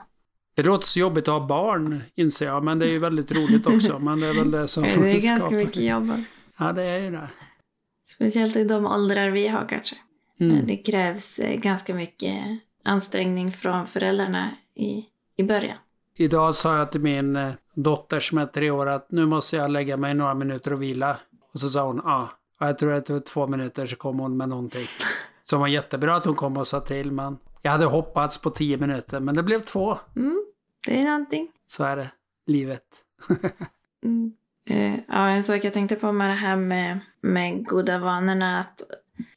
Det 0.56 0.64
låter 0.64 0.88
så 0.88 1.00
jobbigt 1.00 1.28
att 1.28 1.42
ha 1.42 1.48
barn 1.48 2.02
inser 2.16 2.46
jag. 2.46 2.64
Men 2.64 2.80
det 2.80 2.86
är 2.86 2.92
ju 2.92 3.00
väldigt 3.00 3.32
roligt 3.32 3.68
också. 3.68 4.00
Men 4.02 4.20
det 4.20 4.28
är 4.28 4.34
väl 4.34 4.52
det 4.52 4.68
som 4.68 4.84
Det 4.84 4.90
är 4.90 5.28
ganska 5.28 5.56
mycket 5.56 5.84
jobb 5.84 6.12
också. 6.20 6.36
Ja 6.58 6.72
det 6.72 6.84
är 6.84 7.00
ju 7.00 7.12
det. 7.12 7.30
Speciellt 8.16 8.56
i 8.56 8.64
de 8.64 8.86
åldrar 8.86 9.30
vi 9.30 9.48
har 9.48 9.66
kanske. 9.70 9.96
Mm. 10.40 10.68
Det 10.68 10.78
krävs 10.78 11.40
eh, 11.40 11.60
ganska 11.60 11.96
mycket 11.96 12.60
ansträngning 12.84 13.52
från 13.52 13.88
föräldrarna 13.88 14.52
i, 14.76 15.06
i 15.36 15.44
början. 15.44 15.78
Idag 16.16 16.56
sa 16.56 16.78
jag 16.78 16.92
till 16.92 17.02
min 17.02 17.36
eh, 17.36 17.52
dotter 17.74 18.20
som 18.20 18.38
är 18.38 18.46
tre 18.46 18.72
år 18.72 18.88
att 18.90 19.12
nu 19.12 19.26
måste 19.26 19.56
jag 19.56 19.72
lägga 19.72 19.98
mig 19.98 20.14
några 20.14 20.34
minuter 20.34 20.74
och 20.74 20.82
vila. 20.82 21.18
Och 21.54 21.60
så 21.60 21.70
sa 21.70 21.86
hon 21.86 22.02
ja. 22.04 22.30
Ja, 22.60 22.66
Jag 22.66 22.78
tror 22.78 22.94
att 22.94 23.06
det 23.06 23.14
var 23.14 23.20
två 23.20 23.48
minuter 23.48 23.88
så 23.88 23.96
kom 23.96 24.20
hon 24.20 24.38
med 24.38 24.50
någonting. 24.50 24.88
Så 25.44 25.56
det 25.56 25.60
var 25.60 25.68
jättebra 25.68 26.16
att 26.16 26.26
hon 26.26 26.36
kom 26.36 26.58
och 26.58 26.68
sa 26.68 26.80
till 26.80 27.12
men 27.12 27.38
jag 27.62 27.72
hade 27.72 27.86
hoppats 27.86 28.38
på 28.38 28.50
tio 28.50 28.78
minuter 28.78 29.20
men 29.20 29.36
det 29.36 29.44
blev 29.44 29.60
två. 29.60 29.98
Mm. 30.16 30.46
Det 30.86 31.00
är 31.00 31.04
någonting. 31.04 31.48
Så 31.68 31.84
är 31.84 31.98
det. 31.98 32.12
Livet. 32.46 32.84
Mm. 34.04 34.34
Uh, 34.72 34.96
ja, 35.08 35.30
en 35.30 35.44
sak 35.44 35.64
jag 35.64 35.74
tänkte 35.74 35.96
på 35.96 36.12
med 36.12 36.30
det 36.30 36.34
här 36.36 36.56
med, 36.56 37.00
med 37.22 37.66
goda 37.66 37.98
vanorna. 37.98 38.60
Att 38.60 38.82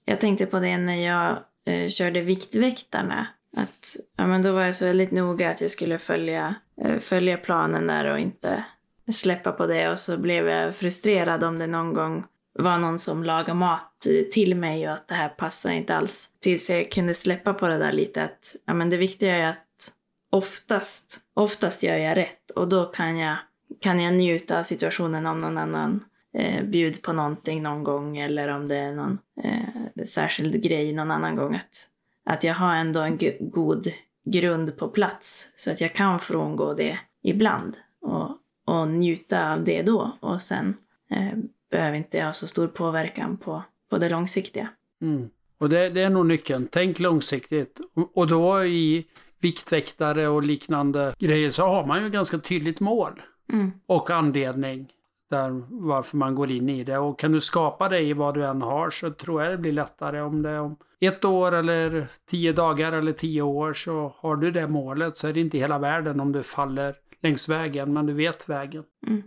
jag 0.05 0.21
tänkte 0.21 0.47
på 0.47 0.59
det 0.59 0.79
när 0.79 1.07
jag 1.07 1.39
uh, 1.71 1.89
körde 1.89 2.21
Viktväktarna. 2.21 3.27
Att, 3.57 3.97
ja, 4.17 4.27
men 4.27 4.43
då 4.43 4.53
var 4.53 4.63
jag 4.63 4.75
så 4.75 4.87
väldigt 4.87 5.11
noga 5.11 5.51
att 5.51 5.61
jag 5.61 5.71
skulle 5.71 5.99
följa, 5.99 6.55
uh, 6.85 6.99
följa 6.99 7.37
planen 7.37 7.87
där 7.87 8.05
och 8.05 8.19
inte 8.19 8.65
släppa 9.13 9.53
på 9.53 9.67
det. 9.67 9.89
Och 9.89 9.99
så 9.99 10.19
blev 10.19 10.49
jag 10.49 10.75
frustrerad 10.75 11.45
om 11.45 11.59
det 11.59 11.67
någon 11.67 11.95
gång 11.95 12.25
var 12.59 12.79
någon 12.79 12.99
som 12.99 13.25
lagade 13.25 13.55
mat 13.55 14.07
till 14.33 14.55
mig 14.55 14.89
och 14.89 14.95
att 14.95 15.09
det 15.09 15.15
här 15.15 15.29
passar 15.29 15.71
inte 15.71 15.97
alls. 15.97 16.29
Tills 16.41 16.71
jag 16.71 16.91
kunde 16.91 17.15
släppa 17.15 17.55
på 17.55 17.69
det 17.69 17.79
där 17.79 17.93
lite 17.93 18.25
att 18.25 18.57
ja, 18.67 18.75
men 18.75 18.91
det 18.91 18.97
viktiga 18.97 19.37
är 19.37 19.49
att 19.49 19.93
oftast, 20.31 21.21
oftast 21.35 21.83
gör 21.83 21.97
jag 21.97 22.17
rätt 22.17 22.51
och 22.51 22.69
då 22.69 22.85
kan 22.85 23.19
jag, 23.19 23.37
kan 23.81 24.01
jag 24.01 24.15
njuta 24.15 24.59
av 24.59 24.63
situationen 24.63 25.27
om 25.27 25.41
någon 25.41 25.59
annan 25.59 26.05
eh, 26.35 26.65
bjuder 26.65 27.01
på 27.01 27.13
någonting 27.13 27.63
någon 27.63 27.85
gång 27.85 28.17
eller 28.17 28.49
om 28.49 28.67
det 28.67 28.77
är 28.77 28.93
någon 28.93 29.19
eh, 29.45 30.05
särskild 30.05 30.63
grej 30.63 30.93
någon 30.93 31.11
annan 31.11 31.37
gång. 31.37 31.55
Att, 31.55 31.87
att 32.25 32.45
jag 32.45 32.55
har 32.55 32.75
ändå 32.75 33.01
en 33.01 33.19
god 33.41 33.87
grund 34.25 34.77
på 34.77 34.89
plats 34.89 35.53
så 35.57 35.71
att 35.71 35.81
jag 35.81 35.95
kan 35.95 36.19
frångå 36.19 36.75
det 36.75 36.99
ibland 37.23 37.77
och, 38.01 38.39
och 38.67 38.89
njuta 38.89 39.53
av 39.53 39.65
det 39.65 39.83
då 39.83 40.19
och 40.21 40.43
sen 40.43 40.75
eh, 41.11 41.39
behöver 41.71 41.97
inte 41.97 42.19
jag 42.19 42.27
ha 42.27 42.33
så 42.33 42.47
stor 42.47 42.67
påverkan 42.67 43.37
på, 43.37 43.63
på 43.91 43.99
det 43.99 44.09
långsiktiga. 44.09 44.69
Mm. 45.03 45.31
Och 45.59 45.69
det, 45.69 45.89
det 45.89 46.03
är 46.03 46.11
nog 46.11 46.27
nyckeln. 46.27 46.69
Tänk 46.71 46.99
långsiktigt. 46.99 47.81
Och, 47.95 48.17
och 48.17 48.27
då 48.27 48.65
i 48.65 49.07
viktväktare 49.41 50.29
och 50.29 50.43
liknande 50.43 51.15
grejer 51.19 51.51
så 51.51 51.67
har 51.67 51.87
man 51.87 52.03
ju 52.03 52.11
ganska 52.11 52.39
tydligt 52.39 52.81
mål. 52.81 53.23
Mm. 53.53 53.73
och 53.87 54.11
anledning 54.11 54.89
där 55.31 55.63
varför 55.69 56.17
man 56.17 56.35
går 56.35 56.51
in 56.51 56.69
i 56.69 56.85
det. 56.85 56.99
Och 56.99 57.19
kan 57.19 57.33
du 57.33 57.41
skapa 57.41 57.89
det 57.89 58.01
i 58.01 58.13
vad 58.13 58.35
du 58.35 58.45
än 58.45 58.63
har 58.63 58.91
så 58.91 59.11
tror 59.11 59.43
jag 59.43 59.53
det 59.53 59.59
blir 59.59 59.73
lättare 59.73 60.21
om 60.21 60.43
det 60.43 60.51
är 60.51 60.61
om 60.61 60.77
ett 61.01 61.25
år 61.25 61.55
eller 61.55 62.07
tio 62.31 62.53
dagar 62.53 62.93
eller 62.93 63.13
tio 63.13 63.43
år 63.43 63.73
så 63.73 64.15
har 64.17 64.37
du 64.37 64.51
det 64.51 64.69
målet 64.69 65.17
så 65.17 65.29
är 65.29 65.33
det 65.33 65.41
inte 65.41 65.59
hela 65.59 65.79
världen 65.79 66.21
om 66.21 66.33
du 66.33 66.43
faller 66.43 66.95
längs 67.23 67.49
vägen 67.49 67.93
men 67.93 68.07
du 68.07 68.13
vet 68.13 68.49
vägen. 68.49 68.85
Mm. 69.07 69.23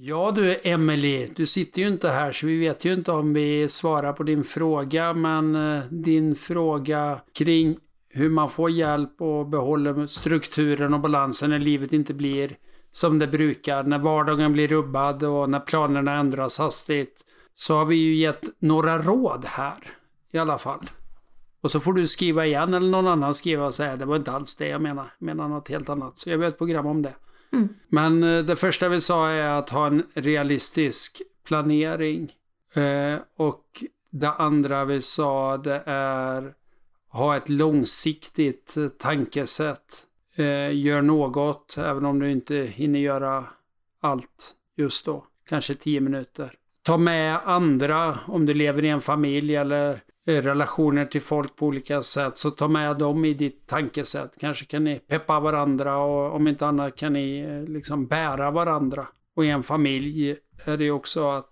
Ja 0.00 0.32
du 0.34 0.56
Emily, 0.62 1.28
du 1.36 1.46
sitter 1.46 1.82
ju 1.82 1.88
inte 1.88 2.08
här 2.08 2.32
så 2.32 2.46
vi 2.46 2.58
vet 2.58 2.84
ju 2.84 2.94
inte 2.94 3.12
om 3.12 3.32
vi 3.32 3.68
svarar 3.68 4.12
på 4.12 4.22
din 4.22 4.44
fråga. 4.44 5.12
Men 5.12 5.54
eh, 5.54 5.82
din 5.90 6.34
fråga 6.34 7.20
kring 7.34 7.76
hur 8.18 8.30
man 8.30 8.48
får 8.48 8.70
hjälp 8.70 9.20
och 9.20 9.46
behåller 9.46 10.06
strukturen 10.06 10.94
och 10.94 11.00
balansen 11.00 11.50
när 11.50 11.58
livet 11.58 11.92
inte 11.92 12.14
blir 12.14 12.56
som 12.90 13.18
det 13.18 13.26
brukar. 13.26 13.82
När 13.82 13.98
vardagen 13.98 14.52
blir 14.52 14.68
rubbad 14.68 15.22
och 15.22 15.50
när 15.50 15.60
planerna 15.60 16.14
ändras 16.14 16.58
hastigt. 16.58 17.24
Så 17.54 17.76
har 17.76 17.84
vi 17.84 17.96
ju 17.96 18.14
gett 18.14 18.42
några 18.58 19.02
råd 19.02 19.44
här 19.44 19.78
i 20.32 20.38
alla 20.38 20.58
fall. 20.58 20.90
Och 21.60 21.70
så 21.70 21.80
får 21.80 21.92
du 21.92 22.06
skriva 22.06 22.46
igen 22.46 22.74
eller 22.74 22.90
någon 22.90 23.06
annan 23.06 23.34
skriva 23.34 23.66
och 23.66 23.74
säga 23.74 23.96
det 23.96 24.04
var 24.04 24.16
inte 24.16 24.32
alls 24.32 24.56
det 24.56 24.68
jag 24.68 24.82
menar. 24.82 25.12
Jag 25.18 25.26
menar 25.26 25.48
något 25.48 25.68
helt 25.68 25.88
annat. 25.88 26.18
Så 26.18 26.30
jag 26.30 26.38
vet 26.38 26.52
ett 26.52 26.58
program 26.58 26.86
om 26.86 27.02
det. 27.02 27.14
Mm. 27.52 27.68
Men 27.88 28.22
eh, 28.22 28.44
det 28.44 28.56
första 28.56 28.88
vi 28.88 29.00
sa 29.00 29.28
är 29.28 29.50
att 29.50 29.70
ha 29.70 29.86
en 29.86 30.02
realistisk 30.14 31.22
planering. 31.46 32.32
Eh, 32.74 33.20
och 33.36 33.84
det 34.10 34.30
andra 34.30 34.84
vi 34.84 35.00
sa 35.00 35.56
det 35.56 35.82
är 35.86 36.54
ha 37.08 37.36
ett 37.36 37.48
långsiktigt 37.48 38.76
eh, 38.76 38.88
tankesätt. 38.88 40.06
Eh, 40.36 40.76
gör 40.76 41.02
något, 41.02 41.78
även 41.78 42.04
om 42.04 42.18
du 42.18 42.30
inte 42.30 42.54
hinner 42.54 42.98
göra 42.98 43.44
allt 44.00 44.54
just 44.76 45.06
då. 45.06 45.24
Kanske 45.48 45.74
tio 45.74 46.00
minuter. 46.00 46.52
Ta 46.82 46.96
med 46.96 47.40
andra 47.44 48.18
om 48.26 48.46
du 48.46 48.54
lever 48.54 48.84
i 48.84 48.88
en 48.88 49.00
familj 49.00 49.56
eller 49.56 50.02
eh, 50.26 50.42
relationer 50.42 51.04
till 51.04 51.22
folk 51.22 51.56
på 51.56 51.66
olika 51.66 52.02
sätt. 52.02 52.38
Så 52.38 52.50
ta 52.50 52.68
med 52.68 52.98
dem 52.98 53.24
i 53.24 53.34
ditt 53.34 53.66
tankesätt. 53.66 54.32
Kanske 54.40 54.64
kan 54.64 54.84
ni 54.84 54.98
peppa 54.98 55.40
varandra 55.40 55.96
och 55.96 56.34
om 56.34 56.48
inte 56.48 56.66
annat 56.66 56.96
kan 56.96 57.12
ni 57.12 57.38
eh, 57.38 57.72
liksom 57.72 58.06
bära 58.06 58.50
varandra. 58.50 59.06
Och 59.34 59.44
i 59.44 59.48
en 59.50 59.62
familj 59.62 60.36
är 60.66 60.76
det 60.76 60.90
också 60.90 61.30
att 61.30 61.50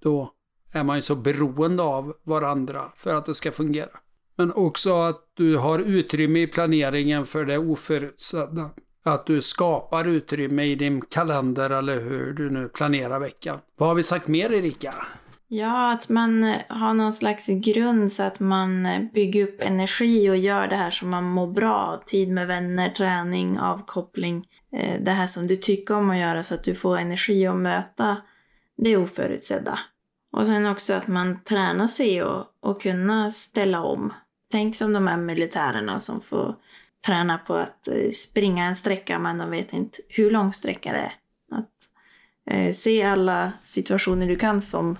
då 0.00 0.30
är 0.72 0.84
man 0.84 0.96
ju 0.96 1.02
så 1.02 1.16
beroende 1.16 1.82
av 1.82 2.16
varandra 2.22 2.82
för 2.96 3.14
att 3.14 3.26
det 3.26 3.34
ska 3.34 3.52
fungera. 3.52 3.98
Men 4.40 4.52
också 4.52 4.94
att 4.94 5.20
du 5.34 5.56
har 5.56 5.78
utrymme 5.78 6.38
i 6.38 6.46
planeringen 6.46 7.26
för 7.26 7.44
det 7.44 7.58
oförutsedda. 7.58 8.70
Att 9.04 9.26
du 9.26 9.42
skapar 9.42 10.04
utrymme 10.04 10.64
i 10.64 10.74
din 10.74 11.00
kalender 11.00 11.70
eller 11.70 12.00
hur 12.00 12.32
du 12.32 12.50
nu 12.50 12.68
planerar 12.68 13.20
veckan. 13.20 13.58
Vad 13.76 13.88
har 13.88 13.96
vi 13.96 14.02
sagt 14.02 14.28
mer 14.28 14.52
Erika? 14.52 14.94
Ja, 15.48 15.92
att 15.92 16.10
man 16.10 16.54
har 16.68 16.94
någon 16.94 17.12
slags 17.12 17.46
grund 17.46 18.12
så 18.12 18.22
att 18.22 18.40
man 18.40 18.88
bygger 19.14 19.44
upp 19.44 19.60
energi 19.60 20.30
och 20.30 20.36
gör 20.36 20.68
det 20.68 20.76
här 20.76 20.90
som 20.90 21.10
man 21.10 21.24
mår 21.24 21.46
bra 21.46 21.74
av. 21.74 22.04
Tid 22.06 22.28
med 22.28 22.46
vänner, 22.46 22.90
träning, 22.90 23.58
avkoppling. 23.58 24.46
Eh, 24.76 25.02
det 25.02 25.10
här 25.10 25.26
som 25.26 25.46
du 25.46 25.56
tycker 25.56 25.96
om 25.96 26.10
att 26.10 26.18
göra 26.18 26.42
så 26.42 26.54
att 26.54 26.64
du 26.64 26.74
får 26.74 26.98
energi 26.98 27.46
att 27.46 27.56
möta 27.56 28.16
det 28.76 28.96
oförutsedda. 28.96 29.78
Och 30.32 30.46
sen 30.46 30.66
också 30.66 30.94
att 30.94 31.08
man 31.08 31.42
tränar 31.44 31.86
sig 31.86 32.22
och, 32.22 32.46
och 32.60 32.82
kunna 32.82 33.30
ställa 33.30 33.82
om. 33.82 34.12
Tänk 34.50 34.76
som 34.76 34.92
de 34.92 35.06
här 35.06 35.16
militärerna 35.16 35.98
som 35.98 36.20
får 36.20 36.56
träna 37.06 37.38
på 37.38 37.54
att 37.54 37.88
eh, 37.88 38.10
springa 38.10 38.64
en 38.64 38.76
sträcka 38.76 39.18
men 39.18 39.38
de 39.38 39.50
vet 39.50 39.72
inte 39.72 39.98
hur 40.08 40.30
lång 40.30 40.52
sträcka 40.52 40.92
det 40.92 40.98
är. 40.98 41.14
Att 41.50 41.70
eh, 42.50 42.70
se 42.70 43.02
alla 43.02 43.52
situationer 43.62 44.26
du 44.26 44.36
kan 44.36 44.60
som, 44.60 44.98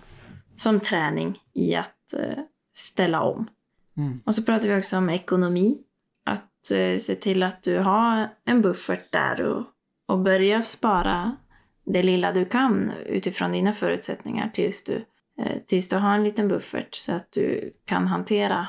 som 0.57 0.80
träning 0.80 1.38
i 1.55 1.74
att 1.74 2.12
eh, 2.12 2.38
ställa 2.72 3.22
om. 3.22 3.48
Mm. 3.96 4.20
Och 4.24 4.34
så 4.34 4.42
pratar 4.42 4.68
vi 4.68 4.80
också 4.80 4.98
om 4.98 5.11
ekonomi. 5.11 5.78
Att 6.24 6.70
eh, 6.70 6.96
se 6.96 7.14
till 7.14 7.42
att 7.42 7.62
du 7.62 7.78
har 7.78 8.28
en 8.44 8.62
buffert 8.62 9.12
där 9.12 9.40
och, 9.40 9.64
och 10.07 10.18
börja 10.18 10.62
spara 10.62 11.36
det 11.84 12.03
lilla 12.03 12.32
du 12.32 12.44
kan 12.44 12.92
utifrån 13.07 13.53
dina 13.53 13.72
förutsättningar 13.72 14.51
tills 14.55 14.84
du, 14.84 15.05
eh, 15.38 15.59
tills 15.66 15.88
du 15.88 15.96
har 15.96 16.14
en 16.14 16.24
liten 16.24 16.48
buffert 16.48 16.94
så 16.94 17.12
att 17.12 17.32
du 17.32 17.72
kan 17.84 18.07
hantera 18.07 18.68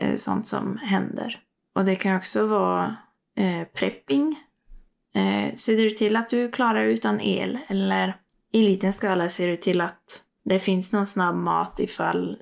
eh, 0.00 0.14
sånt 0.14 0.46
som 0.46 0.76
händer. 0.76 1.40
Och 1.74 1.84
det 1.84 1.96
kan 1.96 2.16
också 2.16 2.46
vara 2.46 2.96
eh, 3.36 3.64
prepping. 3.74 4.38
Eh, 5.14 5.54
ser 5.54 5.76
du 5.76 5.90
till 5.90 6.16
att 6.16 6.28
du 6.28 6.50
klarar 6.50 6.84
utan 6.84 7.20
el 7.20 7.58
eller 7.68 8.16
i 8.52 8.62
liten 8.62 8.92
skala 8.92 9.28
ser 9.28 9.48
du 9.48 9.56
till 9.56 9.80
att 9.80 10.24
det 10.44 10.58
finns 10.58 10.92
någon 10.92 11.06
snabb 11.06 11.36
mat 11.36 11.80
ifall 11.80 12.38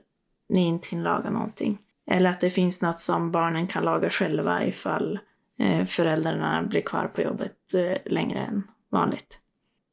ni 0.49 0.67
inte 0.67 0.89
hinner 0.89 1.05
laga 1.05 1.31
någonting. 1.31 1.79
Eller 2.11 2.31
att 2.31 2.41
det 2.41 2.51
finns 2.51 2.83
något 2.83 3.01
som 3.01 3.31
barnen 3.31 3.67
kan 3.67 3.85
laga 3.85 4.11
själva 4.11 4.65
ifall 4.65 5.19
eh, 5.59 5.85
föräldrarna 5.85 6.63
blir 6.63 6.81
kvar 6.81 7.07
på 7.07 7.23
jobbet 7.23 7.75
eh, 7.75 8.13
längre 8.13 8.39
än 8.39 8.63
vanligt. 8.91 9.41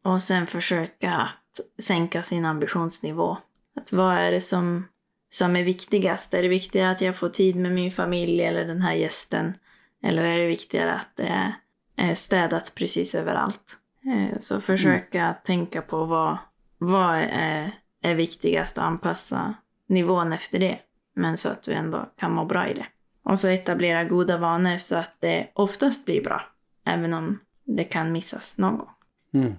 Och 0.04 0.22
sen 0.22 0.48
försöka 0.48 1.14
att 1.14 1.82
sänka 1.82 2.24
sin 2.24 2.46
ambitionsnivå. 2.46 3.38
Att 3.76 3.94
vad 3.94 4.16
är 4.16 4.32
det 4.32 4.42
som, 4.42 4.88
som 5.36 5.56
är 5.56 5.64
viktigast? 5.64 6.34
Är 6.34 6.42
det 6.42 6.48
viktigare 6.48 6.92
att 6.92 7.02
jag 7.02 7.16
får 7.16 7.30
tid 7.30 7.56
med 7.56 7.72
min 7.72 7.92
familj 7.92 8.42
eller 8.42 8.66
den 8.66 8.82
här 8.82 8.94
gästen? 8.94 9.54
Eller 10.04 10.24
är 10.24 10.38
det 10.38 10.48
viktigare 10.48 10.94
att 10.94 11.10
det 11.16 11.54
är 11.96 12.14
städat 12.14 12.76
precis 12.76 13.16
överallt? 13.16 13.78
Eh, 14.06 14.38
Så 14.40 14.62
försöka 14.62 15.36
tänka 15.44 15.82
på 15.82 16.06
vad, 16.06 16.38
vad 16.78 17.16
är, 17.32 17.72
är 18.02 18.16
viktigast 18.16 18.78
och 18.78 18.84
anpassa 18.84 19.54
nivån 19.88 20.34
efter 20.34 20.60
det. 20.60 20.80
Men 21.16 21.38
så 21.38 21.50
att 21.50 21.64
du 21.64 21.74
ändå 21.74 22.10
kan 22.18 22.34
må 22.34 22.46
bra 22.46 22.68
i 22.68 22.74
det. 22.74 22.86
Och 23.24 23.40
så 23.40 23.48
etablera 23.48 24.04
goda 24.04 24.38
vanor 24.38 24.78
så 24.78 24.98
att 24.98 25.16
det 25.20 25.48
oftast 25.54 26.06
blir 26.06 26.24
bra. 26.24 26.42
Även 26.86 27.14
om 27.14 27.40
det 27.64 27.84
kan 27.84 28.12
missas 28.12 28.58
någon 28.58 28.78
gång. 28.78 28.90
Mm. 29.34 29.54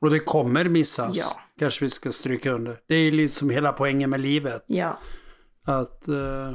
Och 0.00 0.10
det 0.10 0.18
kommer 0.18 0.64
missas. 0.64 1.16
Ja. 1.16 1.40
Kanske 1.58 1.84
vi 1.84 1.90
ska 1.90 2.12
stryka 2.12 2.52
under. 2.52 2.80
Det 2.86 2.94
är 2.94 3.12
liksom 3.12 3.50
hela 3.50 3.72
poängen 3.72 4.10
med 4.10 4.20
livet. 4.20 4.64
Ja. 4.66 4.98
Att 5.64 6.08
eh, 6.08 6.52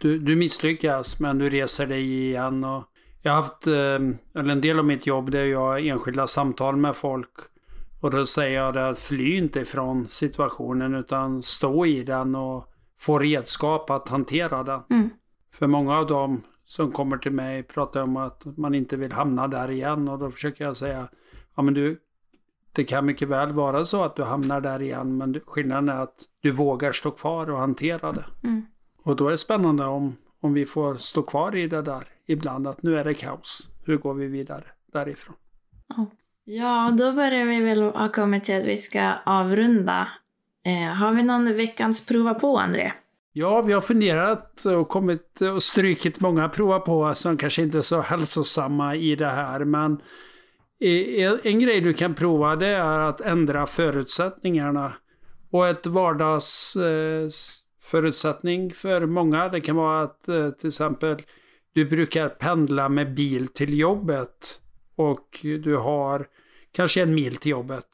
du, 0.00 0.18
du 0.18 0.36
misslyckas 0.36 1.20
men 1.20 1.38
du 1.38 1.50
reser 1.50 1.86
dig 1.86 2.28
igen. 2.28 2.64
Och 2.64 2.84
jag 3.22 3.32
har 3.32 3.42
haft, 3.42 3.66
eh, 3.66 4.40
eller 4.40 4.52
en 4.52 4.60
del 4.60 4.78
av 4.78 4.84
mitt 4.84 5.06
jobb 5.06 5.30
det 5.30 5.38
är 5.38 5.46
jag 5.46 5.60
har 5.60 5.78
enskilda 5.78 6.26
samtal 6.26 6.76
med 6.76 6.96
folk. 6.96 7.30
Och 8.00 8.10
då 8.10 8.26
säger 8.26 8.62
jag 8.62 8.74
det 8.74 8.88
att 8.88 8.98
fly 8.98 9.36
inte 9.36 9.60
ifrån 9.60 10.08
situationen 10.10 10.94
utan 10.94 11.42
stå 11.42 11.86
i 11.86 12.04
den 12.04 12.34
och 12.34 12.66
få 13.00 13.18
redskap 13.18 13.90
att 13.90 14.08
hantera 14.08 14.62
den. 14.62 14.80
Mm. 14.90 15.10
För 15.54 15.66
många 15.66 15.98
av 15.98 16.06
dem 16.06 16.42
som 16.64 16.92
kommer 16.92 17.16
till 17.16 17.32
mig 17.32 17.62
pratar 17.62 18.02
om 18.02 18.16
att 18.16 18.42
man 18.56 18.74
inte 18.74 18.96
vill 18.96 19.12
hamna 19.12 19.48
där 19.48 19.70
igen 19.70 20.08
och 20.08 20.18
då 20.18 20.30
försöker 20.30 20.64
jag 20.64 20.76
säga 20.76 21.08
ja 21.56 21.62
men 21.62 21.74
du 21.74 21.98
det 22.72 22.84
kan 22.84 23.06
mycket 23.06 23.28
väl 23.28 23.52
vara 23.52 23.84
så 23.84 24.04
att 24.04 24.16
du 24.16 24.22
hamnar 24.22 24.60
där 24.60 24.82
igen 24.82 25.16
men 25.16 25.40
skillnaden 25.46 25.88
är 25.88 26.02
att 26.02 26.24
du 26.40 26.50
vågar 26.50 26.92
stå 26.92 27.10
kvar 27.10 27.50
och 27.50 27.58
hantera 27.58 28.12
det. 28.12 28.24
Mm. 28.44 28.66
Och 29.02 29.16
då 29.16 29.26
är 29.26 29.30
det 29.30 29.38
spännande 29.38 29.84
om, 29.84 30.16
om 30.40 30.54
vi 30.54 30.66
får 30.66 30.94
stå 30.94 31.22
kvar 31.22 31.56
i 31.56 31.66
det 31.66 31.82
där 31.82 32.02
ibland 32.26 32.66
att 32.66 32.82
nu 32.82 32.98
är 32.98 33.04
det 33.04 33.14
kaos. 33.14 33.68
Hur 33.86 33.96
går 33.96 34.14
vi 34.14 34.26
vidare 34.26 34.64
därifrån? 34.92 35.36
Ja, 36.44 36.94
då 36.98 37.12
börjar 37.12 37.44
vi 37.44 37.60
väl 37.60 37.82
ha 37.82 38.08
kommit 38.08 38.44
till 38.44 38.58
att 38.58 38.64
vi 38.64 38.78
ska 38.78 39.14
avrunda. 39.26 40.08
Eh, 40.64 40.94
har 40.94 41.12
vi 41.12 41.22
någon 41.22 41.56
veckans 41.56 42.06
prova 42.06 42.34
på, 42.34 42.58
André? 42.58 42.92
Ja, 43.32 43.62
vi 43.62 43.72
har 43.72 43.80
funderat 43.80 44.64
och 44.64 44.88
kommit 44.88 45.40
och 45.40 45.62
strykit 45.62 46.20
många 46.20 46.48
prova 46.48 46.80
på 46.80 47.14
som 47.14 47.36
kanske 47.36 47.62
inte 47.62 47.78
är 47.78 47.82
så 47.82 48.00
hälsosamma 48.00 48.96
i 48.96 49.16
det 49.16 49.30
här. 49.30 49.64
Men 49.64 50.00
en 50.80 51.58
grej 51.58 51.80
du 51.80 51.92
kan 51.92 52.14
prova 52.14 52.56
det 52.56 52.66
är 52.66 52.98
att 52.98 53.20
ändra 53.20 53.66
förutsättningarna. 53.66 54.92
Och 55.50 55.68
ett 55.68 55.86
vardagsförutsättning 55.86 58.66
eh, 58.66 58.72
för 58.72 59.06
många 59.06 59.48
det 59.48 59.60
kan 59.60 59.76
vara 59.76 60.02
att 60.02 60.28
eh, 60.28 60.50
till 60.50 60.68
exempel 60.68 61.22
du 61.72 61.84
brukar 61.84 62.28
pendla 62.28 62.88
med 62.88 63.14
bil 63.14 63.48
till 63.48 63.78
jobbet. 63.78 64.60
Och 64.96 65.38
du 65.42 65.76
har 65.76 66.26
kanske 66.72 67.02
en 67.02 67.14
mil 67.14 67.36
till 67.36 67.50
jobbet. 67.50 67.86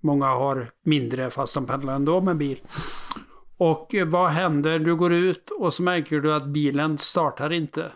Många 0.00 0.26
har 0.26 0.70
mindre 0.82 1.30
fast 1.30 1.54
de 1.54 1.66
pendlar 1.66 1.94
ändå 1.94 2.20
med 2.20 2.36
bil. 2.36 2.60
Och 3.56 3.94
vad 4.06 4.30
händer? 4.30 4.78
Du 4.78 4.96
går 4.96 5.12
ut 5.12 5.50
och 5.50 5.74
så 5.74 5.82
märker 5.82 6.20
du 6.20 6.34
att 6.34 6.46
bilen 6.46 6.98
startar 6.98 7.52
inte. 7.52 7.92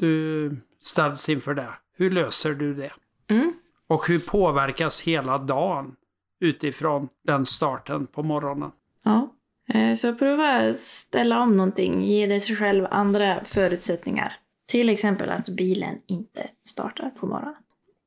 Du 0.00 0.56
ställs 0.82 1.28
inför 1.28 1.54
det. 1.54 1.68
Hur 1.96 2.10
löser 2.10 2.54
du 2.54 2.74
det? 2.74 2.92
Mm. 3.28 3.52
Och 3.90 4.08
hur 4.08 4.18
påverkas 4.18 5.00
hela 5.02 5.38
dagen 5.38 5.96
utifrån 6.40 7.08
den 7.24 7.46
starten 7.46 8.06
på 8.06 8.22
morgonen? 8.22 8.70
Ja. 9.04 9.34
Eh, 9.74 9.94
Så 9.94 10.14
prova 10.14 10.70
att 10.70 10.78
ställa 10.80 11.42
om 11.42 11.56
någonting. 11.56 12.04
Ge 12.04 12.26
dig 12.26 12.40
själv 12.40 12.86
andra 12.90 13.44
förutsättningar. 13.44 14.36
Till 14.68 14.88
exempel 14.88 15.30
att 15.30 15.48
bilen 15.48 15.98
inte 16.06 16.48
startar 16.64 17.10
på 17.10 17.26
morgonen. 17.26 17.54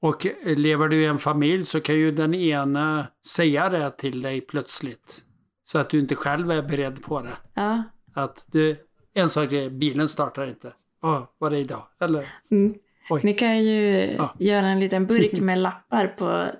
Och 0.01 0.27
lever 0.45 0.87
du 0.87 1.01
i 1.03 1.05
en 1.05 1.17
familj 1.19 1.65
så 1.65 1.81
kan 1.81 1.95
ju 1.95 2.11
den 2.11 2.33
ena 2.33 3.07
säga 3.27 3.69
det 3.69 3.91
till 3.91 4.21
dig 4.21 4.41
plötsligt. 4.41 5.21
Så 5.63 5.79
att 5.79 5.89
du 5.89 5.99
inte 5.99 6.15
själv 6.15 6.51
är 6.51 6.61
beredd 6.61 7.03
på 7.03 7.21
det. 7.21 7.33
Ja. 7.53 7.83
Att 8.13 8.45
du, 8.51 8.77
en 9.13 9.29
sak 9.29 9.51
är 9.51 9.69
bilen 9.69 10.09
startar 10.09 10.47
inte. 10.47 10.73
Åh, 11.03 11.21
var 11.37 11.49
det 11.49 11.57
idag? 11.57 11.83
Eller? 11.99 12.33
Mm. 12.51 12.73
Oj. 13.09 13.21
Ni 13.23 13.33
kan 13.33 13.63
ju 13.63 14.11
Ja. 14.17 14.35
göra 14.39 14.67
en 14.67 14.79
liten 14.79 15.05
burk 15.05 15.31
med 15.41 15.57
lappar 15.57 16.07
på 16.07 16.51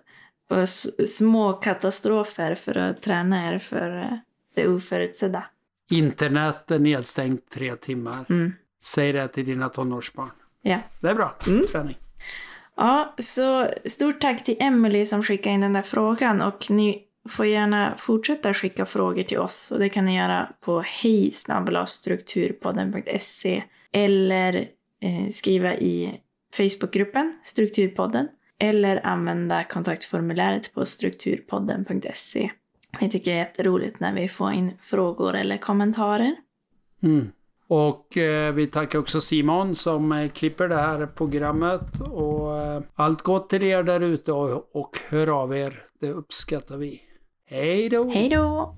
på 0.50 0.66
små 1.06 1.54
katastrofer 1.54 2.56
för 2.56 2.78
att 2.78 3.02
träna 3.02 3.54
er 3.54 3.58
för 3.60 3.98
eh, 4.00 4.18
det 4.56 4.68
oförutsedda. 4.68 5.44
Internet 5.92 6.72
är 6.72 6.80
nedstängt 6.80 7.50
tre 7.50 7.76
timmar. 7.76 8.26
Mm. 8.30 8.54
Säg 8.84 9.14
det 9.14 9.28
till 9.28 9.46
dina 9.46 9.70
tonårsbarn. 9.70 10.30
Ja. 10.62 10.78
Det 11.02 11.08
är 11.08 11.16
bra. 11.16 11.36
Mm. 11.48 11.64
Träning. 11.72 11.98
Ja, 12.76 13.14
så 13.18 13.70
stort 13.86 14.22
tack 14.22 14.44
till 14.44 14.58
Emily 14.60 15.06
som 15.06 15.24
skickade 15.24 15.54
in 15.54 15.62
den 15.62 15.74
där 15.74 15.82
frågan 15.82 16.42
och 16.42 16.72
ni 16.72 17.04
får 17.30 17.46
gärna 17.46 17.94
fortsätta 17.98 18.54
skicka 18.54 18.86
frågor 18.86 19.24
till 19.24 19.38
oss 19.38 19.72
och 19.72 19.80
det 19.80 19.90
kan 19.90 20.06
ni 20.06 20.18
göra 20.18 20.50
på 20.62 20.82
hej 20.82 21.32
strukturpodden.se 21.86 23.64
eller 23.92 24.56
eh, 25.02 25.30
skriva 25.32 25.76
i 25.76 26.20
Facebookgruppen 26.58 27.40
Strukturpodden 27.44 28.28
eller 28.60 29.06
använda 29.06 29.64
kontaktformuläret 29.64 30.74
på 30.74 30.86
strukturpodden.se. 30.86 32.52
Vi 33.00 33.10
tycker 33.10 33.32
det 33.32 33.38
är 33.38 33.46
jätteroligt 33.46 34.00
när 34.00 34.14
vi 34.14 34.28
får 34.28 34.52
in 34.52 34.72
frågor 34.82 35.36
eller 35.36 35.58
kommentarer. 35.58 36.36
Mm. 37.04 37.32
Och 37.68 38.18
eh, 38.18 38.54
vi 38.54 38.68
tackar 38.68 39.00
också 39.00 39.22
Simon 39.22 39.76
som 39.76 40.12
eh, 40.12 40.30
klipper 40.30 40.68
det 40.68 40.76
här 40.76 41.06
programmet. 41.06 42.02
Och 42.12 42.58
eh, 42.58 42.82
allt 42.96 43.22
gott 43.22 43.50
till 43.50 43.64
er 43.64 43.84
där 43.84 44.00
ute 44.00 44.32
och, 44.32 44.76
och 44.76 45.00
hör 45.10 45.28
av 45.42 45.56
er. 45.58 45.84
Det 46.00 46.10
uppskattar 46.10 46.78
vi. 46.78 47.02
Hej 47.46 47.90
då! 47.90 48.10
Hej 48.10 48.30
då! 48.30 48.76